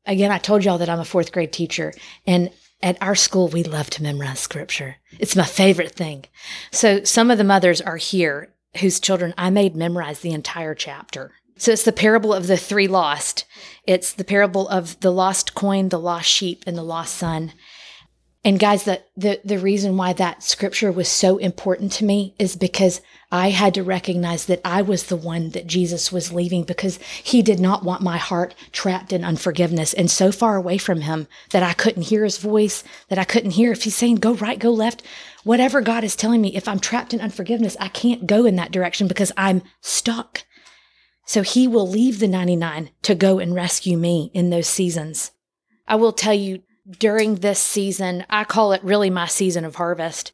Again, 0.05 0.31
I 0.31 0.37
told 0.37 0.63
y'all 0.63 0.77
that 0.77 0.89
I'm 0.89 0.99
a 0.99 1.05
fourth 1.05 1.31
grade 1.31 1.51
teacher, 1.51 1.93
and 2.25 2.51
at 2.81 3.01
our 3.01 3.15
school, 3.15 3.47
we 3.47 3.63
love 3.63 3.89
to 3.91 4.03
memorize 4.03 4.39
scripture. 4.39 4.97
It's 5.19 5.35
my 5.35 5.43
favorite 5.43 5.93
thing. 5.93 6.25
So 6.71 7.03
some 7.03 7.31
of 7.31 7.37
the 7.37 7.43
mothers 7.43 7.81
are 7.81 7.97
here 7.97 8.53
whose 8.79 8.99
children 8.99 9.33
I 9.37 9.49
made 9.49 9.75
memorize 9.75 10.19
the 10.19 10.31
entire 10.31 10.75
chapter. 10.75 11.31
So 11.57 11.71
it's 11.71 11.83
the 11.83 11.91
parable 11.91 12.33
of 12.33 12.47
the 12.47 12.57
three 12.57 12.87
lost. 12.87 13.45
It's 13.85 14.13
the 14.13 14.23
parable 14.23 14.67
of 14.67 14.99
the 14.99 15.11
lost 15.11 15.55
coin, 15.55 15.89
the 15.89 15.99
lost 15.99 16.29
sheep, 16.29 16.63
and 16.67 16.77
the 16.77 16.83
lost 16.83 17.15
son. 17.15 17.53
And 18.47 18.59
guys, 18.59 18.83
the, 18.83 19.01
the, 19.17 19.41
the 19.43 19.59
reason 19.59 19.97
why 19.97 20.13
that 20.13 20.41
scripture 20.41 20.91
was 20.91 21.09
so 21.09 21.35
important 21.35 21.91
to 21.93 22.05
me 22.05 22.33
is 22.39 22.55
because 22.55 23.01
I 23.29 23.49
had 23.49 23.73
to 23.73 23.83
recognize 23.83 24.45
that 24.45 24.61
I 24.63 24.81
was 24.81 25.07
the 25.07 25.17
one 25.17 25.49
that 25.49 25.67
Jesus 25.67 26.13
was 26.13 26.31
leaving 26.31 26.63
because 26.63 26.97
he 27.21 27.41
did 27.41 27.59
not 27.59 27.83
want 27.83 28.01
my 28.01 28.15
heart 28.15 28.55
trapped 28.71 29.11
in 29.11 29.25
unforgiveness 29.25 29.93
and 29.93 30.09
so 30.09 30.31
far 30.31 30.55
away 30.55 30.77
from 30.77 31.01
him 31.01 31.27
that 31.49 31.61
I 31.61 31.73
couldn't 31.73 32.03
hear 32.03 32.23
his 32.23 32.37
voice, 32.37 32.85
that 33.09 33.19
I 33.19 33.25
couldn't 33.25 33.51
hear 33.51 33.73
if 33.73 33.83
he's 33.83 33.97
saying 33.97 34.15
go 34.15 34.33
right, 34.35 34.59
go 34.59 34.71
left. 34.71 35.03
Whatever 35.43 35.81
God 35.81 36.05
is 36.05 36.15
telling 36.15 36.39
me, 36.39 36.55
if 36.55 36.69
I'm 36.69 36.79
trapped 36.79 37.13
in 37.13 37.19
unforgiveness, 37.19 37.75
I 37.81 37.89
can't 37.89 38.27
go 38.27 38.45
in 38.45 38.55
that 38.55 38.71
direction 38.71 39.09
because 39.09 39.33
I'm 39.35 39.61
stuck. 39.81 40.43
So 41.27 41.43
he 41.43 41.67
will 41.67 41.87
leave 41.87 42.19
the 42.19 42.27
99 42.27 42.89
to 43.03 43.13
go 43.13 43.37
and 43.37 43.53
rescue 43.53 43.97
me 43.97 44.31
in 44.33 44.49
those 44.49 44.67
seasons. 44.67 45.31
I 45.85 45.95
will 45.95 46.13
tell 46.13 46.33
you 46.33 46.63
during 46.89 47.35
this 47.35 47.59
season, 47.59 48.25
I 48.29 48.45
call 48.45 48.71
it 48.71 48.83
really 48.83 49.09
my 49.09 49.27
season 49.27 49.65
of 49.65 49.75
harvest 49.75 50.31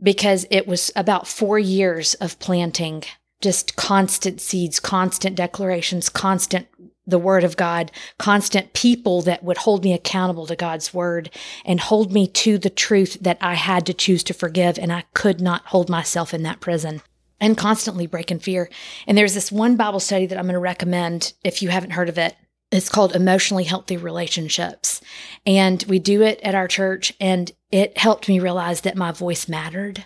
because 0.00 0.46
it 0.50 0.68
was 0.68 0.92
about 0.94 1.26
four 1.26 1.58
years 1.58 2.12
of 2.14 2.38
planting, 2.38 3.02
just 3.40 3.76
constant 3.76 4.42
seeds, 4.42 4.78
constant 4.78 5.36
declarations, 5.36 6.10
constant 6.10 6.68
the 7.06 7.18
word 7.18 7.44
of 7.44 7.56
God, 7.56 7.90
constant 8.18 8.74
people 8.74 9.22
that 9.22 9.42
would 9.42 9.58
hold 9.58 9.84
me 9.84 9.94
accountable 9.94 10.46
to 10.46 10.56
God's 10.56 10.92
word 10.92 11.30
and 11.64 11.80
hold 11.80 12.12
me 12.12 12.26
to 12.26 12.58
the 12.58 12.68
truth 12.68 13.16
that 13.22 13.38
I 13.40 13.54
had 13.54 13.86
to 13.86 13.94
choose 13.94 14.22
to 14.24 14.34
forgive 14.34 14.78
and 14.78 14.92
I 14.92 15.04
could 15.14 15.40
not 15.40 15.66
hold 15.66 15.88
myself 15.88 16.34
in 16.34 16.42
that 16.42 16.60
prison. 16.60 17.00
And 17.40 17.56
constantly 17.56 18.06
breaking 18.06 18.40
fear. 18.40 18.68
And 19.06 19.16
there's 19.16 19.34
this 19.34 19.52
one 19.52 19.76
Bible 19.76 20.00
study 20.00 20.26
that 20.26 20.38
I'm 20.38 20.44
going 20.46 20.54
to 20.54 20.60
recommend 20.60 21.32
if 21.44 21.62
you 21.62 21.68
haven't 21.68 21.90
heard 21.90 22.08
of 22.08 22.18
it. 22.18 22.36
It's 22.72 22.88
called 22.88 23.14
Emotionally 23.14 23.64
Healthy 23.64 23.96
Relationships. 23.96 25.00
And 25.44 25.84
we 25.88 25.98
do 25.98 26.22
it 26.22 26.40
at 26.42 26.54
our 26.54 26.66
church. 26.66 27.12
And 27.20 27.52
it 27.70 27.98
helped 27.98 28.28
me 28.28 28.40
realize 28.40 28.80
that 28.82 28.96
my 28.96 29.12
voice 29.12 29.48
mattered 29.48 30.04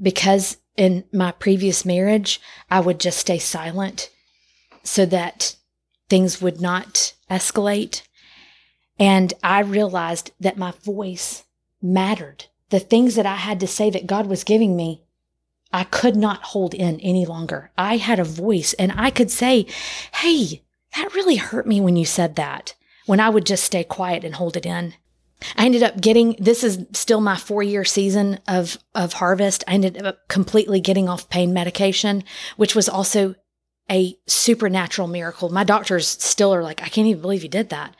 because 0.00 0.58
in 0.76 1.04
my 1.12 1.32
previous 1.32 1.84
marriage, 1.84 2.40
I 2.70 2.80
would 2.80 3.00
just 3.00 3.18
stay 3.18 3.38
silent 3.38 4.10
so 4.82 5.04
that 5.06 5.56
things 6.08 6.40
would 6.40 6.60
not 6.60 7.14
escalate. 7.30 8.02
And 8.98 9.34
I 9.42 9.60
realized 9.60 10.30
that 10.40 10.56
my 10.56 10.72
voice 10.82 11.44
mattered. 11.82 12.46
The 12.70 12.80
things 12.80 13.14
that 13.14 13.26
I 13.26 13.36
had 13.36 13.60
to 13.60 13.66
say 13.66 13.90
that 13.90 14.06
God 14.06 14.26
was 14.26 14.44
giving 14.44 14.76
me, 14.76 15.04
I 15.72 15.84
could 15.84 16.16
not 16.16 16.42
hold 16.42 16.74
in 16.74 17.00
any 17.00 17.26
longer. 17.26 17.70
I 17.76 17.98
had 17.98 18.18
a 18.18 18.24
voice 18.24 18.72
and 18.74 18.92
I 18.96 19.10
could 19.10 19.30
say, 19.30 19.66
Hey, 20.14 20.62
that 20.96 21.14
really 21.14 21.36
hurt 21.36 21.66
me 21.66 21.80
when 21.80 21.96
you 21.96 22.04
said 22.04 22.36
that, 22.36 22.74
when 23.06 23.20
I 23.20 23.28
would 23.28 23.46
just 23.46 23.64
stay 23.64 23.84
quiet 23.84 24.24
and 24.24 24.34
hold 24.34 24.56
it 24.56 24.66
in. 24.66 24.94
I 25.56 25.66
ended 25.66 25.82
up 25.82 26.00
getting 26.00 26.36
this 26.38 26.64
is 26.64 26.84
still 26.92 27.20
my 27.20 27.36
four 27.36 27.62
year 27.62 27.84
season 27.84 28.40
of 28.48 28.78
of 28.94 29.14
harvest. 29.14 29.62
I 29.68 29.74
ended 29.74 30.04
up 30.04 30.26
completely 30.28 30.80
getting 30.80 31.08
off 31.08 31.28
pain 31.28 31.52
medication, 31.52 32.24
which 32.56 32.74
was 32.74 32.88
also 32.88 33.34
a 33.90 34.18
supernatural 34.26 35.08
miracle. 35.08 35.48
My 35.48 35.64
doctors 35.64 36.08
still 36.08 36.54
are 36.54 36.62
like, 36.62 36.82
I 36.82 36.88
can't 36.88 37.06
even 37.06 37.22
believe 37.22 37.42
you 37.42 37.48
did 37.48 37.70
that. 37.70 37.94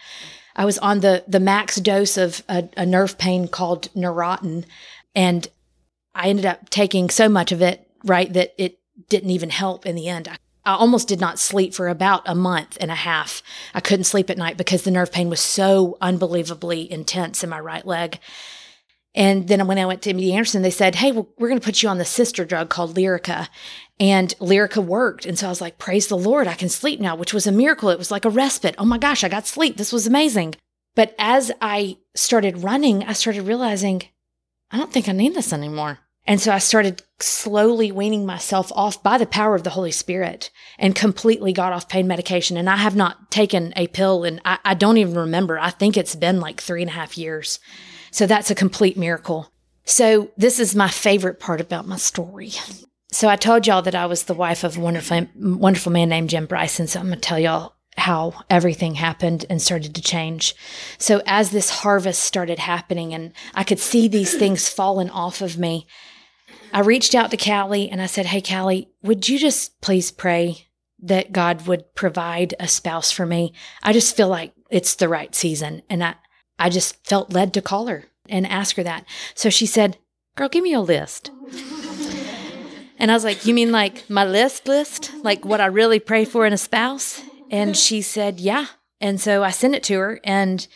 I 0.57 0.65
was 0.65 0.79
on 0.79 1.01
the 1.01 1.25
the 1.29 1.41
max 1.41 1.77
dose 1.77 2.17
of 2.17 2.43
a, 2.49 2.69
a 2.77 2.85
nerve 2.85 3.19
pain 3.19 3.47
called 3.47 3.93
Neurontin, 3.95 4.65
and 5.15 5.47
I 6.19 6.29
ended 6.29 6.45
up 6.45 6.69
taking 6.69 7.09
so 7.09 7.29
much 7.29 7.53
of 7.53 7.63
it, 7.63 7.89
right, 8.05 8.31
that 8.33 8.55
it 8.59 8.79
didn't 9.09 9.31
even 9.31 9.51
help 9.51 9.87
in 9.87 9.95
the 9.95 10.09
end. 10.09 10.29
I 10.29 10.37
I 10.69 10.75
almost 10.75 11.09
did 11.09 11.19
not 11.19 11.39
sleep 11.39 11.73
for 11.73 11.89
about 11.89 12.29
a 12.29 12.35
month 12.35 12.77
and 12.79 12.91
a 12.91 12.95
half. 12.95 13.43
I 13.73 13.81
couldn't 13.81 14.05
sleep 14.05 14.29
at 14.29 14.37
night 14.37 14.59
because 14.59 14.83
the 14.83 14.91
nerve 14.91 15.11
pain 15.11 15.31
was 15.31 15.41
so 15.41 15.97
unbelievably 16.03 16.93
intense 16.93 17.43
in 17.43 17.49
my 17.49 17.59
right 17.59 17.87
leg. 17.87 18.19
And 19.15 19.49
then 19.49 19.67
when 19.67 19.79
I 19.79 19.87
went 19.87 20.03
to 20.03 20.13
MD 20.13 20.31
Anderson, 20.33 20.61
they 20.61 20.71
said, 20.71 20.97
Hey, 20.97 21.11
well, 21.11 21.27
we're 21.39 21.49
going 21.49 21.59
to 21.59 21.65
put 21.65 21.83
you 21.83 21.89
on 21.89 21.97
the 21.97 22.05
sister 22.05 22.45
drug 22.45 22.69
called 22.69 22.97
Lyrica. 22.97 23.49
And 23.99 24.35
Lyrica 24.41 24.85
worked. 24.85 25.25
And 25.25 25.39
so 25.39 25.47
I 25.47 25.49
was 25.49 25.63
like, 25.63 25.79
Praise 25.79 26.09
the 26.09 26.19
Lord, 26.19 26.47
I 26.47 26.53
can 26.53 26.69
sleep 26.69 27.01
now, 27.01 27.17
which 27.17 27.33
was 27.33 27.47
a 27.47 27.53
miracle. 27.53 27.89
It 27.89 27.99
was 27.99 28.11
like 28.11 28.27
a 28.27 28.31
respite. 28.31 28.75
Oh 28.77 28.85
my 28.85 28.99
gosh, 28.99 29.25
I 29.25 29.31
got 29.31 29.47
sleep. 29.47 29.79
This 29.79 29.93
was 29.93 30.07
amazing. 30.07 30.55
But 30.95 31.15
as 31.19 31.51
I 31.63 31.97
started 32.15 32.63
running, 32.63 33.05
I 33.05 33.15
started 33.15 33.45
realizing, 33.45 34.03
I 34.71 34.77
don't 34.77 34.93
think 34.93 35.09
I 35.09 35.13
need 35.13 35.35
this 35.35 35.55
anymore. 35.55 36.01
And 36.29 36.43
so 36.43 36.53
I 36.53 36.59
started 36.59 37.03
slowly 37.21 37.91
weaning 37.91 38.27
myself 38.27 38.71
off 38.75 39.03
by 39.03 39.17
the 39.17 39.25
power 39.25 39.55
of 39.55 39.65
the 39.65 39.71
Holy 39.71 39.91
Spirit 39.91 40.51
and 40.79 40.95
completely 40.95 41.55
got 41.55 41.73
off 41.73 41.89
pain 41.89 42.07
medication. 42.07 42.59
And 42.59 42.69
I 42.69 42.77
have 42.77 42.95
not 42.95 43.31
taken 43.31 43.73
a 43.77 43.87
pill 43.87 44.25
and 44.25 44.39
I, 44.45 44.59
I, 44.63 44.75
don't 44.75 44.99
even 44.99 45.15
remember. 45.15 45.59
I 45.59 45.71
think 45.71 45.97
it's 45.97 46.15
been 46.15 46.39
like 46.39 46.61
three 46.61 46.83
and 46.83 46.91
a 46.91 46.95
half 46.95 47.17
years. 47.17 47.61
So 48.11 48.27
that's 48.27 48.51
a 48.51 48.55
complete 48.55 48.99
miracle. 48.99 49.51
So 49.85 50.31
this 50.37 50.61
is 50.61 50.77
my 50.77 50.89
favorite 50.89 51.41
part 51.41 51.63
about 51.63 51.89
my 51.89 51.97
story. 51.97 52.53
So 53.11 53.27
I 53.27 53.37
told 53.37 53.67
y'all 53.67 53.81
that 53.81 53.95
I 53.95 54.05
was 54.05 54.25
the 54.25 54.35
wife 54.35 54.65
of 54.65 54.77
a 54.77 54.81
wonderful, 54.81 55.27
wonderful 55.35 55.93
man 55.93 56.11
named 56.11 56.29
Jim 56.29 56.45
Bryson. 56.45 56.89
So 56.89 57.01
I'm 57.01 57.07
going 57.07 57.19
to 57.19 57.21
tell 57.23 57.39
y'all 57.39 57.73
how 57.97 58.35
everything 58.51 58.97
happened 58.97 59.47
and 59.49 59.63
started 59.63 59.95
to 59.95 60.03
change. 60.03 60.55
So 60.99 61.23
as 61.25 61.51
this 61.51 61.71
harvest 61.71 62.23
started 62.23 62.59
happening 62.59 63.15
and 63.15 63.33
I 63.55 63.65
could 63.65 63.81
see 63.81 64.09
these 64.09 64.35
things 64.35 64.69
falling 64.69 65.09
off 65.09 65.41
of 65.41 65.57
me, 65.57 65.87
I 66.73 66.81
reached 66.81 67.15
out 67.15 67.31
to 67.31 67.37
Callie 67.37 67.89
and 67.91 68.01
I 68.01 68.07
said, 68.07 68.27
Hey, 68.27 68.41
Callie, 68.41 68.89
would 69.03 69.29
you 69.29 69.39
just 69.39 69.81
please 69.81 70.11
pray 70.11 70.67
that 71.01 71.33
God 71.33 71.67
would 71.67 71.95
provide 71.95 72.55
a 72.59 72.69
spouse 72.69 73.11
for 73.11 73.27
me? 73.27 73.53
I 73.83 73.93
just 73.93 74.17
feel 74.17 74.29
like 74.29 74.53
it's 74.71 74.95
the 74.95 75.09
right 75.09 75.35
season. 75.35 75.83
And 75.89 76.05
I, 76.05 76.15
I 76.59 76.69
just 76.69 77.07
felt 77.07 77.33
led 77.33 77.55
to 77.55 77.63
call 77.63 77.87
her 77.87 78.05
and 78.29 78.47
ask 78.47 78.77
her 78.77 78.83
that. 78.83 79.05
So 79.35 79.51
she 79.51 79.67
said, 79.67 79.99
Girl, 80.37 80.49
give 80.49 80.63
me 80.63 80.75
a 80.75 80.81
list. 80.81 81.31
And 82.99 83.11
I 83.11 83.15
was 83.15 83.25
like, 83.25 83.47
You 83.47 83.55
mean 83.55 83.73
like 83.73 84.09
my 84.11 84.25
list 84.25 84.67
list? 84.67 85.13
Like 85.23 85.45
what 85.45 85.61
I 85.61 85.67
really 85.67 86.01
pray 86.01 86.25
for 86.25 86.45
in 86.47 86.53
a 86.53 86.59
spouse? 86.59 87.23
And 87.51 87.77
she 87.77 88.03
said, 88.03 88.41
Yeah. 88.41 88.67
And 89.01 89.21
so 89.21 89.45
I 89.45 89.51
sent 89.51 89.77
it 89.77 89.85
to 89.85 89.99
her 89.99 90.21
and 90.25 90.67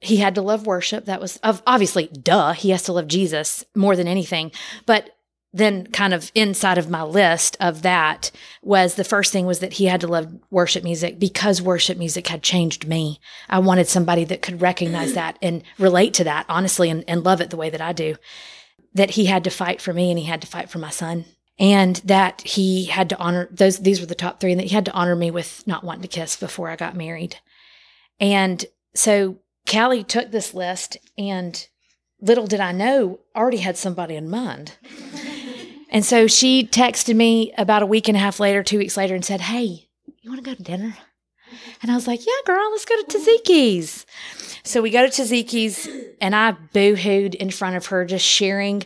he 0.00 0.18
had 0.18 0.34
to 0.36 0.42
love 0.42 0.66
worship. 0.66 1.06
That 1.06 1.20
was 1.20 1.40
obviously 1.42 2.06
duh. 2.06 2.52
He 2.52 2.70
has 2.70 2.82
to 2.84 2.92
love 2.92 3.08
Jesus 3.08 3.64
more 3.74 3.96
than 3.96 4.06
anything. 4.06 4.52
But 4.86 5.10
then 5.52 5.86
kind 5.88 6.12
of 6.12 6.30
inside 6.34 6.78
of 6.78 6.90
my 6.90 7.02
list 7.02 7.56
of 7.58 7.82
that 7.82 8.30
was 8.62 8.94
the 8.94 9.04
first 9.04 9.32
thing 9.32 9.46
was 9.46 9.60
that 9.60 9.74
he 9.74 9.86
had 9.86 10.00
to 10.02 10.06
love 10.06 10.32
worship 10.50 10.84
music 10.84 11.18
because 11.18 11.62
worship 11.62 11.96
music 11.96 12.26
had 12.26 12.42
changed 12.42 12.86
me. 12.86 13.18
I 13.48 13.58
wanted 13.58 13.88
somebody 13.88 14.24
that 14.24 14.42
could 14.42 14.60
recognize 14.60 15.14
that 15.14 15.38
and 15.40 15.62
relate 15.78 16.14
to 16.14 16.24
that 16.24 16.44
honestly 16.48 16.90
and, 16.90 17.02
and 17.08 17.24
love 17.24 17.40
it 17.40 17.50
the 17.50 17.56
way 17.56 17.70
that 17.70 17.80
I 17.80 17.92
do. 17.92 18.16
That 18.94 19.10
he 19.12 19.26
had 19.26 19.44
to 19.44 19.50
fight 19.50 19.80
for 19.80 19.92
me 19.92 20.10
and 20.10 20.18
he 20.18 20.26
had 20.26 20.42
to 20.42 20.46
fight 20.46 20.70
for 20.70 20.78
my 20.78 20.90
son. 20.90 21.24
And 21.58 21.96
that 22.04 22.42
he 22.42 22.84
had 22.84 23.08
to 23.08 23.18
honor 23.18 23.48
those 23.50 23.78
these 23.78 24.00
were 24.00 24.06
the 24.06 24.14
top 24.14 24.38
three, 24.38 24.52
and 24.52 24.60
that 24.60 24.68
he 24.68 24.74
had 24.74 24.84
to 24.84 24.92
honor 24.92 25.16
me 25.16 25.32
with 25.32 25.66
not 25.66 25.82
wanting 25.82 26.02
to 26.02 26.08
kiss 26.08 26.36
before 26.36 26.68
I 26.68 26.76
got 26.76 26.94
married. 26.94 27.36
And 28.20 28.64
so 28.94 29.38
Callie 29.70 30.04
took 30.04 30.30
this 30.30 30.54
list 30.54 30.96
and 31.16 31.66
little 32.20 32.46
did 32.46 32.60
I 32.60 32.72
know, 32.72 33.20
already 33.36 33.58
had 33.58 33.76
somebody 33.76 34.16
in 34.16 34.28
mind. 34.28 34.72
And 35.90 36.04
so 36.04 36.26
she 36.26 36.66
texted 36.66 37.16
me 37.16 37.52
about 37.56 37.82
a 37.82 37.86
week 37.86 38.08
and 38.08 38.16
a 38.16 38.20
half 38.20 38.40
later, 38.40 38.62
two 38.62 38.78
weeks 38.78 38.96
later, 38.96 39.14
and 39.14 39.24
said, 39.24 39.40
Hey, 39.40 39.88
you 40.20 40.30
want 40.30 40.44
to 40.44 40.50
go 40.50 40.54
to 40.54 40.62
dinner? 40.62 40.94
And 41.80 41.90
I 41.90 41.94
was 41.94 42.06
like, 42.06 42.26
Yeah, 42.26 42.32
girl, 42.44 42.70
let's 42.70 42.84
go 42.84 42.96
to 43.02 43.18
Taziki's. 43.18 44.04
So 44.64 44.82
we 44.82 44.90
go 44.90 45.08
to 45.08 45.22
Taziki's, 45.22 45.88
and 46.20 46.36
I 46.36 46.52
boo 46.72 46.94
hooed 46.94 47.34
in 47.34 47.50
front 47.50 47.76
of 47.76 47.86
her, 47.86 48.04
just 48.04 48.26
sharing 48.26 48.84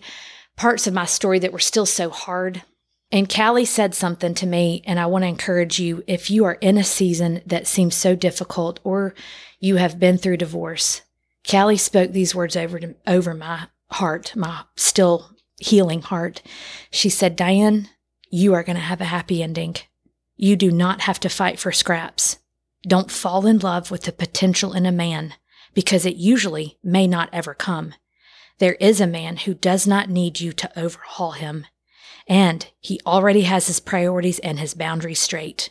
parts 0.57 0.87
of 0.87 0.95
my 0.95 1.07
story 1.07 1.41
that 1.41 1.53
were 1.53 1.59
still 1.59 1.87
so 1.87 2.09
hard. 2.09 2.62
And 3.11 3.28
Callie 3.28 3.64
said 3.64 3.95
something 3.95 4.35
to 4.35 4.47
me, 4.47 4.83
and 4.87 5.01
I 5.01 5.07
want 5.07 5.24
to 5.24 5.28
encourage 5.28 5.80
you 5.80 6.05
if 6.07 6.30
you 6.30 6.45
are 6.45 6.55
in 6.55 6.78
a 6.78 6.85
season 6.85 7.43
that 7.47 7.66
seems 7.66 7.97
so 7.97 8.14
difficult 8.14 8.78
or 8.85 9.14
you 9.63 9.77
have 9.77 10.01
been 10.01 10.19
through 10.19 10.37
divorce. 10.39 11.03
Callie 11.49 11.77
spoke 11.77 12.11
these 12.11 12.35
words 12.35 12.57
over 12.57 12.81
to, 12.81 12.95
over 13.07 13.33
my 13.33 13.69
heart, 13.93 14.35
my 14.35 14.65
still 14.77 15.31
healing 15.61 16.03
heart. 16.03 16.43
She 16.91 17.09
said, 17.09 17.37
Diane, 17.37 17.89
you 18.29 18.55
are 18.55 18.65
going 18.65 18.77
to 18.77 18.83
have 18.83 19.01
a 19.01 19.05
happy 19.05 19.41
ending. 19.43 19.77
You 20.37 20.57
do 20.57 20.73
not 20.73 21.03
have 21.03 21.21
to 21.21 21.29
fight 21.29 21.61
for 21.61 21.71
scraps. 21.71 22.39
Don't 22.83 23.11
fall 23.11 23.47
in 23.47 23.59
love 23.59 23.93
with 23.93 24.03
the 24.03 24.13
potential 24.13 24.73
in 24.73 24.85
a 24.85 24.93
man 24.93 25.35
because 25.75 26.05
it 26.05 26.17
usually 26.17 26.79
may 26.83 27.07
not 27.07 27.29
ever 27.33 27.55
come. 27.55 27.95
There 28.59 28.75
is 28.75 29.01
a 29.01 29.07
man 29.07 29.37
who 29.37 29.55
does 29.55 29.87
not 29.87 30.11
need 30.11 30.41
you 30.41 30.53
to 30.55 30.79
overhaul 30.79 31.33
him 31.33 31.67
and 32.29 32.69
he 32.81 33.01
already 33.07 33.43
has 33.43 33.69
his 33.69 33.81
priorities 33.81 34.39
and 34.41 34.59
his 34.59 34.75
boundaries 34.75 35.21
straight. 35.21 35.71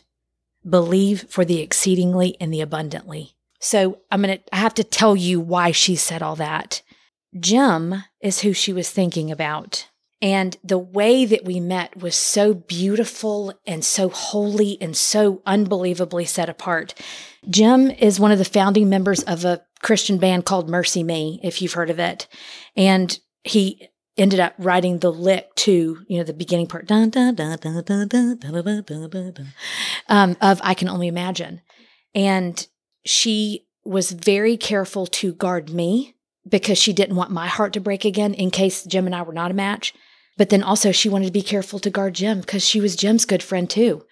Believe 0.68 1.26
for 1.28 1.44
the 1.44 1.60
exceedingly 1.60 2.36
and 2.40 2.52
the 2.52 2.60
abundantly. 2.60 3.34
So 3.62 4.00
I'm 4.10 4.22
going 4.22 4.38
to 4.38 4.44
I 4.52 4.58
have 4.58 4.74
to 4.74 4.84
tell 4.84 5.14
you 5.14 5.40
why 5.40 5.70
she 5.70 5.94
said 5.96 6.20
all 6.20 6.36
that. 6.36 6.82
Jim 7.38 8.04
is 8.20 8.40
who 8.40 8.52
she 8.52 8.72
was 8.72 8.90
thinking 8.90 9.30
about. 9.30 9.88
And 10.20 10.56
the 10.62 10.78
way 10.78 11.24
that 11.24 11.44
we 11.44 11.58
met 11.58 11.96
was 11.96 12.14
so 12.14 12.54
beautiful 12.54 13.54
and 13.66 13.84
so 13.84 14.08
holy 14.08 14.78
and 14.80 14.96
so 14.96 15.42
unbelievably 15.46 16.26
set 16.26 16.48
apart. 16.48 16.94
Jim 17.48 17.90
is 17.90 18.20
one 18.20 18.30
of 18.30 18.38
the 18.38 18.44
founding 18.44 18.88
members 18.88 19.22
of 19.22 19.44
a 19.44 19.62
Christian 19.80 20.18
band 20.18 20.44
called 20.44 20.68
MercyMe, 20.68 21.40
if 21.42 21.62
you've 21.62 21.72
heard 21.72 21.90
of 21.90 21.98
it. 21.98 22.28
And 22.76 23.18
he 23.42 23.88
ended 24.16 24.40
up 24.40 24.54
writing 24.58 24.98
the 24.98 25.12
lick 25.12 25.54
to 25.54 26.04
you 26.08 26.18
know 26.18 26.24
the 26.24 26.32
beginning 26.32 26.66
part 26.66 26.90
um, 30.08 30.36
of 30.40 30.60
I 30.62 30.74
can 30.74 30.88
only 30.88 31.08
imagine, 31.08 31.60
and 32.14 32.66
she 33.04 33.66
was 33.84 34.12
very 34.12 34.56
careful 34.56 35.06
to 35.06 35.32
guard 35.32 35.70
me 35.70 36.14
because 36.48 36.78
she 36.78 36.92
didn't 36.92 37.16
want 37.16 37.30
my 37.30 37.46
heart 37.46 37.72
to 37.72 37.80
break 37.80 38.04
again 38.04 38.34
in 38.34 38.50
case 38.50 38.84
Jim 38.84 39.06
and 39.06 39.14
I 39.14 39.22
were 39.22 39.32
not 39.32 39.50
a 39.50 39.54
match. 39.54 39.94
But 40.36 40.48
then 40.48 40.62
also 40.62 40.92
she 40.92 41.08
wanted 41.08 41.26
to 41.26 41.32
be 41.32 41.42
careful 41.42 41.78
to 41.80 41.90
guard 41.90 42.14
Jim 42.14 42.40
because 42.40 42.66
she 42.66 42.80
was 42.80 42.96
Jim's 42.96 43.26
good 43.26 43.42
friend 43.42 43.68
too, 43.68 44.04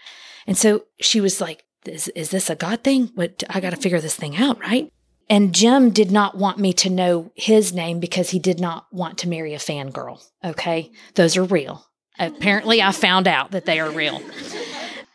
and 0.47 0.57
so 0.57 0.84
she 1.01 1.20
was 1.20 1.41
like, 1.41 1.64
"Is, 1.86 2.09
is 2.09 2.30
this 2.30 2.51
a 2.51 2.55
God 2.55 2.84
thing? 2.84 3.11
What 3.14 3.43
I 3.49 3.61
got 3.61 3.70
to 3.70 3.76
figure 3.76 4.01
this 4.01 4.16
thing 4.16 4.36
out, 4.36 4.61
right?" 4.61 4.93
And 5.30 5.55
Jim 5.55 5.91
did 5.91 6.11
not 6.11 6.36
want 6.36 6.59
me 6.59 6.72
to 6.74 6.91
know 6.91 7.30
his 7.36 7.72
name 7.72 8.01
because 8.01 8.30
he 8.30 8.41
did 8.41 8.59
not 8.59 8.86
want 8.93 9.16
to 9.18 9.28
marry 9.28 9.55
a 9.55 9.59
fangirl. 9.59 10.20
Okay. 10.45 10.91
Those 11.14 11.36
are 11.36 11.45
real. 11.45 11.86
Apparently, 12.18 12.82
I 12.82 12.91
found 12.91 13.28
out 13.28 13.53
that 13.53 13.64
they 13.64 13.78
are 13.78 13.91
real. 13.91 14.20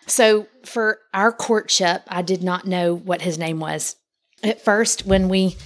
So, 0.07 0.47
for 0.63 0.99
our 1.13 1.31
courtship, 1.31 2.03
I 2.07 2.21
did 2.21 2.43
not 2.43 2.65
know 2.65 2.93
what 2.93 3.21
his 3.21 3.37
name 3.37 3.59
was. 3.59 3.95
At 4.43 4.63
first, 4.63 5.05
when 5.05 5.29
we 5.29 5.57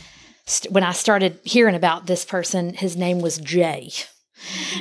when 0.70 0.84
I 0.84 0.94
started 0.94 1.40
hearing 1.44 1.76
about 1.76 2.08
this 2.08 2.26
person, 2.26 2.74
his 2.74 2.96
name 2.96 3.20
was 3.20 3.38
Jay. 3.38 3.92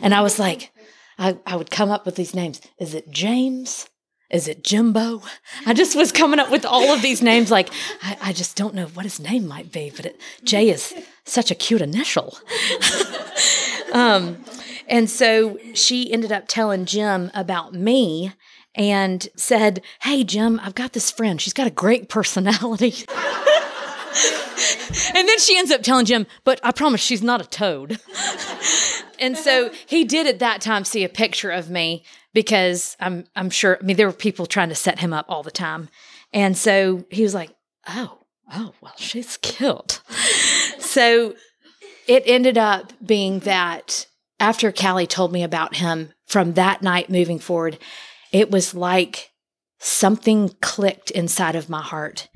And 0.02 0.14
I 0.14 0.22
was 0.22 0.38
like, 0.38 0.70
I, 1.18 1.36
I 1.46 1.56
would 1.56 1.70
come 1.70 1.90
up 1.90 2.06
with 2.06 2.14
these 2.14 2.34
names. 2.34 2.60
Is 2.78 2.94
it 2.94 3.10
James? 3.10 3.88
Is 4.30 4.46
it 4.46 4.62
Jimbo? 4.62 5.22
I 5.66 5.74
just 5.74 5.96
was 5.96 6.12
coming 6.12 6.38
up 6.38 6.50
with 6.50 6.64
all 6.64 6.92
of 6.92 7.02
these 7.02 7.22
names. 7.22 7.50
Like, 7.50 7.70
I, 8.02 8.16
I 8.22 8.32
just 8.32 8.56
don't 8.56 8.74
know 8.74 8.86
what 8.86 9.04
his 9.04 9.18
name 9.18 9.46
might 9.48 9.72
be, 9.72 9.90
but 9.94 10.06
it, 10.06 10.20
J 10.44 10.68
is 10.70 10.94
such 11.24 11.50
a 11.50 11.54
cute 11.54 11.80
initial. 11.80 12.38
um, 13.92 14.44
and 14.86 15.08
so 15.08 15.58
she 15.74 16.12
ended 16.12 16.30
up 16.30 16.44
telling 16.46 16.84
Jim 16.84 17.30
about 17.34 17.74
me 17.74 18.32
and 18.78 19.28
said, 19.36 19.82
Hey, 20.02 20.24
Jim, 20.24 20.60
I've 20.62 20.76
got 20.76 20.92
this 20.94 21.10
friend. 21.10 21.40
She's 21.40 21.52
got 21.52 21.66
a 21.66 21.70
great 21.70 22.08
personality. 22.08 22.94
and 25.14 25.28
then 25.28 25.38
she 25.38 25.58
ends 25.58 25.70
up 25.70 25.82
telling 25.82 26.06
Jim, 26.06 26.26
But 26.44 26.60
I 26.62 26.72
promise 26.72 27.00
she's 27.00 27.22
not 27.22 27.40
a 27.40 27.48
toad. 27.48 28.00
and 29.18 29.36
so 29.36 29.70
he 29.86 30.04
did 30.04 30.26
at 30.26 30.38
that 30.38 30.60
time 30.60 30.84
see 30.84 31.04
a 31.04 31.08
picture 31.08 31.50
of 31.50 31.68
me 31.68 32.04
because 32.32 32.96
I'm 33.00 33.24
I'm 33.34 33.50
sure 33.50 33.78
I 33.80 33.84
mean 33.84 33.96
there 33.96 34.06
were 34.06 34.12
people 34.12 34.46
trying 34.46 34.68
to 34.68 34.74
set 34.74 35.00
him 35.00 35.12
up 35.12 35.26
all 35.28 35.42
the 35.42 35.50
time. 35.50 35.88
And 36.32 36.56
so 36.56 37.04
he 37.10 37.22
was 37.22 37.34
like, 37.34 37.50
"Oh, 37.88 38.18
oh, 38.52 38.72
well, 38.80 38.94
she's 38.96 39.38
killed." 39.38 40.00
so 40.78 41.34
it 42.06 42.22
ended 42.26 42.56
up 42.58 42.92
being 43.04 43.40
that 43.40 44.06
after 44.38 44.70
Callie 44.70 45.06
told 45.06 45.32
me 45.32 45.42
about 45.42 45.76
him 45.76 46.12
from 46.26 46.54
that 46.54 46.82
night 46.82 47.10
moving 47.10 47.38
forward, 47.38 47.78
it 48.32 48.50
was 48.50 48.74
like 48.74 49.30
something 49.78 50.50
clicked 50.60 51.10
inside 51.10 51.56
of 51.56 51.68
my 51.68 51.82
heart. 51.82 52.28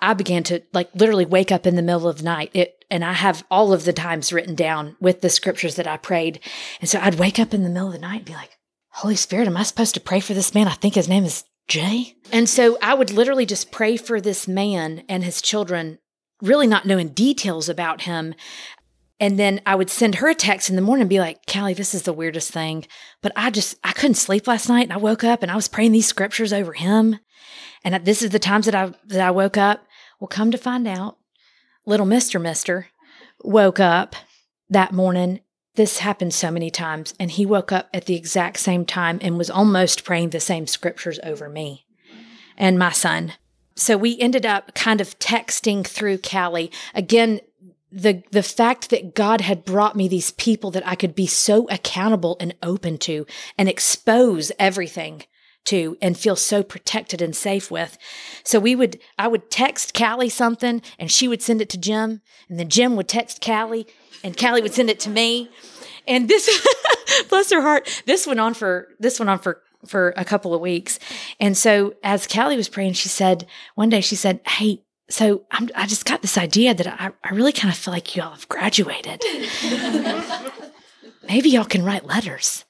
I 0.00 0.14
began 0.14 0.42
to 0.44 0.62
like 0.72 0.90
literally 0.94 1.26
wake 1.26 1.50
up 1.50 1.66
in 1.66 1.76
the 1.76 1.82
middle 1.82 2.08
of 2.08 2.18
the 2.18 2.24
night. 2.24 2.50
It 2.54 2.84
and 2.90 3.04
I 3.04 3.14
have 3.14 3.44
all 3.50 3.72
of 3.72 3.84
the 3.84 3.92
times 3.92 4.32
written 4.32 4.54
down 4.54 4.96
with 5.00 5.20
the 5.20 5.30
scriptures 5.30 5.74
that 5.74 5.88
I 5.88 5.96
prayed. 5.96 6.40
And 6.80 6.88
so 6.88 7.00
I'd 7.00 7.16
wake 7.16 7.38
up 7.38 7.52
in 7.52 7.62
the 7.62 7.68
middle 7.68 7.88
of 7.88 7.94
the 7.94 7.98
night 7.98 8.18
and 8.18 8.24
be 8.24 8.34
like, 8.34 8.56
Holy 8.90 9.16
Spirit, 9.16 9.48
am 9.48 9.56
I 9.56 9.64
supposed 9.64 9.94
to 9.94 10.00
pray 10.00 10.20
for 10.20 10.34
this 10.34 10.54
man? 10.54 10.68
I 10.68 10.72
think 10.72 10.94
his 10.94 11.08
name 11.08 11.24
is 11.24 11.44
Jay. 11.68 12.14
And 12.32 12.48
so 12.48 12.78
I 12.80 12.94
would 12.94 13.10
literally 13.10 13.44
just 13.44 13.72
pray 13.72 13.96
for 13.96 14.20
this 14.20 14.46
man 14.46 15.02
and 15.08 15.24
his 15.24 15.42
children, 15.42 15.98
really 16.40 16.66
not 16.66 16.86
knowing 16.86 17.08
details 17.08 17.68
about 17.68 18.02
him. 18.02 18.34
And 19.18 19.38
then 19.38 19.62
I 19.64 19.74
would 19.74 19.88
send 19.88 20.16
her 20.16 20.28
a 20.28 20.34
text 20.34 20.68
in 20.68 20.76
the 20.76 20.82
morning 20.82 21.02
and 21.02 21.10
be 21.10 21.20
like, 21.20 21.46
Callie, 21.46 21.72
this 21.72 21.94
is 21.94 22.02
the 22.02 22.12
weirdest 22.12 22.50
thing. 22.50 22.86
But 23.22 23.32
I 23.34 23.50
just, 23.50 23.76
I 23.82 23.92
couldn't 23.92 24.16
sleep 24.16 24.46
last 24.46 24.68
night. 24.68 24.82
And 24.82 24.92
I 24.92 24.98
woke 24.98 25.24
up 25.24 25.42
and 25.42 25.50
I 25.50 25.56
was 25.56 25.68
praying 25.68 25.92
these 25.92 26.06
scriptures 26.06 26.52
over 26.52 26.74
him. 26.74 27.18
And 27.82 28.04
this 28.04 28.20
is 28.20 28.30
the 28.30 28.38
times 28.38 28.66
that 28.66 28.74
I, 28.74 28.92
that 29.06 29.20
I 29.20 29.30
woke 29.30 29.56
up. 29.56 29.86
Well, 30.20 30.28
come 30.28 30.50
to 30.50 30.58
find 30.58 30.86
out, 30.86 31.16
little 31.86 32.06
Mr. 32.06 32.40
Mister 32.40 32.88
woke 33.42 33.80
up 33.80 34.16
that 34.68 34.92
morning. 34.92 35.40
This 35.76 35.98
happened 35.98 36.34
so 36.34 36.50
many 36.50 36.70
times. 36.70 37.14
And 37.18 37.30
he 37.30 37.46
woke 37.46 37.72
up 37.72 37.88
at 37.94 38.04
the 38.04 38.16
exact 38.16 38.58
same 38.58 38.84
time 38.84 39.18
and 39.22 39.38
was 39.38 39.50
almost 39.50 40.04
praying 40.04 40.30
the 40.30 40.40
same 40.40 40.66
scriptures 40.66 41.20
over 41.22 41.48
me 41.48 41.86
and 42.56 42.78
my 42.78 42.92
son. 42.92 43.32
So 43.76 43.96
we 43.96 44.18
ended 44.18 44.46
up 44.46 44.74
kind 44.74 45.00
of 45.02 45.18
texting 45.18 45.86
through 45.86 46.18
Callie. 46.18 46.70
Again, 46.94 47.40
the 47.90 48.22
the 48.32 48.42
fact 48.42 48.90
that 48.90 49.14
God 49.14 49.40
had 49.40 49.64
brought 49.64 49.96
me 49.96 50.08
these 50.08 50.32
people 50.32 50.70
that 50.72 50.86
I 50.86 50.94
could 50.94 51.14
be 51.14 51.26
so 51.26 51.68
accountable 51.70 52.36
and 52.40 52.54
open 52.62 52.98
to 52.98 53.26
and 53.56 53.68
expose 53.68 54.52
everything 54.58 55.22
to 55.66 55.96
and 56.00 56.16
feel 56.16 56.36
so 56.36 56.62
protected 56.62 57.20
and 57.20 57.34
safe 57.34 57.70
with. 57.70 57.98
So 58.44 58.58
we 58.58 58.74
would 58.74 58.98
I 59.18 59.28
would 59.28 59.50
text 59.50 59.94
Callie 59.94 60.28
something 60.28 60.82
and 60.98 61.10
she 61.10 61.28
would 61.28 61.42
send 61.42 61.60
it 61.60 61.68
to 61.70 61.78
Jim 61.78 62.22
and 62.48 62.58
then 62.58 62.68
Jim 62.68 62.96
would 62.96 63.08
text 63.08 63.44
Callie 63.44 63.86
and 64.24 64.36
Callie 64.36 64.62
would 64.62 64.74
send 64.74 64.90
it 64.90 65.00
to 65.00 65.10
me. 65.10 65.50
And 66.08 66.28
this 66.28 66.48
bless 67.28 67.50
her 67.50 67.60
heart, 67.60 68.02
this 68.06 68.26
went 68.26 68.40
on 68.40 68.54
for 68.54 68.88
this 68.98 69.18
went 69.20 69.30
on 69.30 69.38
for 69.38 69.62
for 69.86 70.12
a 70.16 70.24
couple 70.24 70.54
of 70.54 70.60
weeks. 70.60 70.98
And 71.38 71.56
so 71.56 71.94
as 72.02 72.26
Callie 72.26 72.56
was 72.56 72.68
praying, 72.68 72.94
she 72.94 73.08
said, 73.08 73.46
one 73.74 73.88
day 73.88 74.00
she 74.00 74.16
said, 74.16 74.40
Hey, 74.46 74.82
so 75.08 75.44
I'm, 75.50 75.68
i 75.74 75.86
just 75.86 76.04
got 76.04 76.22
this 76.22 76.36
idea 76.36 76.74
that 76.74 76.86
I, 76.86 77.12
I 77.22 77.34
really 77.34 77.52
kind 77.52 77.72
of 77.72 77.78
feel 77.78 77.94
like 77.94 78.16
y'all 78.16 78.30
have 78.30 78.48
graduated. 78.48 79.22
Maybe 81.28 81.50
y'all 81.50 81.64
can 81.64 81.84
write 81.84 82.04
letters. 82.04 82.64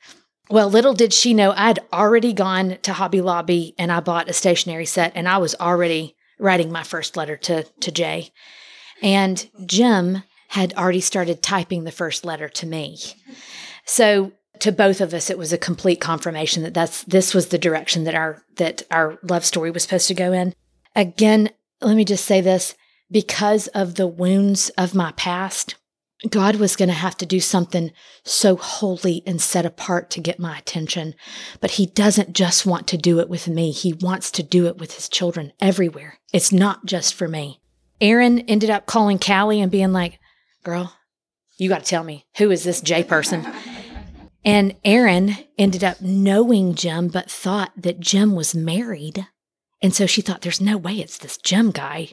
Well, 0.48 0.68
little 0.68 0.94
did 0.94 1.12
she 1.12 1.34
know 1.34 1.52
I'd 1.56 1.80
already 1.92 2.32
gone 2.32 2.78
to 2.82 2.92
Hobby 2.92 3.20
Lobby 3.20 3.74
and 3.78 3.90
I 3.90 4.00
bought 4.00 4.28
a 4.28 4.32
stationery 4.32 4.86
set 4.86 5.12
and 5.14 5.28
I 5.28 5.38
was 5.38 5.54
already 5.56 6.14
writing 6.38 6.70
my 6.70 6.82
first 6.82 7.16
letter 7.16 7.36
to, 7.36 7.64
to 7.80 7.90
Jay. 7.90 8.30
And 9.02 9.48
Jim 9.66 10.22
had 10.48 10.72
already 10.74 11.00
started 11.00 11.42
typing 11.42 11.84
the 11.84 11.90
first 11.90 12.24
letter 12.24 12.48
to 12.48 12.66
me. 12.66 12.98
So 13.84 14.32
to 14.60 14.72
both 14.72 15.00
of 15.00 15.12
us, 15.12 15.30
it 15.30 15.38
was 15.38 15.52
a 15.52 15.58
complete 15.58 16.00
confirmation 16.00 16.62
that 16.62 16.74
that's 16.74 17.02
this 17.04 17.34
was 17.34 17.48
the 17.48 17.58
direction 17.58 18.04
that 18.04 18.14
our 18.14 18.42
that 18.56 18.82
our 18.90 19.18
love 19.22 19.44
story 19.44 19.70
was 19.70 19.82
supposed 19.82 20.08
to 20.08 20.14
go 20.14 20.32
in. 20.32 20.54
Again, 20.94 21.50
let 21.80 21.96
me 21.96 22.04
just 22.04 22.24
say 22.24 22.40
this 22.40 22.74
because 23.10 23.68
of 23.68 23.94
the 23.94 24.06
wounds 24.06 24.70
of 24.70 24.94
my 24.94 25.12
past, 25.12 25.76
God 26.30 26.56
was 26.56 26.76
going 26.76 26.88
to 26.88 26.94
have 26.94 27.16
to 27.18 27.26
do 27.26 27.40
something 27.40 27.92
so 28.24 28.56
holy 28.56 29.22
and 29.26 29.40
set 29.40 29.66
apart 29.66 30.10
to 30.10 30.20
get 30.20 30.40
my 30.40 30.58
attention. 30.58 31.14
But 31.60 31.72
He 31.72 31.86
doesn't 31.86 32.32
just 32.32 32.64
want 32.64 32.86
to 32.88 32.96
do 32.96 33.20
it 33.20 33.28
with 33.28 33.48
me, 33.48 33.70
He 33.70 33.92
wants 33.92 34.30
to 34.32 34.42
do 34.42 34.66
it 34.66 34.78
with 34.78 34.94
His 34.94 35.08
children 35.08 35.52
everywhere. 35.60 36.18
It's 36.32 36.52
not 36.52 36.86
just 36.86 37.14
for 37.14 37.28
me. 37.28 37.60
Erin 38.00 38.40
ended 38.40 38.70
up 38.70 38.86
calling 38.86 39.18
Callie 39.18 39.60
and 39.60 39.70
being 39.70 39.92
like, 39.92 40.18
Girl, 40.62 40.96
you 41.58 41.68
got 41.68 41.84
to 41.84 41.90
tell 41.90 42.04
me, 42.04 42.26
who 42.38 42.50
is 42.50 42.64
this 42.64 42.80
J 42.80 43.04
person? 43.04 43.46
And 44.44 44.74
Erin 44.84 45.36
ended 45.58 45.82
up 45.82 46.00
knowing 46.00 46.74
Jim, 46.74 47.08
but 47.08 47.30
thought 47.30 47.72
that 47.76 48.00
Jim 48.00 48.34
was 48.34 48.54
married. 48.54 49.26
And 49.86 49.94
so 49.94 50.06
she 50.06 50.20
thought, 50.20 50.40
there's 50.40 50.60
no 50.60 50.76
way 50.76 50.94
it's 50.94 51.18
this 51.18 51.36
Jim 51.36 51.70
guy. 51.70 52.08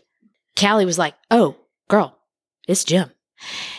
Callie 0.55 0.85
was 0.85 0.99
like, 0.99 1.15
oh, 1.31 1.55
girl, 1.89 2.19
it's 2.67 2.83
Jim. 2.83 3.09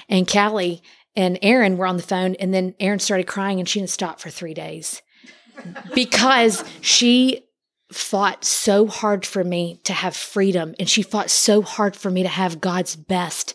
And 0.09 0.26
Callie 0.26 0.82
and 1.14 1.38
Erin 1.42 1.76
were 1.76 1.86
on 1.86 1.97
the 1.97 2.03
phone, 2.03 2.34
and 2.40 2.53
then 2.53 2.74
Erin 2.80 2.99
started 2.99 3.28
crying 3.28 3.61
and 3.61 3.68
she 3.68 3.78
didn't 3.78 3.90
stop 3.90 4.18
for 4.18 4.30
three 4.30 4.53
days 4.53 5.01
because 5.95 6.64
she 6.80 7.45
fought 7.92 8.45
so 8.45 8.88
hard 8.88 9.24
for 9.24 9.45
me 9.45 9.78
to 9.84 9.92
have 9.92 10.16
freedom 10.16 10.74
and 10.80 10.88
she 10.88 11.03
fought 11.03 11.30
so 11.30 11.62
hard 11.62 11.95
for 11.95 12.11
me 12.11 12.24
to 12.24 12.28
have 12.28 12.61
God's 12.61 12.97
best. 12.97 13.55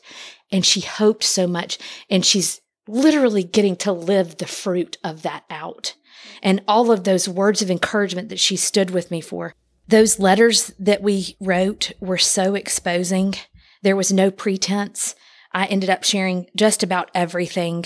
And 0.54 0.66
she 0.66 0.80
hoped 0.80 1.26
so 1.26 1.48
much. 1.48 1.78
And 2.10 2.26
she's 2.26 2.62
literally 2.88 3.44
getting 3.44 3.76
to 3.76 3.92
live 3.92 4.38
the 4.38 4.48
fruit 4.48 5.00
of 5.04 5.24
that 5.24 5.44
out. 5.50 5.96
And 6.42 6.64
all 6.66 6.94
of 6.94 7.04
those 7.04 7.28
words 7.28 7.62
of 7.62 7.70
encouragement 7.70 8.30
that 8.30 8.40
she 8.40 8.56
stood 8.56 8.92
with 8.92 9.12
me 9.12 9.20
for. 9.20 9.54
Those 9.90 10.20
letters 10.20 10.72
that 10.78 11.02
we 11.02 11.36
wrote 11.40 11.94
were 12.00 12.20
so 12.20 12.54
exposing. 12.54 13.34
There 13.82 13.96
was 13.96 14.14
no 14.14 14.30
pretense. 14.30 15.16
I 15.52 15.66
ended 15.66 15.90
up 15.90 16.04
sharing 16.04 16.46
just 16.56 16.84
about 16.84 17.10
everything 17.16 17.86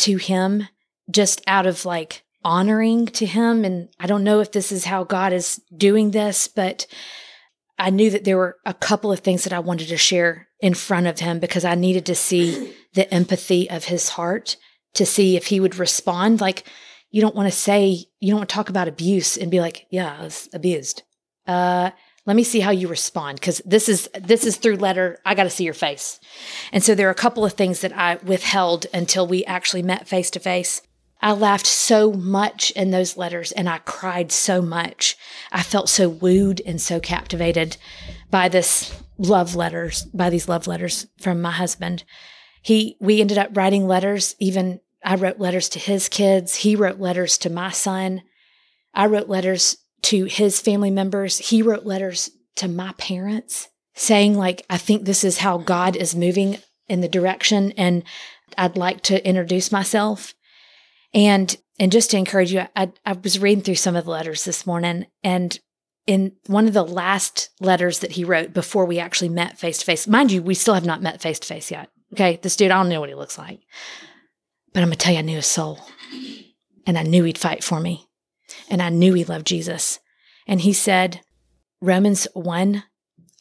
to 0.00 0.18
him, 0.18 0.68
just 1.10 1.40
out 1.46 1.64
of 1.66 1.86
like 1.86 2.24
honoring 2.44 3.06
to 3.06 3.24
him. 3.24 3.64
And 3.64 3.88
I 3.98 4.06
don't 4.06 4.22
know 4.22 4.40
if 4.40 4.52
this 4.52 4.70
is 4.70 4.84
how 4.84 5.04
God 5.04 5.32
is 5.32 5.62
doing 5.74 6.10
this, 6.10 6.46
but 6.46 6.86
I 7.78 7.88
knew 7.88 8.10
that 8.10 8.24
there 8.24 8.36
were 8.36 8.58
a 8.66 8.74
couple 8.74 9.10
of 9.10 9.20
things 9.20 9.44
that 9.44 9.52
I 9.54 9.60
wanted 9.60 9.88
to 9.88 9.96
share 9.96 10.48
in 10.60 10.74
front 10.74 11.06
of 11.06 11.20
him 11.20 11.38
because 11.38 11.64
I 11.64 11.74
needed 11.74 12.04
to 12.04 12.14
see 12.14 12.74
the 12.92 13.12
empathy 13.12 13.70
of 13.70 13.84
his 13.84 14.10
heart 14.10 14.58
to 14.92 15.06
see 15.06 15.38
if 15.38 15.46
he 15.46 15.58
would 15.58 15.76
respond. 15.76 16.42
Like, 16.42 16.64
you 17.10 17.22
don't 17.22 17.34
want 17.34 17.50
to 17.50 17.58
say, 17.58 18.04
you 18.20 18.30
don't 18.30 18.40
want 18.40 18.50
to 18.50 18.54
talk 18.54 18.68
about 18.68 18.88
abuse 18.88 19.38
and 19.38 19.50
be 19.50 19.60
like, 19.60 19.86
yeah, 19.90 20.18
I 20.18 20.24
was 20.24 20.50
abused 20.52 21.02
uh, 21.46 21.90
let 22.26 22.36
me 22.36 22.44
see 22.44 22.60
how 22.60 22.70
you 22.70 22.88
respond 22.88 23.38
because 23.38 23.60
this 23.66 23.88
is 23.88 24.08
this 24.18 24.44
is 24.44 24.56
through 24.56 24.76
letter. 24.76 25.18
I 25.24 25.34
got 25.34 25.44
to 25.44 25.50
see 25.50 25.64
your 25.64 25.74
face. 25.74 26.20
And 26.72 26.82
so 26.82 26.94
there 26.94 27.06
are 27.08 27.12
a 27.12 27.14
couple 27.14 27.44
of 27.44 27.52
things 27.52 27.80
that 27.80 27.96
i 27.96 28.16
withheld 28.16 28.86
until 28.94 29.26
we 29.26 29.44
actually 29.44 29.82
met 29.82 30.08
face 30.08 30.30
to 30.30 30.40
face. 30.40 30.80
I 31.20 31.32
laughed 31.32 31.66
so 31.66 32.12
much 32.12 32.70
in 32.72 32.90
those 32.90 33.16
letters 33.16 33.52
and 33.52 33.68
i 33.68 33.78
cried 33.78 34.32
so 34.32 34.62
much. 34.62 35.16
I 35.52 35.62
felt 35.62 35.88
so 35.88 36.08
wooed 36.08 36.62
and 36.64 36.80
so 36.80 36.98
captivated 36.98 37.76
by 38.30 38.48
this 38.48 39.02
love 39.18 39.54
letters 39.54 40.04
by 40.04 40.30
these 40.30 40.48
love 40.48 40.66
letters 40.66 41.06
from 41.20 41.42
my 41.42 41.52
husband. 41.52 42.04
He 42.62 42.96
we 43.00 43.20
ended 43.20 43.36
up 43.36 43.54
writing 43.54 43.86
letters. 43.86 44.34
Even 44.38 44.80
i 45.04 45.14
wrote 45.14 45.38
letters 45.38 45.68
to 45.70 45.78
his 45.78 46.08
kids. 46.08 46.56
He 46.56 46.74
wrote 46.74 46.98
letters 46.98 47.36
to 47.38 47.50
my 47.50 47.70
son. 47.70 48.22
I 48.94 49.06
wrote 49.06 49.28
letters 49.28 49.76
to 50.04 50.24
his 50.24 50.60
family 50.60 50.90
members. 50.90 51.38
He 51.38 51.62
wrote 51.62 51.84
letters 51.84 52.30
to 52.56 52.68
my 52.68 52.92
parents 52.98 53.68
saying, 53.94 54.36
like, 54.36 54.64
I 54.68 54.76
think 54.76 55.04
this 55.04 55.24
is 55.24 55.38
how 55.38 55.58
God 55.58 55.96
is 55.96 56.14
moving 56.14 56.58
in 56.88 57.00
the 57.00 57.08
direction, 57.08 57.72
and 57.72 58.02
I'd 58.58 58.76
like 58.76 59.00
to 59.02 59.26
introduce 59.26 59.72
myself. 59.72 60.34
And 61.12 61.56
and 61.78 61.90
just 61.90 62.10
to 62.12 62.16
encourage 62.16 62.52
you, 62.52 62.66
I, 62.76 62.92
I 63.04 63.12
was 63.14 63.40
reading 63.40 63.64
through 63.64 63.74
some 63.76 63.96
of 63.96 64.04
the 64.04 64.10
letters 64.10 64.44
this 64.44 64.66
morning, 64.66 65.06
and 65.22 65.58
in 66.06 66.32
one 66.46 66.68
of 66.68 66.74
the 66.74 66.84
last 66.84 67.50
letters 67.60 68.00
that 68.00 68.12
he 68.12 68.24
wrote 68.24 68.52
before 68.52 68.84
we 68.84 68.98
actually 68.98 69.30
met 69.30 69.58
face 69.58 69.78
to 69.78 69.84
face, 69.84 70.06
mind 70.06 70.30
you, 70.30 70.42
we 70.42 70.54
still 70.54 70.74
have 70.74 70.84
not 70.84 71.02
met 71.02 71.22
face 71.22 71.38
to 71.40 71.46
face 71.46 71.70
yet. 71.70 71.88
Okay, 72.12 72.38
this 72.42 72.56
dude, 72.56 72.70
I 72.70 72.76
don't 72.76 72.90
know 72.90 73.00
what 73.00 73.08
he 73.08 73.14
looks 73.14 73.38
like, 73.38 73.60
but 74.72 74.82
I'm 74.82 74.88
gonna 74.88 74.96
tell 74.96 75.12
you, 75.12 75.18
I 75.20 75.22
knew 75.22 75.36
his 75.36 75.46
soul. 75.46 75.80
and 76.86 76.98
I 76.98 77.02
knew 77.02 77.24
he'd 77.24 77.38
fight 77.38 77.64
for 77.64 77.80
me. 77.80 78.06
And 78.68 78.82
I 78.82 78.88
knew 78.88 79.14
he 79.14 79.24
loved 79.24 79.46
Jesus. 79.46 80.00
And 80.46 80.60
he 80.60 80.72
said, 80.72 81.20
Romans 81.80 82.26
1 82.34 82.84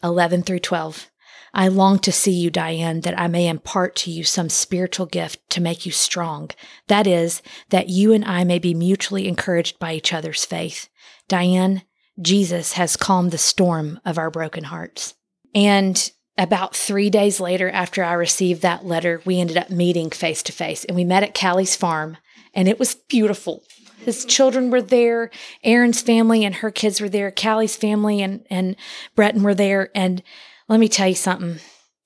11 0.03 0.43
through 0.43 0.59
12. 0.59 1.09
I 1.53 1.67
long 1.67 1.99
to 1.99 2.11
see 2.11 2.32
you, 2.32 2.49
Diane, 2.49 3.01
that 3.01 3.17
I 3.17 3.28
may 3.28 3.47
impart 3.47 3.95
to 3.97 4.11
you 4.11 4.24
some 4.24 4.49
spiritual 4.49 5.05
gift 5.05 5.49
to 5.51 5.61
make 5.61 5.86
you 5.86 5.91
strong. 5.91 6.49
That 6.88 7.05
is, 7.05 7.41
that 7.69 7.89
you 7.89 8.11
and 8.11 8.26
I 8.26 8.43
may 8.43 8.59
be 8.59 8.74
mutually 8.74 9.28
encouraged 9.28 9.78
by 9.78 9.93
each 9.93 10.13
other's 10.13 10.43
faith. 10.43 10.89
Diane, 11.28 11.84
Jesus 12.19 12.74
has 12.74 12.97
calmed 12.97 13.32
the 13.32 13.38
storm 13.38 13.99
of 14.03 14.17
our 14.17 14.32
broken 14.32 14.65
hearts. 14.65 15.13
And 15.53 16.11
about 16.38 16.76
three 16.76 17.11
days 17.11 17.39
later, 17.39 17.69
after 17.69 18.03
I 18.03 18.13
received 18.13 18.63
that 18.63 18.86
letter, 18.86 19.21
we 19.24 19.39
ended 19.39 19.57
up 19.57 19.69
meeting 19.69 20.09
face 20.09 20.41
to 20.43 20.51
face 20.51 20.84
and 20.84 20.95
we 20.95 21.03
met 21.03 21.24
at 21.24 21.36
Callie's 21.36 21.76
farm 21.76 22.17
and 22.55 22.67
it 22.67 22.80
was 22.80 22.95
beautiful. 22.95 23.63
His 24.06 24.26
children 24.26 24.70
were 24.70 24.82
there. 24.82 25.32
Erin's 25.64 26.01
family 26.01 26.43
and 26.43 26.56
her 26.56 26.72
kids 26.72 26.99
were 26.99 27.10
there. 27.10 27.32
Callie's 27.32 27.76
family 27.76 28.22
and, 28.22 28.45
and 28.49 28.76
Breton 29.16 29.43
were 29.43 29.56
there. 29.56 29.89
And 29.95 30.22
let 30.68 30.80
me 30.80 30.88
tell 30.88 31.08
you 31.08 31.16
something, 31.16 31.60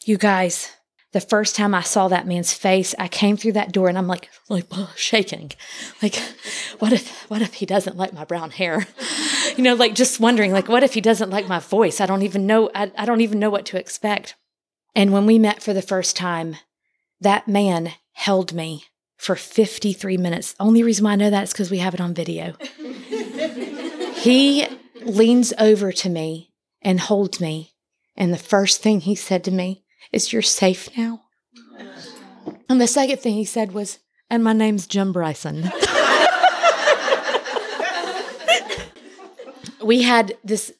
you 0.05 0.17
guys, 0.17 0.71
the 1.13 1.21
first 1.21 1.55
time 1.55 1.73
I 1.73 1.81
saw 1.81 2.07
that 2.07 2.27
man's 2.27 2.53
face, 2.53 2.93
I 2.99 3.07
came 3.07 3.37
through 3.37 3.53
that 3.53 3.71
door 3.71 3.89
and 3.89 3.97
I'm 3.97 4.07
like, 4.07 4.29
like 4.49 4.65
shaking. 4.95 5.51
Like, 6.01 6.15
what 6.79 6.93
if, 6.93 7.29
what 7.29 7.41
if 7.41 7.55
he 7.55 7.65
doesn't 7.65 7.97
like 7.97 8.13
my 8.13 8.25
brown 8.25 8.51
hair? 8.51 8.87
You 9.55 9.63
know, 9.63 9.73
like 9.73 9.95
just 9.95 10.19
wondering, 10.19 10.51
like, 10.51 10.67
what 10.67 10.83
if 10.83 10.93
he 10.93 11.01
doesn't 11.01 11.31
like 11.31 11.47
my 11.47 11.57
voice? 11.57 11.99
I 11.99 12.05
don't 12.05 12.21
even 12.21 12.45
know, 12.45 12.69
I, 12.75 12.91
I 12.95 13.05
don't 13.05 13.21
even 13.21 13.39
know 13.39 13.49
what 13.49 13.65
to 13.67 13.79
expect. 13.79 14.35
And 14.93 15.11
when 15.11 15.25
we 15.25 15.39
met 15.39 15.63
for 15.63 15.73
the 15.73 15.81
first 15.81 16.15
time, 16.15 16.57
that 17.21 17.47
man 17.47 17.93
held 18.11 18.53
me 18.53 18.83
for 19.17 19.35
53 19.35 20.17
minutes. 20.17 20.55
Only 20.59 20.83
reason 20.83 21.05
why 21.05 21.13
I 21.13 21.15
know 21.15 21.29
that 21.29 21.43
is 21.43 21.51
because 21.51 21.71
we 21.71 21.79
have 21.79 21.93
it 21.93 22.01
on 22.01 22.13
video. 22.13 22.53
he 24.15 24.67
leans 25.01 25.53
over 25.59 25.91
to 25.91 26.09
me 26.09 26.51
and 26.81 26.99
holds 26.99 27.39
me. 27.41 27.73
And 28.15 28.31
the 28.33 28.37
first 28.37 28.81
thing 28.81 29.01
he 29.01 29.15
said 29.15 29.43
to 29.45 29.51
me 29.51 29.83
is, 30.11 30.31
You're 30.31 30.41
safe 30.41 30.89
now. 30.97 31.21
And 32.69 32.81
the 32.81 32.87
second 32.87 33.19
thing 33.19 33.35
he 33.35 33.45
said 33.45 33.73
was, 33.73 33.99
And 34.29 34.43
my 34.43 34.53
name's 34.53 34.87
Jim 34.87 35.11
Bryson. 35.11 35.63
we 39.83 40.01
had 40.01 40.37
this 40.43 40.73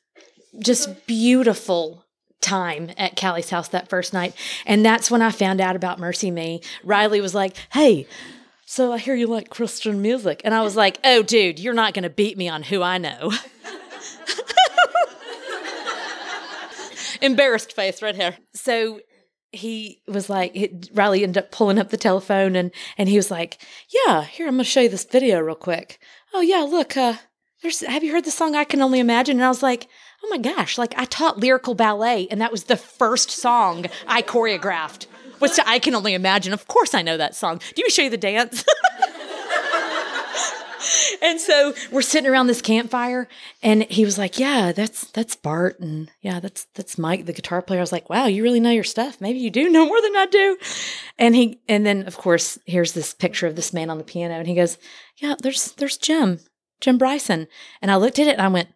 just 0.60 1.06
beautiful 1.08 2.04
time 2.42 2.92
at 2.98 3.16
Callie's 3.16 3.50
house 3.50 3.68
that 3.70 3.90
first 3.90 4.14
night. 4.14 4.34
And 4.66 4.86
that's 4.86 5.10
when 5.10 5.22
I 5.22 5.32
found 5.32 5.62
out 5.62 5.76
about 5.76 6.00
MercyMe. 6.00 6.64
Riley 6.84 7.22
was 7.22 7.36
like, 7.36 7.56
Hey, 7.74 8.08
so 8.66 8.92
I 8.92 8.98
hear 8.98 9.16
you 9.16 9.28
like 9.28 9.50
Christian 9.50 10.02
music. 10.02 10.42
And 10.44 10.54
I 10.54 10.62
was 10.62 10.76
like, 10.76 11.00
Oh, 11.04 11.24
dude, 11.24 11.60
you're 11.60 11.74
not 11.74 11.94
going 11.94 12.04
to 12.04 12.10
beat 12.10 12.38
me 12.38 12.48
on 12.50 12.64
who 12.64 12.82
I 12.82 12.98
know. 12.98 13.32
Embarrassed 17.22 17.74
face 17.74 18.02
right 18.02 18.16
here. 18.16 18.38
So 18.54 19.02
he 19.52 20.02
was 20.08 20.30
like, 20.30 20.56
it, 20.56 20.90
Riley 20.94 21.24
ended 21.24 21.44
up 21.44 21.52
pulling 21.52 21.80
up 21.80 21.90
the 21.90 21.98
telephone 21.98 22.56
and, 22.56 22.72
and 22.98 23.10
he 23.10 23.18
was 23.18 23.32
like, 23.32 23.58
Yeah, 24.06 24.24
here, 24.24 24.48
I'm 24.48 24.56
going 24.56 24.64
to 24.66 24.70
show 24.70 24.82
you 24.82 24.90
this 24.90 25.06
video 25.06 25.40
real 25.40 25.56
quick. 25.56 26.00
Oh, 26.34 26.42
yeah, 26.42 26.62
look, 26.62 26.96
uh, 26.96 27.16
there's, 27.62 27.80
have 27.82 28.04
you 28.04 28.12
heard 28.12 28.26
the 28.26 28.32
song 28.32 28.56
I 28.56 28.64
Can 28.66 28.82
Only 28.82 29.00
Imagine? 29.00 29.38
And 29.38 29.46
I 29.46 29.50
was 29.50 29.64
like, 29.64 29.88
oh 30.28 30.30
my 30.30 30.38
gosh, 30.38 30.78
like 30.78 30.94
I 30.98 31.06
taught 31.06 31.40
lyrical 31.40 31.74
ballet, 31.74 32.28
and 32.30 32.42
that 32.42 32.52
was 32.52 32.66
the 32.66 32.78
first 32.78 33.32
song 33.32 33.86
I 34.08 34.22
choreographed. 34.22 35.08
Was 35.40 35.60
I 35.60 35.80
Can 35.80 35.94
Only 35.94 36.16
Imagine. 36.16 36.52
Of 36.52 36.68
course 36.68 36.96
I 36.96 37.04
know 37.04 37.16
that 37.16 37.36
song. 37.36 37.62
Do 37.76 37.84
you 37.84 37.90
show 37.90 38.02
you 38.02 38.10
the 38.10 38.18
dance? 38.18 38.66
and 41.22 41.40
so 41.40 41.74
we're 41.92 42.02
sitting 42.02 42.30
around 42.30 42.48
this 42.48 42.62
campfire 42.62 43.28
and 43.62 43.84
he 43.84 44.06
was 44.06 44.18
like 44.18 44.40
yeah 44.40 44.72
that's 44.72 45.10
that's 45.12 45.36
bart 45.36 45.80
and 45.80 46.12
yeah 46.22 46.40
that's 46.40 46.66
that's 46.76 46.98
mike 46.98 47.26
the 47.26 47.34
guitar 47.34 47.62
player 47.62 47.80
i 47.80 47.82
was 47.82 47.92
like 47.92 48.10
wow 48.10 48.26
you 48.26 48.44
really 48.44 48.60
know 48.60 48.72
your 48.72 48.84
stuff 48.84 49.20
maybe 49.20 49.40
you 49.40 49.50
do 49.50 49.70
know 49.70 49.86
more 49.86 50.02
than 50.02 50.16
i 50.16 50.26
do 50.26 50.58
and 51.18 51.36
he 51.36 51.60
and 51.68 51.86
then 51.86 52.06
of 52.08 52.18
course 52.18 52.58
here's 52.66 52.94
this 52.94 53.14
picture 53.14 53.48
of 53.48 53.56
this 53.56 53.74
man 53.74 53.90
on 53.90 53.98
the 53.98 54.04
piano 54.04 54.36
and 54.36 54.48
he 54.48 54.56
goes 54.56 54.78
yeah 55.18 55.36
there's 55.42 55.72
there's 55.74 55.98
jim 55.98 56.40
jim 56.80 56.98
bryson 56.98 57.48
and 57.82 57.92
i 57.92 57.96
looked 57.96 58.20
at 58.20 58.28
it 58.28 58.34
and 58.34 58.42
i 58.42 58.48
went 58.48 58.70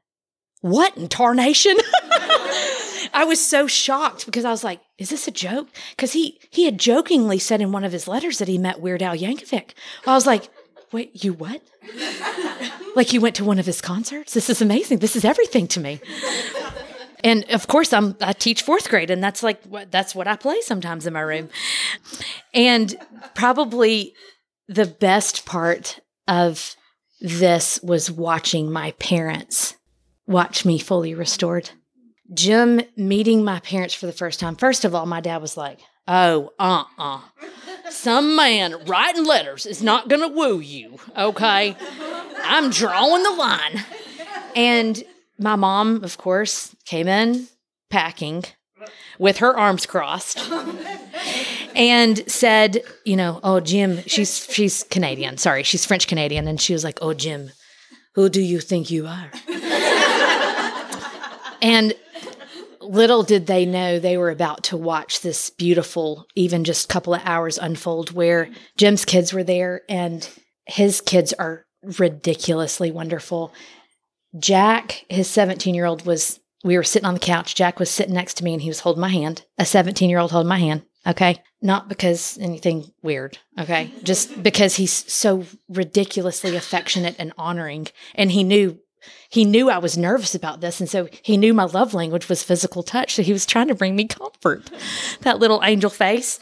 what 0.62 0.96
in 0.96 1.08
tarnation? 1.08 1.78
I 3.14 3.26
was 3.26 3.46
so 3.46 3.68
shocked 3.68 4.26
because 4.26 4.46
I 4.46 4.52
was 4.52 4.64
like, 4.64 4.80
is 4.98 5.10
this 5.10 5.28
a 5.28 5.32
joke? 5.32 5.68
Because 5.92 6.14
he 6.14 6.40
he 6.50 6.66
had 6.66 6.80
jokingly 6.80 7.40
said 7.40 7.62
in 7.62 7.72
one 7.72 7.84
of 7.84 7.92
his 7.92 8.08
letters 8.08 8.38
that 8.38 8.48
he 8.48 8.58
met 8.58 8.80
Weird 8.80 9.04
Al 9.04 9.16
Yankovic. 9.16 9.72
I 10.06 10.14
was 10.14 10.26
like, 10.26 10.50
wait, 10.92 11.24
you 11.24 11.34
what? 11.34 11.62
like 12.96 13.12
you 13.12 13.22
went 13.22 13.36
to 13.36 13.46
one 13.46 13.60
of 13.60 13.66
his 13.66 13.82
concerts? 13.82 14.34
This 14.34 14.50
is 14.50 14.62
amazing. 14.62 15.00
This 15.00 15.16
is 15.16 15.26
everything 15.26 15.68
to 15.70 15.80
me. 15.80 16.00
And 17.24 17.44
of 17.52 17.68
course, 17.68 17.94
I'm 17.94 18.16
I 18.22 18.34
teach 18.34 18.62
fourth 18.62 18.90
grade, 18.90 19.10
and 19.12 19.24
that's 19.24 19.44
like 19.44 19.64
what 19.66 19.92
that's 19.92 20.16
what 20.16 20.28
I 20.28 20.36
play 20.36 20.62
sometimes 20.62 21.06
in 21.06 21.14
my 21.14 21.22
room. 21.22 21.50
And 22.54 22.96
probably 23.36 24.14
the 24.68 24.86
best 24.86 25.46
part 25.46 26.00
of 26.28 26.76
this 27.20 27.80
was 27.84 28.10
watching 28.10 28.72
my 28.72 28.92
parents 28.94 29.76
watch 30.28 30.66
me 30.66 30.80
fully 30.80 31.14
restored. 31.14 31.70
Jim 32.34 32.82
meeting 32.96 33.44
my 33.44 33.60
parents 33.60 33.94
for 33.94 34.06
the 34.06 34.14
first 34.14 34.40
time. 34.40 34.56
First 34.56 34.86
of 34.86 34.96
all, 34.96 35.06
my 35.06 35.20
dad 35.22 35.42
was 35.42 35.58
like, 35.58 35.80
Oh, 36.08 36.52
uh 36.58 36.84
uh-uh. 36.98 37.18
uh. 37.18 37.22
Some 37.90 38.36
man 38.36 38.86
writing 38.86 39.26
letters 39.26 39.66
is 39.66 39.84
not 39.84 40.08
going 40.08 40.22
to 40.22 40.28
woo 40.36 40.60
you, 40.60 40.98
okay? 41.18 41.76
I'm 42.44 42.70
drawing 42.70 43.24
the 43.24 43.32
line. 43.32 43.86
And 44.56 45.04
my 45.38 45.56
mom, 45.56 46.04
of 46.04 46.18
course, 46.18 46.76
came 46.86 47.08
in 47.08 47.48
packing 47.90 48.46
with 49.20 49.38
her 49.38 49.56
arms 49.58 49.86
crossed 49.86 50.40
and 51.76 52.30
said, 52.32 52.82
you 53.06 53.16
know, 53.16 53.40
oh 53.44 53.60
Jim, 53.60 54.02
she's 54.08 54.46
she's 54.52 54.84
Canadian. 54.84 55.38
Sorry, 55.38 55.64
she's 55.64 55.86
French 55.86 56.08
Canadian 56.08 56.48
and 56.48 56.60
she 56.60 56.74
was 56.74 56.84
like, 56.84 56.98
"Oh 57.02 57.14
Jim, 57.14 57.52
who 58.16 58.30
do 58.30 58.42
you 58.42 58.60
think 58.60 58.90
you 58.90 59.06
are?" 59.08 59.32
And 61.62 61.94
little 62.82 63.24
did 63.24 63.48
they 63.48 63.66
know 63.66 64.00
they 64.00 64.18
were 64.18 64.30
about 64.30 64.64
to 64.66 64.78
watch 64.78 65.22
this 65.22 65.50
beautiful, 65.50 66.26
even 66.36 66.64
just 66.64 66.90
couple 66.90 67.14
of 67.14 67.22
hours 67.24 67.58
unfold 67.58 68.12
where 68.12 68.50
Jim's 68.78 69.06
kids 69.06 69.34
were 69.34 69.44
there 69.44 69.82
and 69.88 70.28
his 70.66 71.02
kids 71.02 71.34
are 71.34 71.66
ridiculously 71.98 72.92
wonderful. 72.92 73.54
Jack, 74.38 75.06
his 75.10 75.28
17 75.28 75.76
year 75.76 75.86
old, 75.86 76.06
was, 76.06 76.40
we 76.64 76.78
were 76.78 76.84
sitting 76.84 77.08
on 77.08 77.14
the 77.14 77.20
couch. 77.20 77.56
Jack 77.56 77.80
was 77.80 77.90
sitting 77.90 78.14
next 78.14 78.36
to 78.36 78.44
me 78.44 78.54
and 78.54 78.62
he 78.62 78.70
was 78.70 78.80
holding 78.80 79.02
my 79.02 79.10
hand, 79.10 79.46
a 79.58 79.66
17 79.66 80.10
year 80.10 80.20
old 80.20 80.32
holding 80.32 80.50
my 80.50 80.60
hand. 80.60 80.84
Okay. 81.06 81.42
Not 81.62 81.90
because 81.90 82.38
anything 82.40 82.92
weird. 83.02 83.38
Okay. 83.60 83.92
Just 84.04 84.42
because 84.42 84.76
he's 84.76 84.92
so 85.12 85.46
ridiculously 85.70 86.56
affectionate 86.56 87.16
and 87.18 87.34
honoring. 87.38 87.88
And 88.14 88.32
he 88.32 88.44
knew 88.44 88.80
he 89.30 89.46
knew 89.46 89.70
I 89.70 89.78
was 89.78 89.98
nervous 89.98 90.36
about 90.36 90.62
this. 90.62 90.80
And 90.80 90.90
so 90.90 91.08
he 91.22 91.38
knew 91.38 91.54
my 91.54 91.64
love 91.64 91.94
language 91.94 92.30
was 92.30 92.44
physical 92.44 92.84
touch. 92.84 93.16
So 93.16 93.24
he 93.24 93.34
was 93.34 93.46
trying 93.46 93.68
to 93.68 93.76
bring 93.76 93.96
me 93.96 94.08
comfort, 94.08 94.70
that 95.22 95.40
little 95.40 95.62
angel 95.64 95.90
face. 95.90 96.40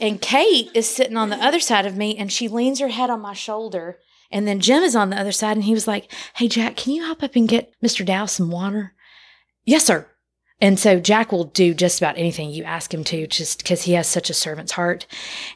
And 0.00 0.20
Kate 0.20 0.70
is 0.74 0.88
sitting 0.88 1.16
on 1.16 1.30
the 1.30 1.42
other 1.42 1.60
side 1.60 1.86
of 1.86 1.96
me 1.96 2.16
and 2.16 2.30
she 2.30 2.48
leans 2.48 2.80
her 2.80 2.88
head 2.88 3.10
on 3.10 3.20
my 3.20 3.32
shoulder. 3.32 3.98
And 4.30 4.46
then 4.46 4.60
Jim 4.60 4.82
is 4.82 4.96
on 4.96 5.10
the 5.10 5.18
other 5.18 5.32
side 5.32 5.56
and 5.56 5.64
he 5.64 5.74
was 5.74 5.86
like, 5.86 6.12
Hey, 6.34 6.48
Jack, 6.48 6.76
can 6.76 6.92
you 6.92 7.04
hop 7.04 7.22
up 7.22 7.36
and 7.36 7.48
get 7.48 7.72
Mr. 7.82 8.04
Dow 8.04 8.26
some 8.26 8.50
water? 8.50 8.94
Yes, 9.64 9.84
sir. 9.84 10.06
And 10.60 10.78
so 10.78 10.98
Jack 11.00 11.32
will 11.32 11.44
do 11.44 11.74
just 11.74 11.98
about 11.98 12.16
anything 12.16 12.50
you 12.50 12.64
ask 12.64 12.92
him 12.92 13.04
to, 13.04 13.26
just 13.26 13.58
because 13.58 13.82
he 13.82 13.92
has 13.92 14.06
such 14.06 14.30
a 14.30 14.34
servant's 14.34 14.72
heart. 14.72 15.06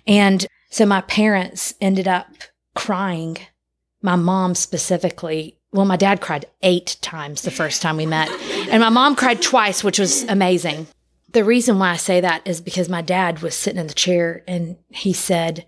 And 0.07 0.47
so 0.68 0.85
my 0.85 1.01
parents 1.03 1.74
ended 1.81 2.07
up 2.07 2.28
crying, 2.74 3.39
my 4.03 4.16
mom 4.16 4.55
specifically, 4.55 5.59
well, 5.73 5.87
my 5.87 5.97
dad 5.97 6.21
cried 6.21 6.47
eight 6.62 6.97
times 7.01 7.43
the 7.43 7.51
first 7.51 7.81
time 7.81 7.97
we 7.97 8.07
met, 8.07 8.29
and 8.71 8.81
my 8.83 8.89
mom 8.89 9.14
cried 9.14 9.41
twice, 9.41 9.85
which 9.85 9.99
was 9.99 10.25
amazing. 10.25 10.89
The 11.33 11.45
reason 11.45 11.79
why 11.79 11.91
I 11.91 11.97
say 11.97 12.21
that 12.21 12.47
is 12.47 12.61
because 12.61 12.89
my 12.89 13.03
dad 13.03 13.41
was 13.41 13.55
sitting 13.55 13.79
in 13.81 13.87
the 13.87 13.95
chair 13.95 14.43
and 14.49 14.77
he 14.89 15.12
said, 15.12 15.64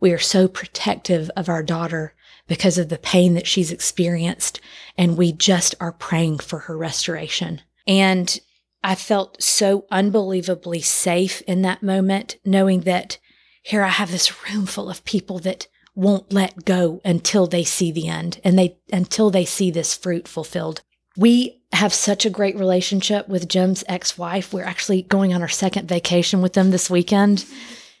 We 0.00 0.12
are 0.12 0.18
so 0.18 0.48
protective 0.48 1.30
of 1.36 1.50
our 1.50 1.62
daughter 1.62 2.14
because 2.48 2.78
of 2.78 2.88
the 2.88 2.98
pain 2.98 3.34
that 3.34 3.46
she's 3.46 3.70
experienced, 3.70 4.60
and 4.96 5.16
we 5.18 5.32
just 5.32 5.74
are 5.80 5.92
praying 5.92 6.38
for 6.38 6.60
her 6.60 6.76
restoration. 6.76 7.60
And 7.86 8.40
I 8.82 8.94
felt 8.94 9.42
so 9.42 9.86
unbelievably 9.90 10.80
safe 10.80 11.42
in 11.42 11.62
that 11.62 11.82
moment, 11.82 12.38
knowing 12.44 12.80
that 12.80 13.18
here 13.62 13.82
I 13.82 13.88
have 13.88 14.10
this 14.10 14.48
room 14.50 14.66
full 14.66 14.90
of 14.90 15.04
people 15.04 15.38
that 15.40 15.68
won't 15.94 16.32
let 16.32 16.64
go 16.64 17.00
until 17.04 17.46
they 17.46 17.64
see 17.64 17.92
the 17.92 18.08
end 18.08 18.40
and 18.44 18.58
they 18.58 18.78
until 18.92 19.30
they 19.30 19.44
see 19.44 19.70
this 19.70 19.94
fruit 19.94 20.26
fulfilled. 20.26 20.82
We 21.16 21.62
have 21.72 21.92
such 21.92 22.24
a 22.24 22.30
great 22.30 22.56
relationship 22.56 23.28
with 23.28 23.48
Jim's 23.48 23.84
ex-wife. 23.88 24.52
We're 24.52 24.64
actually 24.64 25.02
going 25.02 25.34
on 25.34 25.42
our 25.42 25.48
second 25.48 25.88
vacation 25.88 26.40
with 26.40 26.54
them 26.54 26.70
this 26.70 26.88
weekend. 26.88 27.44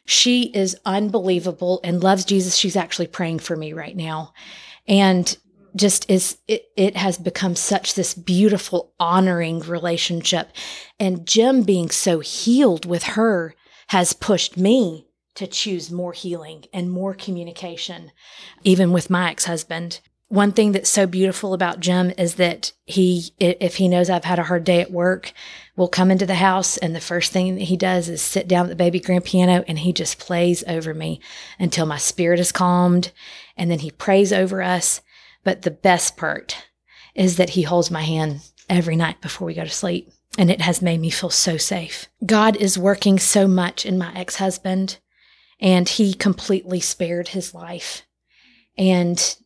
She 0.04 0.44
is 0.54 0.76
unbelievable 0.84 1.80
and 1.84 2.02
loves 2.02 2.24
Jesus. 2.24 2.56
She's 2.56 2.76
actually 2.76 3.06
praying 3.06 3.40
for 3.40 3.56
me 3.56 3.72
right 3.72 3.96
now. 3.96 4.32
and 4.86 5.36
just 5.74 6.08
is 6.10 6.38
it, 6.48 6.66
it 6.76 6.96
has 6.96 7.18
become 7.18 7.56
such 7.56 7.94
this 7.94 8.14
beautiful 8.14 8.92
honoring 9.00 9.60
relationship 9.60 10.50
and 11.00 11.26
jim 11.26 11.62
being 11.62 11.90
so 11.90 12.20
healed 12.20 12.84
with 12.84 13.02
her 13.02 13.54
has 13.88 14.12
pushed 14.12 14.56
me 14.56 15.06
to 15.34 15.46
choose 15.46 15.90
more 15.90 16.12
healing 16.12 16.64
and 16.72 16.90
more 16.90 17.14
communication 17.14 18.12
even 18.64 18.92
with 18.92 19.10
my 19.10 19.30
ex-husband 19.30 20.00
one 20.28 20.52
thing 20.52 20.72
that's 20.72 20.90
so 20.90 21.06
beautiful 21.06 21.54
about 21.54 21.80
jim 21.80 22.12
is 22.16 22.36
that 22.36 22.72
he 22.84 23.32
if 23.38 23.76
he 23.76 23.88
knows 23.88 24.08
i've 24.10 24.24
had 24.24 24.38
a 24.38 24.44
hard 24.44 24.64
day 24.64 24.80
at 24.80 24.90
work 24.90 25.32
will 25.76 25.88
come 25.88 26.10
into 26.10 26.26
the 26.26 26.34
house 26.34 26.76
and 26.76 26.94
the 26.94 27.00
first 27.00 27.32
thing 27.32 27.54
that 27.54 27.62
he 27.62 27.76
does 27.76 28.08
is 28.08 28.22
sit 28.22 28.46
down 28.48 28.66
at 28.66 28.68
the 28.68 28.76
baby 28.76 29.00
grand 29.00 29.24
piano 29.24 29.64
and 29.66 29.80
he 29.80 29.92
just 29.92 30.18
plays 30.18 30.62
over 30.66 30.94
me 30.94 31.20
until 31.58 31.86
my 31.86 31.98
spirit 31.98 32.40
is 32.40 32.52
calmed 32.52 33.12
and 33.56 33.70
then 33.70 33.80
he 33.80 33.90
prays 33.90 34.32
over 34.32 34.62
us 34.62 35.00
but 35.44 35.62
the 35.62 35.70
best 35.70 36.16
part 36.16 36.66
is 37.14 37.36
that 37.36 37.50
he 37.50 37.62
holds 37.62 37.90
my 37.90 38.02
hand 38.02 38.40
every 38.68 38.96
night 38.96 39.20
before 39.20 39.46
we 39.46 39.54
go 39.54 39.64
to 39.64 39.70
sleep. 39.70 40.10
And 40.38 40.50
it 40.50 40.62
has 40.62 40.80
made 40.80 41.00
me 41.00 41.10
feel 41.10 41.30
so 41.30 41.58
safe. 41.58 42.06
God 42.24 42.56
is 42.56 42.78
working 42.78 43.18
so 43.18 43.46
much 43.46 43.84
in 43.84 43.98
my 43.98 44.14
ex 44.14 44.36
husband, 44.36 44.98
and 45.62 45.88
he 45.88 46.12
completely 46.12 46.80
spared 46.80 47.28
his 47.28 47.54
life. 47.54 48.02
And 48.76 49.36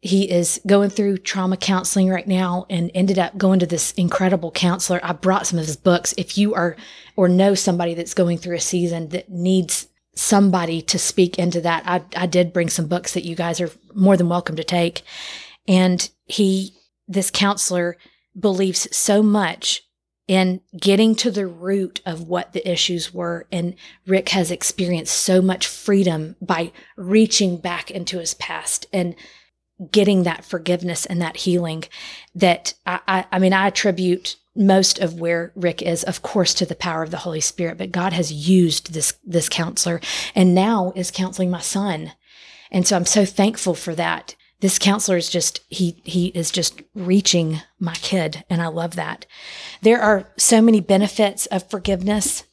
he 0.00 0.30
is 0.30 0.60
going 0.66 0.90
through 0.90 1.18
trauma 1.18 1.56
counseling 1.56 2.08
right 2.08 2.26
now 2.26 2.64
and 2.70 2.90
ended 2.94 3.18
up 3.18 3.36
going 3.36 3.58
to 3.60 3.66
this 3.66 3.92
incredible 3.92 4.50
counselor. 4.50 5.00
I 5.02 5.12
brought 5.12 5.46
some 5.46 5.58
of 5.58 5.66
his 5.66 5.76
books. 5.76 6.14
If 6.16 6.38
you 6.38 6.54
are 6.54 6.76
or 7.14 7.28
know 7.28 7.54
somebody 7.54 7.92
that's 7.92 8.14
going 8.14 8.38
through 8.38 8.56
a 8.56 8.60
season 8.60 9.10
that 9.10 9.28
needs 9.28 9.88
somebody 10.14 10.80
to 10.80 10.98
speak 10.98 11.38
into 11.38 11.60
that, 11.60 11.82
I, 11.86 12.02
I 12.16 12.26
did 12.26 12.54
bring 12.54 12.70
some 12.70 12.86
books 12.86 13.12
that 13.12 13.24
you 13.24 13.36
guys 13.36 13.60
are 13.60 13.70
more 13.94 14.16
than 14.16 14.30
welcome 14.30 14.56
to 14.56 14.64
take. 14.64 15.02
And 15.68 16.08
he, 16.24 16.74
this 17.06 17.30
counselor, 17.30 17.96
believes 18.38 18.88
so 18.96 19.22
much 19.22 19.82
in 20.28 20.60
getting 20.76 21.14
to 21.14 21.30
the 21.30 21.46
root 21.46 22.00
of 22.04 22.26
what 22.26 22.52
the 22.52 22.68
issues 22.68 23.14
were. 23.14 23.46
And 23.52 23.74
Rick 24.06 24.30
has 24.30 24.50
experienced 24.50 25.16
so 25.16 25.40
much 25.40 25.66
freedom 25.66 26.36
by 26.40 26.72
reaching 26.96 27.58
back 27.58 27.90
into 27.90 28.18
his 28.18 28.34
past 28.34 28.86
and 28.92 29.14
getting 29.90 30.22
that 30.22 30.44
forgiveness 30.44 31.06
and 31.06 31.20
that 31.20 31.38
healing 31.38 31.84
that 32.34 32.74
I, 32.86 33.00
I, 33.06 33.24
I 33.32 33.38
mean, 33.38 33.52
I 33.52 33.68
attribute 33.68 34.36
most 34.56 34.98
of 34.98 35.20
where 35.20 35.52
Rick 35.54 35.82
is, 35.82 36.02
of 36.02 36.22
course, 36.22 36.54
to 36.54 36.66
the 36.66 36.74
power 36.74 37.02
of 37.02 37.10
the 37.10 37.18
Holy 37.18 37.42
Spirit, 37.42 37.76
but 37.76 37.92
God 37.92 38.14
has 38.14 38.32
used 38.32 38.94
this, 38.94 39.12
this 39.22 39.48
counselor 39.48 40.00
and 40.34 40.54
now 40.54 40.92
is 40.96 41.10
counseling 41.10 41.50
my 41.50 41.60
son. 41.60 42.12
And 42.70 42.86
so 42.86 42.96
I'm 42.96 43.04
so 43.04 43.24
thankful 43.24 43.74
for 43.74 43.94
that 43.94 44.34
this 44.60 44.78
counselor 44.78 45.16
is 45.16 45.28
just 45.28 45.60
he 45.68 46.00
he 46.04 46.28
is 46.28 46.50
just 46.50 46.82
reaching 46.94 47.60
my 47.78 47.94
kid 47.94 48.44
and 48.48 48.62
i 48.62 48.66
love 48.66 48.96
that. 48.96 49.26
There 49.82 50.00
are 50.00 50.28
so 50.36 50.60
many 50.62 50.80
benefits 50.80 51.46
of 51.46 51.68
forgiveness 51.68 52.44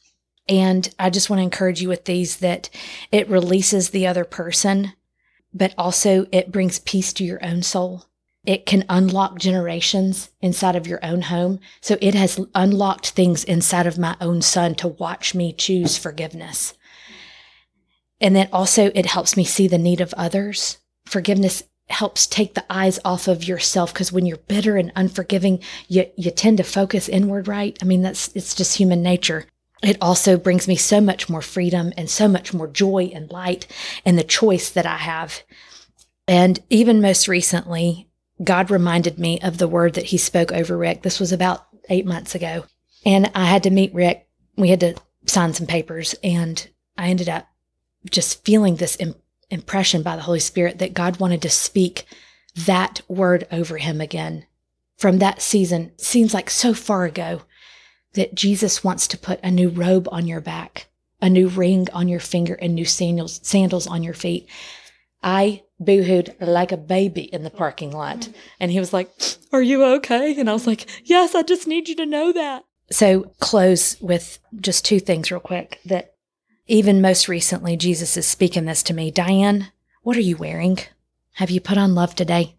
and 0.49 0.93
i 0.99 1.09
just 1.09 1.29
want 1.29 1.39
to 1.39 1.43
encourage 1.43 1.81
you 1.81 1.87
with 1.87 2.05
these 2.05 2.37
that 2.37 2.69
it 3.11 3.29
releases 3.29 3.89
the 3.89 4.05
other 4.05 4.25
person 4.25 4.93
but 5.53 5.73
also 5.77 6.25
it 6.31 6.51
brings 6.51 6.79
peace 6.79 7.13
to 7.13 7.23
your 7.23 7.43
own 7.45 7.61
soul. 7.61 8.05
It 8.45 8.65
can 8.65 8.83
unlock 8.89 9.39
generations 9.39 10.29
inside 10.41 10.75
of 10.75 10.87
your 10.87 11.03
own 11.05 11.23
home. 11.23 11.59
So 11.79 11.97
it 12.01 12.13
has 12.13 12.39
unlocked 12.53 13.11
things 13.11 13.43
inside 13.43 13.87
of 13.87 13.97
my 13.97 14.17
own 14.19 14.41
son 14.41 14.75
to 14.75 14.89
watch 14.89 15.33
me 15.33 15.53
choose 15.53 15.97
forgiveness. 15.97 16.73
And 18.19 18.35
then 18.35 18.49
also 18.51 18.91
it 18.93 19.05
helps 19.05 19.37
me 19.37 19.45
see 19.45 19.67
the 19.67 19.77
need 19.77 20.01
of 20.01 20.13
others. 20.15 20.79
Forgiveness 21.05 21.63
helps 21.93 22.27
take 22.27 22.55
the 22.55 22.65
eyes 22.69 22.99
off 23.05 23.27
of 23.27 23.47
yourself 23.47 23.93
because 23.93 24.11
when 24.11 24.25
you're 24.25 24.37
bitter 24.37 24.75
and 24.77 24.91
unforgiving 24.95 25.59
you 25.87 26.05
you 26.17 26.31
tend 26.31 26.57
to 26.57 26.63
focus 26.63 27.07
inward 27.07 27.47
right? 27.47 27.77
I 27.81 27.85
mean 27.85 28.01
that's 28.01 28.29
it's 28.35 28.55
just 28.55 28.77
human 28.77 29.01
nature. 29.01 29.45
It 29.81 29.97
also 30.01 30.37
brings 30.37 30.67
me 30.67 30.75
so 30.75 30.99
much 30.99 31.29
more 31.29 31.41
freedom 31.41 31.93
and 31.97 32.09
so 32.09 32.27
much 32.27 32.53
more 32.53 32.67
joy 32.67 33.11
and 33.13 33.31
light 33.31 33.67
and 34.05 34.17
the 34.17 34.23
choice 34.23 34.69
that 34.71 34.85
i 34.85 34.97
have. 34.97 35.43
And 36.27 36.59
even 36.69 37.01
most 37.01 37.27
recently 37.27 38.09
god 38.43 38.71
reminded 38.71 39.19
me 39.19 39.39
of 39.41 39.57
the 39.57 39.67
word 39.67 39.93
that 39.93 40.05
he 40.05 40.17
spoke 40.17 40.51
over 40.51 40.77
rick. 40.77 41.03
This 41.03 41.19
was 41.19 41.31
about 41.31 41.67
eight 41.89 42.05
months 42.05 42.35
ago. 42.35 42.65
And 43.05 43.31
i 43.35 43.45
had 43.45 43.63
to 43.63 43.69
meet 43.69 43.93
rick. 43.93 44.27
We 44.57 44.69
had 44.69 44.79
to 44.81 44.95
sign 45.25 45.53
some 45.53 45.67
papers 45.67 46.15
and 46.23 46.67
i 46.97 47.07
ended 47.07 47.29
up 47.29 47.47
just 48.09 48.43
feeling 48.43 48.75
this 48.75 48.97
impression 49.53 50.03
by 50.03 50.15
the 50.15 50.23
Holy 50.23 50.39
Spirit 50.39 50.79
that 50.79 50.93
God 50.93 51.19
wanted 51.19 51.41
to 51.43 51.49
speak 51.49 52.05
that 52.55 53.01
word 53.07 53.47
over 53.51 53.77
him 53.77 54.01
again. 54.01 54.45
From 54.97 55.19
that 55.19 55.41
season, 55.41 55.91
seems 55.97 56.33
like 56.33 56.49
so 56.49 56.73
far 56.73 57.05
ago, 57.05 57.41
that 58.13 58.35
Jesus 58.35 58.83
wants 58.83 59.07
to 59.07 59.17
put 59.17 59.39
a 59.43 59.51
new 59.51 59.69
robe 59.69 60.07
on 60.11 60.27
your 60.27 60.41
back, 60.41 60.87
a 61.21 61.29
new 61.29 61.47
ring 61.47 61.87
on 61.93 62.07
your 62.07 62.19
finger, 62.19 62.53
and 62.55 62.75
new 62.75 62.85
sandals, 62.85 63.39
sandals 63.43 63.87
on 63.87 64.03
your 64.03 64.13
feet. 64.13 64.47
I 65.21 65.63
boohooed 65.81 66.35
like 66.39 66.71
a 66.71 66.77
baby 66.77 67.23
in 67.23 67.43
the 67.43 67.49
parking 67.49 67.91
lot. 67.91 68.29
And 68.59 68.71
he 68.71 68.79
was 68.79 68.93
like, 68.93 69.09
Are 69.51 69.61
you 69.61 69.83
okay? 69.83 70.39
And 70.39 70.49
I 70.49 70.53
was 70.53 70.67
like, 70.67 70.87
Yes, 71.03 71.35
I 71.35 71.41
just 71.41 71.67
need 71.67 71.89
you 71.89 71.95
to 71.95 72.05
know 72.05 72.31
that. 72.33 72.63
So, 72.91 73.31
close 73.39 73.99
with 74.01 74.39
just 74.59 74.85
two 74.85 74.99
things, 74.99 75.31
real 75.31 75.39
quick 75.39 75.79
that 75.85 76.12
even 76.67 77.01
most 77.01 77.27
recently, 77.27 77.75
Jesus 77.75 78.15
is 78.15 78.25
speaking 78.25 78.65
this 78.65 78.83
to 78.83 78.93
me 78.93 79.11
Diane, 79.11 79.71
what 80.01 80.17
are 80.17 80.21
you 80.21 80.37
wearing? 80.37 80.79
Have 81.33 81.49
you 81.49 81.59
put 81.59 81.77
on 81.77 81.95
love 81.95 82.15
today? 82.15 82.55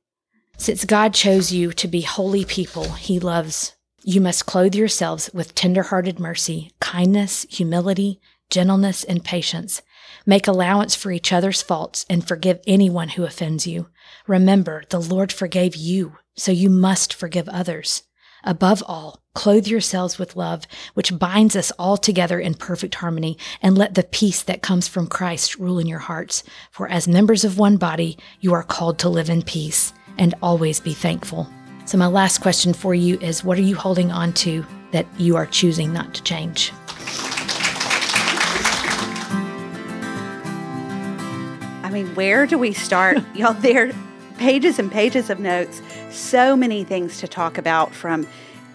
Since 0.56 0.84
God 0.84 1.14
chose 1.14 1.52
you 1.52 1.72
to 1.72 1.88
be 1.88 2.02
holy 2.02 2.44
people 2.44 2.92
he 2.92 3.18
loves, 3.18 3.74
you 4.02 4.20
must 4.20 4.46
clothe 4.46 4.74
yourselves 4.74 5.30
with 5.32 5.54
tender-hearted 5.54 6.20
mercy, 6.20 6.72
kindness, 6.80 7.46
humility, 7.48 8.20
gentleness, 8.50 9.04
and 9.04 9.24
patience. 9.24 9.80
Make 10.26 10.46
allowance 10.46 10.94
for 10.94 11.10
each 11.10 11.32
other's 11.32 11.62
faults 11.62 12.04
and 12.08 12.26
forgive 12.26 12.60
anyone 12.66 13.10
who 13.10 13.24
offends 13.24 13.66
you. 13.66 13.88
Remember, 14.26 14.84
the 14.90 15.00
Lord 15.00 15.32
forgave 15.32 15.74
you, 15.74 16.18
so 16.36 16.52
you 16.52 16.68
must 16.70 17.14
forgive 17.14 17.48
others. 17.48 18.02
Above 18.46 18.82
all, 18.86 19.22
clothe 19.34 19.66
yourselves 19.66 20.18
with 20.18 20.36
love, 20.36 20.66
which 20.92 21.18
binds 21.18 21.56
us 21.56 21.72
all 21.78 21.96
together 21.96 22.38
in 22.38 22.52
perfect 22.52 22.94
harmony, 22.96 23.38
and 23.62 23.78
let 23.78 23.94
the 23.94 24.02
peace 24.02 24.42
that 24.42 24.60
comes 24.60 24.86
from 24.86 25.06
Christ 25.06 25.56
rule 25.56 25.78
in 25.78 25.86
your 25.86 25.98
hearts. 25.98 26.44
For 26.70 26.86
as 26.88 27.08
members 27.08 27.44
of 27.44 27.58
one 27.58 27.78
body, 27.78 28.18
you 28.40 28.52
are 28.52 28.62
called 28.62 28.98
to 28.98 29.08
live 29.08 29.30
in 29.30 29.40
peace 29.42 29.94
and 30.18 30.34
always 30.42 30.78
be 30.78 30.92
thankful. 30.92 31.48
So, 31.86 31.96
my 31.96 32.06
last 32.06 32.42
question 32.42 32.74
for 32.74 32.94
you 32.94 33.18
is 33.20 33.42
what 33.42 33.58
are 33.58 33.62
you 33.62 33.76
holding 33.76 34.12
on 34.12 34.34
to 34.34 34.64
that 34.92 35.06
you 35.18 35.36
are 35.36 35.46
choosing 35.46 35.92
not 35.92 36.12
to 36.14 36.22
change? 36.22 36.70
I 41.82 41.90
mean, 41.90 42.14
where 42.14 42.46
do 42.46 42.58
we 42.58 42.74
start? 42.74 43.18
Y'all, 43.34 43.54
there 43.54 43.88
are 43.88 43.92
pages 44.36 44.78
and 44.78 44.90
pages 44.90 45.30
of 45.30 45.40
notes, 45.40 45.80
so 46.14 46.56
many 46.56 46.84
things 46.84 47.18
to 47.20 47.28
talk 47.28 47.58
about 47.58 47.94
from 47.94 48.26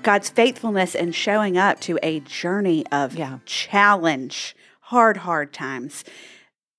God's 0.03 0.29
faithfulness 0.29 0.95
and 0.95 1.13
showing 1.13 1.57
up 1.57 1.79
to 1.81 1.99
a 2.03 2.19
journey 2.21 2.85
of 2.91 3.15
yeah. 3.15 3.39
challenge, 3.45 4.55
hard, 4.81 5.17
hard 5.17 5.53
times. 5.53 6.03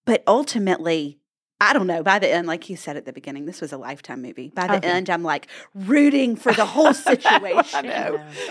But 0.05 0.23
ultimately, 0.27 1.20
I 1.63 1.75
don't 1.75 1.87
know. 1.87 2.03
By 2.03 2.19
the 2.19 2.29
end, 2.29 2.47
like 2.47 2.71
you 2.71 2.77
said 2.77 2.97
at 2.97 3.05
the 3.05 3.13
beginning, 3.13 3.45
this 3.45 3.61
was 3.61 3.71
a 3.73 3.77
lifetime 3.77 4.23
movie. 4.23 4.49
By 4.49 4.67
the 4.67 4.77
okay. 4.77 4.89
end, 4.89 5.11
I'm 5.11 5.23
like 5.23 5.47
rooting 5.75 6.35
for 6.35 6.53
the 6.53 6.65
whole 6.65 6.95
situation. 7.11 7.91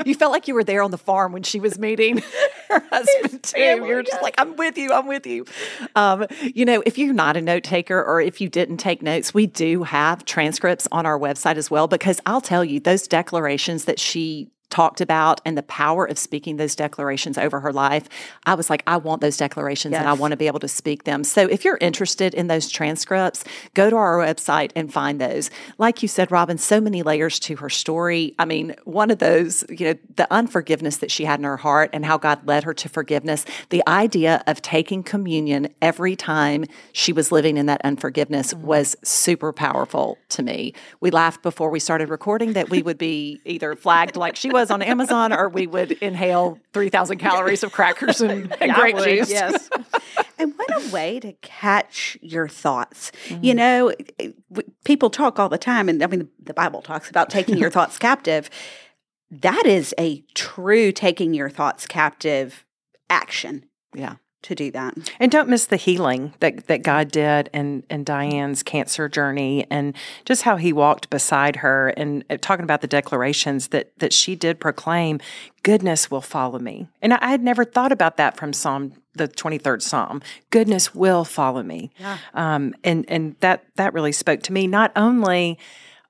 You 0.05 0.13
felt 0.13 0.31
like 0.31 0.47
you 0.47 0.53
were 0.53 0.63
there 0.63 0.83
on 0.83 0.91
the 0.91 0.97
farm 0.97 1.31
when 1.31 1.41
she 1.41 1.59
was 1.59 1.79
meeting 1.79 2.21
her 2.69 2.83
husband 2.91 3.41
too. 3.41 3.59
you 3.59 3.81
were 3.81 4.03
just 4.03 4.21
like, 4.21 4.35
"I'm 4.37 4.55
with 4.55 4.77
you. 4.77 4.93
I'm 4.93 5.07
with 5.07 5.25
you." 5.25 5.45
Um, 5.95 6.27
you 6.41 6.65
know, 6.65 6.83
if 6.85 6.97
you're 6.99 7.13
not 7.13 7.35
a 7.35 7.41
note 7.41 7.63
taker 7.63 8.01
or 8.03 8.21
if 8.21 8.39
you 8.39 8.47
didn't 8.47 8.77
take 8.77 9.01
notes, 9.01 9.33
we 9.33 9.47
do 9.47 9.83
have 9.83 10.23
transcripts 10.25 10.87
on 10.91 11.07
our 11.07 11.17
website 11.17 11.57
as 11.57 11.71
well. 11.71 11.87
Because 11.87 12.21
I'll 12.27 12.41
tell 12.41 12.63
you, 12.63 12.79
those 12.79 13.07
declarations 13.07 13.85
that 13.85 13.99
she 13.99 14.51
talked 14.69 15.01
about 15.01 15.41
and 15.45 15.57
the 15.57 15.63
power 15.63 16.05
of 16.05 16.17
speaking 16.17 16.57
those 16.57 16.75
declarations 16.75 17.37
over 17.37 17.59
her 17.59 17.73
life, 17.73 18.07
I 18.45 18.55
was 18.55 18.69
like, 18.69 18.83
I 18.85 18.97
want 18.97 19.21
those 19.21 19.37
declarations 19.37 19.93
yes. 19.93 19.99
and 19.99 20.09
I 20.09 20.13
want 20.13 20.31
to 20.31 20.37
be 20.37 20.47
able 20.47 20.59
to 20.59 20.67
speak 20.67 21.03
them. 21.03 21.23
So 21.23 21.41
if 21.47 21.65
you're 21.65 21.77
interested 21.81 22.33
in 22.33 22.47
those 22.47 22.69
transcripts, 22.69 23.43
go 23.73 23.89
to 23.89 23.95
our 23.95 24.17
website 24.17 24.71
and 24.75 24.91
find 24.93 25.19
those. 25.19 25.49
Like 25.77 26.01
you 26.01 26.07
said, 26.07 26.31
Robin, 26.31 26.57
so 26.57 26.79
many 26.79 27.01
layers 27.01 27.39
to 27.41 27.55
her 27.57 27.69
story. 27.69 28.35
I 28.37 28.45
mean, 28.45 28.75
one 28.83 29.09
of 29.09 29.19
those, 29.19 29.63
you 29.69 29.87
know, 29.87 29.95
the 30.15 30.31
unforgiveness 30.31 30.97
that 30.97 31.11
she 31.11 31.25
had 31.25 31.39
in 31.39 31.45
her 31.45 31.57
heart 31.57 31.89
and 31.93 32.05
how 32.05 32.17
God 32.17 32.45
led 32.47 32.63
her 32.63 32.73
to 32.75 32.89
forgiveness, 32.89 33.45
the 33.69 33.83
idea 33.87 34.43
of 34.45 34.61
taking 34.61 35.03
communion 35.03 35.73
every 35.81 36.15
time 36.15 36.65
she 36.93 37.11
was 37.11 37.31
living 37.31 37.57
in 37.57 37.65
that 37.65 37.81
unforgiveness 37.83 38.53
mm-hmm. 38.53 38.67
was 38.67 38.95
super 39.03 39.51
powerful 39.51 40.17
to 40.29 40.43
me. 40.43 40.73
We 40.99 41.09
laughed 41.09 41.41
before 41.41 41.69
we 41.69 41.79
started 41.79 42.09
recording 42.09 42.53
that 42.53 42.69
we 42.69 42.81
would 42.81 42.97
be 42.97 43.41
either 43.45 43.75
flagged 43.75 44.15
like 44.15 44.35
she 44.35 44.49
was 44.49 44.58
was 44.59 44.71
on 44.71 44.81
Amazon, 44.81 45.33
or 45.33 45.49
we 45.49 45.67
would 45.67 45.91
inhale 45.93 46.59
3,000 46.73 47.17
calories 47.17 47.63
of 47.63 47.71
crackers 47.71 48.21
and, 48.21 48.55
and 48.61 48.73
grape 48.73 48.97
juice. 48.97 49.29
Yes. 49.29 49.69
and 50.37 50.53
what 50.55 50.69
a 50.71 50.91
way 50.91 51.19
to 51.19 51.33
catch 51.41 52.17
your 52.21 52.47
thoughts? 52.47 53.11
Mm-hmm. 53.27 53.43
You 53.43 53.53
know, 53.55 53.93
people 54.83 55.09
talk 55.09 55.39
all 55.39 55.49
the 55.49 55.57
time, 55.57 55.89
and 55.89 56.03
I 56.03 56.07
mean, 56.07 56.29
the 56.41 56.53
Bible 56.53 56.81
talks 56.81 57.09
about 57.09 57.29
taking 57.29 57.57
your 57.57 57.71
thoughts 57.71 57.97
captive. 57.97 58.49
That 59.31 59.65
is 59.65 59.93
a 59.97 60.21
true 60.33 60.91
taking 60.91 61.33
your 61.33 61.49
thoughts 61.49 61.85
captive 61.85 62.65
action. 63.09 63.65
Yeah 63.95 64.15
to 64.41 64.55
do 64.55 64.71
that. 64.71 64.95
And 65.19 65.31
don't 65.31 65.49
miss 65.49 65.65
the 65.65 65.75
healing 65.75 66.33
that, 66.39 66.67
that 66.67 66.81
God 66.81 67.11
did 67.11 67.49
in, 67.53 67.83
in 67.89 68.03
Diane's 68.03 68.63
cancer 68.63 69.09
journey 69.09 69.67
and 69.69 69.95
just 70.25 70.43
how 70.43 70.55
he 70.55 70.71
walked 70.71 71.09
beside 71.09 71.57
her 71.57 71.89
and 71.89 72.23
uh, 72.29 72.37
talking 72.39 72.63
about 72.63 72.81
the 72.81 72.87
declarations 72.87 73.69
that, 73.69 73.91
that 73.99 74.13
she 74.13 74.35
did 74.35 74.59
proclaim, 74.59 75.19
goodness 75.63 76.09
will 76.09 76.21
follow 76.21 76.59
me. 76.59 76.87
And 77.01 77.13
I, 77.13 77.19
I 77.21 77.29
had 77.31 77.43
never 77.43 77.65
thought 77.65 77.91
about 77.91 78.17
that 78.17 78.37
from 78.37 78.53
Psalm 78.53 78.93
the 79.13 79.27
23rd 79.27 79.81
Psalm. 79.81 80.21
Goodness 80.49 80.95
will 80.95 81.25
follow 81.25 81.61
me. 81.61 81.91
Yeah. 81.99 82.17
Um, 82.33 82.73
and, 82.83 83.05
and 83.07 83.35
that, 83.41 83.65
that 83.75 83.93
really 83.93 84.11
spoke 84.11 84.41
to 84.43 84.53
me, 84.53 84.65
not 84.65 84.91
only 84.95 85.59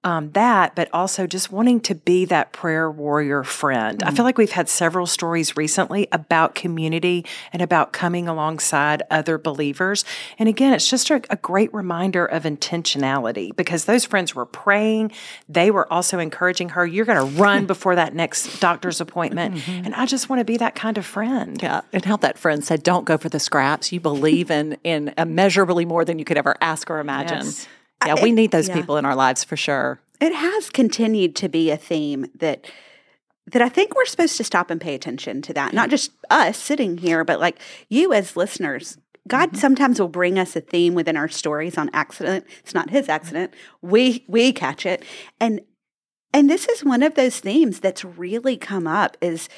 um, 0.05 0.31
that, 0.31 0.75
but 0.75 0.89
also 0.93 1.27
just 1.27 1.51
wanting 1.51 1.81
to 1.81 1.93
be 1.93 2.23
that 2.25 2.53
prayer 2.53 2.89
warrior 2.89 3.43
friend. 3.43 3.99
Mm-hmm. 3.99 4.07
I 4.07 4.15
feel 4.15 4.23
like 4.23 4.37
we've 4.37 4.51
had 4.51 4.69
several 4.69 5.05
stories 5.05 5.57
recently 5.57 6.07
about 6.13 6.55
community 6.55 7.25
and 7.51 7.61
about 7.61 7.91
coming 7.91 8.29
alongside 8.29 9.03
other 9.11 9.37
believers. 9.37 10.05
And 10.37 10.47
again, 10.47 10.71
it's 10.71 10.89
just 10.89 11.09
a, 11.09 11.21
a 11.29 11.35
great 11.35 11.73
reminder 11.73 12.25
of 12.25 12.43
intentionality 12.43 13.53
because 13.53 13.85
those 13.85 14.05
friends 14.05 14.33
were 14.33 14.45
praying. 14.45 15.11
They 15.49 15.69
were 15.69 15.91
also 15.91 16.17
encouraging 16.19 16.69
her, 16.69 16.85
you're 16.87 17.05
going 17.05 17.35
to 17.35 17.41
run 17.41 17.65
before 17.67 17.95
that 17.95 18.15
next 18.15 18.61
doctor's 18.61 19.01
appointment. 19.01 19.55
Mm-hmm. 19.55 19.85
And 19.85 19.95
I 19.95 20.05
just 20.05 20.29
want 20.29 20.39
to 20.39 20.45
be 20.45 20.55
that 20.57 20.75
kind 20.75 20.97
of 20.97 21.05
friend. 21.05 21.61
Yeah. 21.61 21.81
And 21.91 22.05
how 22.05 22.15
that 22.17 22.37
friend 22.37 22.63
said, 22.63 22.83
don't 22.83 23.03
go 23.03 23.17
for 23.17 23.27
the 23.27 23.39
scraps. 23.39 23.91
You 23.91 23.99
believe 23.99 24.49
in, 24.49 24.77
in 24.85 25.13
immeasurably 25.17 25.83
more 25.83 26.05
than 26.05 26.19
you 26.19 26.25
could 26.25 26.37
ever 26.37 26.55
ask 26.61 26.89
or 26.89 26.99
imagine. 26.99 27.43
Yes. 27.43 27.67
Yeah, 28.05 28.21
we 28.21 28.31
need 28.31 28.51
those 28.51 28.69
yeah. 28.69 28.75
people 28.75 28.97
in 28.97 29.05
our 29.05 29.15
lives 29.15 29.43
for 29.43 29.57
sure. 29.57 29.99
It 30.21 30.33
has 30.33 30.69
continued 30.69 31.35
to 31.37 31.49
be 31.49 31.69
a 31.71 31.77
theme 31.77 32.27
that 32.35 32.65
that 33.51 33.61
I 33.61 33.69
think 33.69 33.95
we're 33.95 34.05
supposed 34.05 34.37
to 34.37 34.43
stop 34.43 34.69
and 34.69 34.79
pay 34.79 34.93
attention 34.93 35.41
to 35.41 35.53
that. 35.53 35.73
Not 35.73 35.89
just 35.89 36.11
us 36.29 36.57
sitting 36.57 36.99
here, 36.99 37.23
but 37.23 37.39
like 37.39 37.59
you 37.89 38.13
as 38.13 38.37
listeners. 38.37 38.97
God 39.27 39.49
mm-hmm. 39.49 39.57
sometimes 39.57 39.99
will 39.99 40.07
bring 40.07 40.37
us 40.37 40.55
a 40.55 40.61
theme 40.61 40.93
within 40.93 41.17
our 41.17 41.27
stories 41.27 41.77
on 41.77 41.89
accident. 41.93 42.45
It's 42.59 42.73
not 42.73 42.89
his 42.89 43.09
accident. 43.09 43.53
We 43.81 44.23
we 44.27 44.53
catch 44.53 44.85
it. 44.85 45.03
And 45.39 45.61
and 46.33 46.49
this 46.49 46.67
is 46.67 46.83
one 46.83 47.03
of 47.03 47.15
those 47.15 47.39
themes 47.39 47.79
that's 47.79 48.05
really 48.05 48.55
come 48.57 48.87
up 48.87 49.17
is 49.21 49.49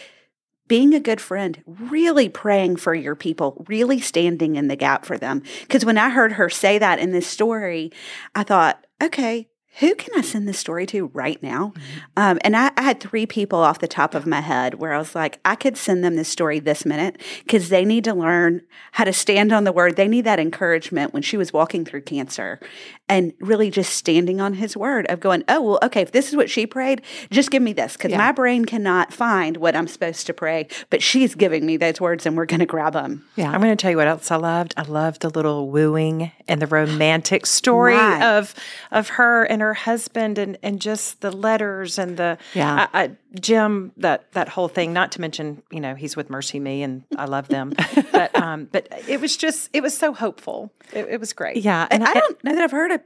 being 0.72 0.94
a 0.94 1.02
good 1.02 1.20
friend, 1.20 1.62
really 1.66 2.30
praying 2.30 2.78
for 2.78 2.96
your 2.96 3.14
people, 3.14 3.66
really 3.68 4.00
standing 4.00 4.56
in 4.56 4.70
the 4.70 4.76
gap 4.78 5.04
for 5.04 5.18
them. 5.18 5.44
Because 5.64 5.84
when 5.84 5.98
I 5.98 6.10
heard 6.10 6.32
her 6.32 6.50
say 6.50 6.78
that 6.78 6.98
in 6.98 7.12
this 7.12 7.28
story, 7.28 7.92
I 8.36 8.44
thought, 8.44 8.88
okay, 9.04 9.50
who 9.80 9.96
can 9.96 10.18
I 10.18 10.22
send 10.22 10.48
this 10.48 10.60
story 10.60 10.86
to 10.88 11.08
right 11.14 11.42
now? 11.42 11.74
Mm-hmm. 11.76 12.00
Um, 12.18 12.40
and 12.44 12.58
I, 12.58 12.72
I, 12.76 12.82
had 12.82 13.00
three 13.00 13.26
people 13.26 13.60
off 13.60 13.80
the 13.80 13.88
top 13.88 14.14
of 14.14 14.28
my 14.28 14.42
head 14.42 14.76
where 14.76 14.94
I 14.94 14.98
was 14.98 15.16
like, 15.16 15.40
I 15.46 15.56
could 15.56 15.78
send 15.78 16.04
them 16.04 16.16
this 16.16 16.28
story 16.28 16.60
this 16.60 16.86
minute 16.86 17.22
because 17.44 17.70
they 17.70 17.86
need 17.86 18.04
to 18.04 18.14
learn 18.14 18.64
how 18.92 19.06
to 19.06 19.14
stand 19.14 19.54
on 19.54 19.64
the 19.64 19.72
word. 19.72 19.96
They 19.96 20.10
need 20.10 20.26
that 20.26 20.40
encouragement 20.40 21.14
when 21.14 21.24
she 21.24 21.38
was 21.38 21.54
walking 21.54 21.86
through 21.86 22.02
cancer 22.02 22.60
and 23.08 23.34
really 23.40 23.72
just 23.72 23.94
standing 23.94 24.42
on 24.42 24.56
his 24.56 24.76
word 24.76 25.06
of 25.10 25.20
going, 25.20 25.44
oh, 25.48 25.62
well, 25.62 25.80
okay, 25.84 26.02
if 26.02 26.12
this 26.12 26.30
is 26.30 26.36
what 26.36 26.50
she 26.50 26.66
prayed, 26.66 27.02
just 27.30 27.50
give 27.50 27.62
me 27.62 27.72
this 27.72 27.94
because 27.94 28.12
yeah. 28.12 28.18
my 28.18 28.32
brain 28.32 28.66
cannot 28.66 29.14
find 29.14 29.58
what 29.58 29.76
I'm 29.76 29.88
supposed 29.88 30.28
to 30.28 30.34
pray, 30.34 30.68
but 30.90 31.02
she's 31.02 31.34
giving 31.34 31.66
me 31.66 31.78
those 31.78 32.02
words 32.02 32.26
and 32.26 32.36
we're 32.36 32.46
going 32.46 32.60
to 32.60 32.66
grab 32.66 32.94
them. 32.94 33.26
Yeah. 33.36 33.52
I'm 33.52 33.62
going 33.62 33.76
to 33.76 33.82
tell 33.82 33.92
you 33.92 33.98
what 33.98 34.08
else 34.08 34.32
I 34.32 34.36
loved. 34.36 34.74
I 34.76 34.84
loved 34.84 35.22
the 35.22 35.30
little 35.30 35.70
wooing 35.70 36.32
and 36.48 36.62
the 36.62 36.68
romantic 36.68 37.46
story 37.46 37.96
right. 37.96 38.22
of 38.22 38.54
of 38.92 39.10
her 39.10 39.44
and 39.44 39.61
her 39.62 39.74
husband 39.74 40.38
and, 40.38 40.58
and 40.62 40.82
just 40.82 41.22
the 41.22 41.32
letters 41.32 41.98
and 41.98 42.18
the, 42.18 42.38
yeah. 42.54 42.88
I, 42.94 43.04
I, 43.04 43.12
Jim, 43.40 43.94
that, 43.98 44.32
that 44.34 44.50
whole 44.50 44.68
thing, 44.68 44.92
not 44.92 45.12
to 45.14 45.22
mention, 45.22 45.64
you 45.72 45.80
know, 45.80 45.96
he's 45.96 46.16
with 46.16 46.30
MercyMe 46.30 46.82
and 46.82 47.04
I 47.16 47.26
love 47.26 47.48
them, 47.48 47.74
but, 48.12 48.36
um, 48.36 48.68
but 48.72 48.88
it 49.08 49.22
was 49.22 49.38
just, 49.38 49.70
it 49.74 49.82
was 49.82 49.98
so 49.98 50.14
hopeful. 50.14 50.72
It, 50.92 51.08
it 51.10 51.20
was 51.20 51.34
great. 51.34 51.58
Yeah. 51.58 51.88
And 51.90 52.04
I, 52.04 52.12
I 52.12 52.14
don't 52.14 52.44
know 52.44 52.54
that 52.56 52.64
I've 52.64 52.72
heard 52.72 52.92
a 52.92 53.02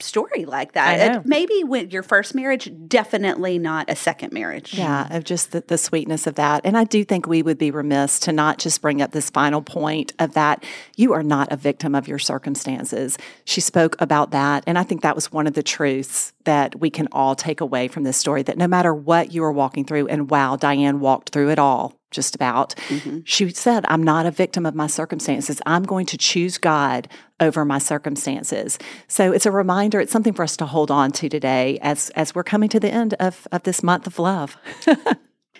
story 0.00 0.44
like 0.44 0.72
that. 0.72 1.16
It, 1.16 1.26
maybe 1.26 1.64
with 1.64 1.92
your 1.92 2.02
first 2.02 2.34
marriage, 2.34 2.70
definitely 2.86 3.58
not 3.58 3.88
a 3.88 3.96
second 3.96 4.32
marriage. 4.32 4.74
Yeah, 4.74 5.14
of 5.14 5.24
just 5.24 5.52
the, 5.52 5.64
the, 5.66 5.78
sweetness 5.78 6.26
of 6.26 6.34
that. 6.34 6.62
And 6.64 6.76
I 6.76 6.84
do 6.84 7.04
think 7.04 7.26
we 7.26 7.42
would 7.42 7.58
be 7.58 7.70
remiss 7.70 8.18
to 8.20 8.32
not 8.32 8.58
just 8.58 8.82
bring 8.82 9.00
up 9.00 9.12
this 9.12 9.30
final 9.30 9.62
point 9.62 10.12
of 10.18 10.34
that 10.34 10.64
you 10.96 11.12
are 11.12 11.22
not 11.22 11.50
a 11.52 11.56
victim 11.56 11.94
of 11.94 12.08
your 12.08 12.18
circumstances. 12.18 13.16
She 13.44 13.60
spoke 13.60 13.96
about 14.00 14.32
that. 14.32 14.64
And 14.66 14.78
I 14.78 14.82
think 14.82 15.02
that 15.02 15.14
was 15.14 15.32
one 15.32 15.46
of 15.46 15.54
the 15.54 15.62
truths 15.62 16.32
that 16.44 16.78
we 16.78 16.90
can 16.90 17.08
all 17.12 17.34
take 17.34 17.60
away 17.60 17.88
from 17.88 18.02
this 18.02 18.16
story 18.16 18.42
that 18.42 18.58
no 18.58 18.68
matter 18.68 18.94
what 18.94 19.32
you 19.32 19.44
are 19.44 19.52
walking 19.52 19.84
through, 19.84 20.08
and 20.08 20.30
wow, 20.30 20.56
Diane 20.56 21.00
walked 21.00 21.30
through 21.30 21.50
it 21.50 21.58
all 21.58 21.98
just 22.10 22.34
about. 22.34 22.74
Mm-hmm. 22.88 23.20
She 23.24 23.50
said, 23.50 23.84
I'm 23.88 24.02
not 24.02 24.26
a 24.26 24.30
victim 24.30 24.66
of 24.66 24.74
my 24.74 24.86
circumstances. 24.86 25.60
I'm 25.66 25.82
going 25.82 26.06
to 26.06 26.18
choose 26.18 26.58
God 26.58 27.08
over 27.40 27.64
my 27.64 27.78
circumstances. 27.78 28.78
So 29.08 29.32
it's 29.32 29.46
a 29.46 29.50
reminder, 29.50 30.00
it's 30.00 30.12
something 30.12 30.32
for 30.32 30.42
us 30.42 30.56
to 30.58 30.66
hold 30.66 30.90
on 30.90 31.12
to 31.12 31.28
today 31.28 31.78
as, 31.82 32.10
as 32.10 32.34
we're 32.34 32.44
coming 32.44 32.68
to 32.70 32.80
the 32.80 32.90
end 32.90 33.14
of, 33.14 33.46
of 33.52 33.64
this 33.64 33.82
month 33.82 34.06
of 34.06 34.18
love. 34.18 34.56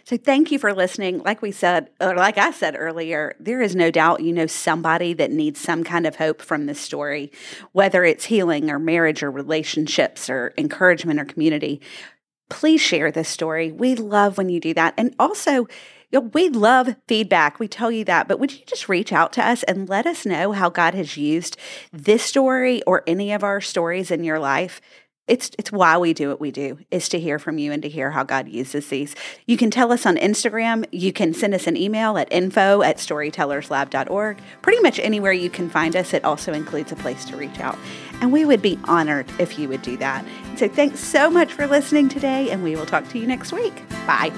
So 0.07 0.17
thank 0.17 0.53
you 0.53 0.61
for 0.61 0.73
listening. 0.73 1.19
Like 1.25 1.43
we 1.43 1.51
said, 1.51 1.91
or 2.01 2.15
like 2.15 2.39
I 2.39 2.53
said 2.53 2.77
earlier, 2.79 3.35
there 3.41 3.61
is 3.61 3.75
no 3.75 3.91
doubt 3.91 4.23
you 4.23 4.33
know 4.33 4.47
somebody 4.47 5.15
that 5.15 5.33
needs 5.33 5.59
some 5.59 5.83
kind 5.83 6.07
of 6.07 6.15
hope 6.15 6.41
from 6.41 6.67
this 6.67 6.79
story, 6.79 7.33
whether 7.73 8.05
it's 8.05 8.27
healing 8.27 8.71
or 8.71 8.79
marriage 8.79 9.25
or 9.25 9.33
relationships 9.33 10.31
or 10.31 10.55
encouragement 10.57 11.19
or 11.19 11.25
community. 11.25 11.81
Please 12.49 12.81
share 12.81 13.11
this 13.11 13.29
story. 13.29 13.73
We 13.73 13.97
love 13.97 14.39
when 14.39 14.49
you 14.49 14.61
do 14.61 14.75
that. 14.75 14.95
And 14.97 15.13
also, 15.19 15.67
we 16.13 16.49
love 16.49 16.97
feedback. 17.09 17.59
We 17.59 17.69
tell 17.69 17.91
you 17.91 18.05
that, 18.05 18.29
but 18.29 18.39
would 18.39 18.53
you 18.53 18.65
just 18.67 18.89
reach 18.89 19.13
out 19.13 19.33
to 19.35 19.47
us 19.47 19.63
and 19.65 19.89
let 19.89 20.07
us 20.07 20.25
know 20.25 20.53
how 20.53 20.71
God 20.71 20.95
has 20.95 21.17
used 21.17 21.57
this 21.93 22.23
story 22.23 22.83
or 22.83 23.03
any 23.07 23.33
of 23.33 23.43
our 23.43 23.61
stories 23.61 24.11
in 24.11 24.25
your 24.25 24.39
life? 24.39 24.81
It's 25.27 25.51
it's 25.59 25.73
why 25.73 25.99
we 25.99 26.15
do 26.15 26.29
what 26.29 26.41
we 26.41 26.53
do 26.53 26.79
is 26.93 27.09
to 27.09 27.19
hear 27.19 27.41
from 27.41 27.59
you 27.59 27.73
and 27.73 27.83
to 27.83 27.89
hear 27.89 28.13
how 28.13 28.23
God 28.23 28.49
uses 28.49 28.89
these. 28.89 29.17
You 29.45 29.57
can 29.57 29.73
tell 29.73 29.91
us 29.91 30.07
on 30.07 30.17
Instagram. 30.17 30.85
You 30.93 31.13
can 31.13 31.35
send 31.35 31.53
us 31.53 31.67
an 31.67 31.77
email 31.77 32.17
at 32.17 32.33
info 32.33 32.83
at 32.83 32.99
storytellerslab.org. 32.99 34.39
Pretty 34.63 34.83
much 34.83 35.01
anywhere 35.01 35.33
you 35.33 35.51
can 35.51 35.69
find 35.69 35.97
us. 35.97 36.15
It 36.15 36.25
also 36.25 36.53
includes 36.53 36.93
a 36.93 36.97
place 36.97 37.25
to 37.25 37.37
reach 37.37 37.59
out. 37.59 37.77
And 38.21 38.33
we 38.33 38.45
would 38.45 38.63
be 38.63 38.79
honored 38.85 39.29
if 39.41 39.59
you 39.59 39.69
would 39.69 39.83
do 39.83 39.97
that. 39.97 40.25
So 40.57 40.69
thanks 40.69 41.01
so 41.01 41.29
much 41.29 41.53
for 41.53 41.67
listening 41.67 42.09
today, 42.09 42.51
and 42.51 42.63
we 42.63 42.77
will 42.77 42.87
talk 42.87 43.09
to 43.09 43.19
you 43.19 43.27
next 43.27 43.53
week. 43.53 43.75
Bye. 44.07 44.33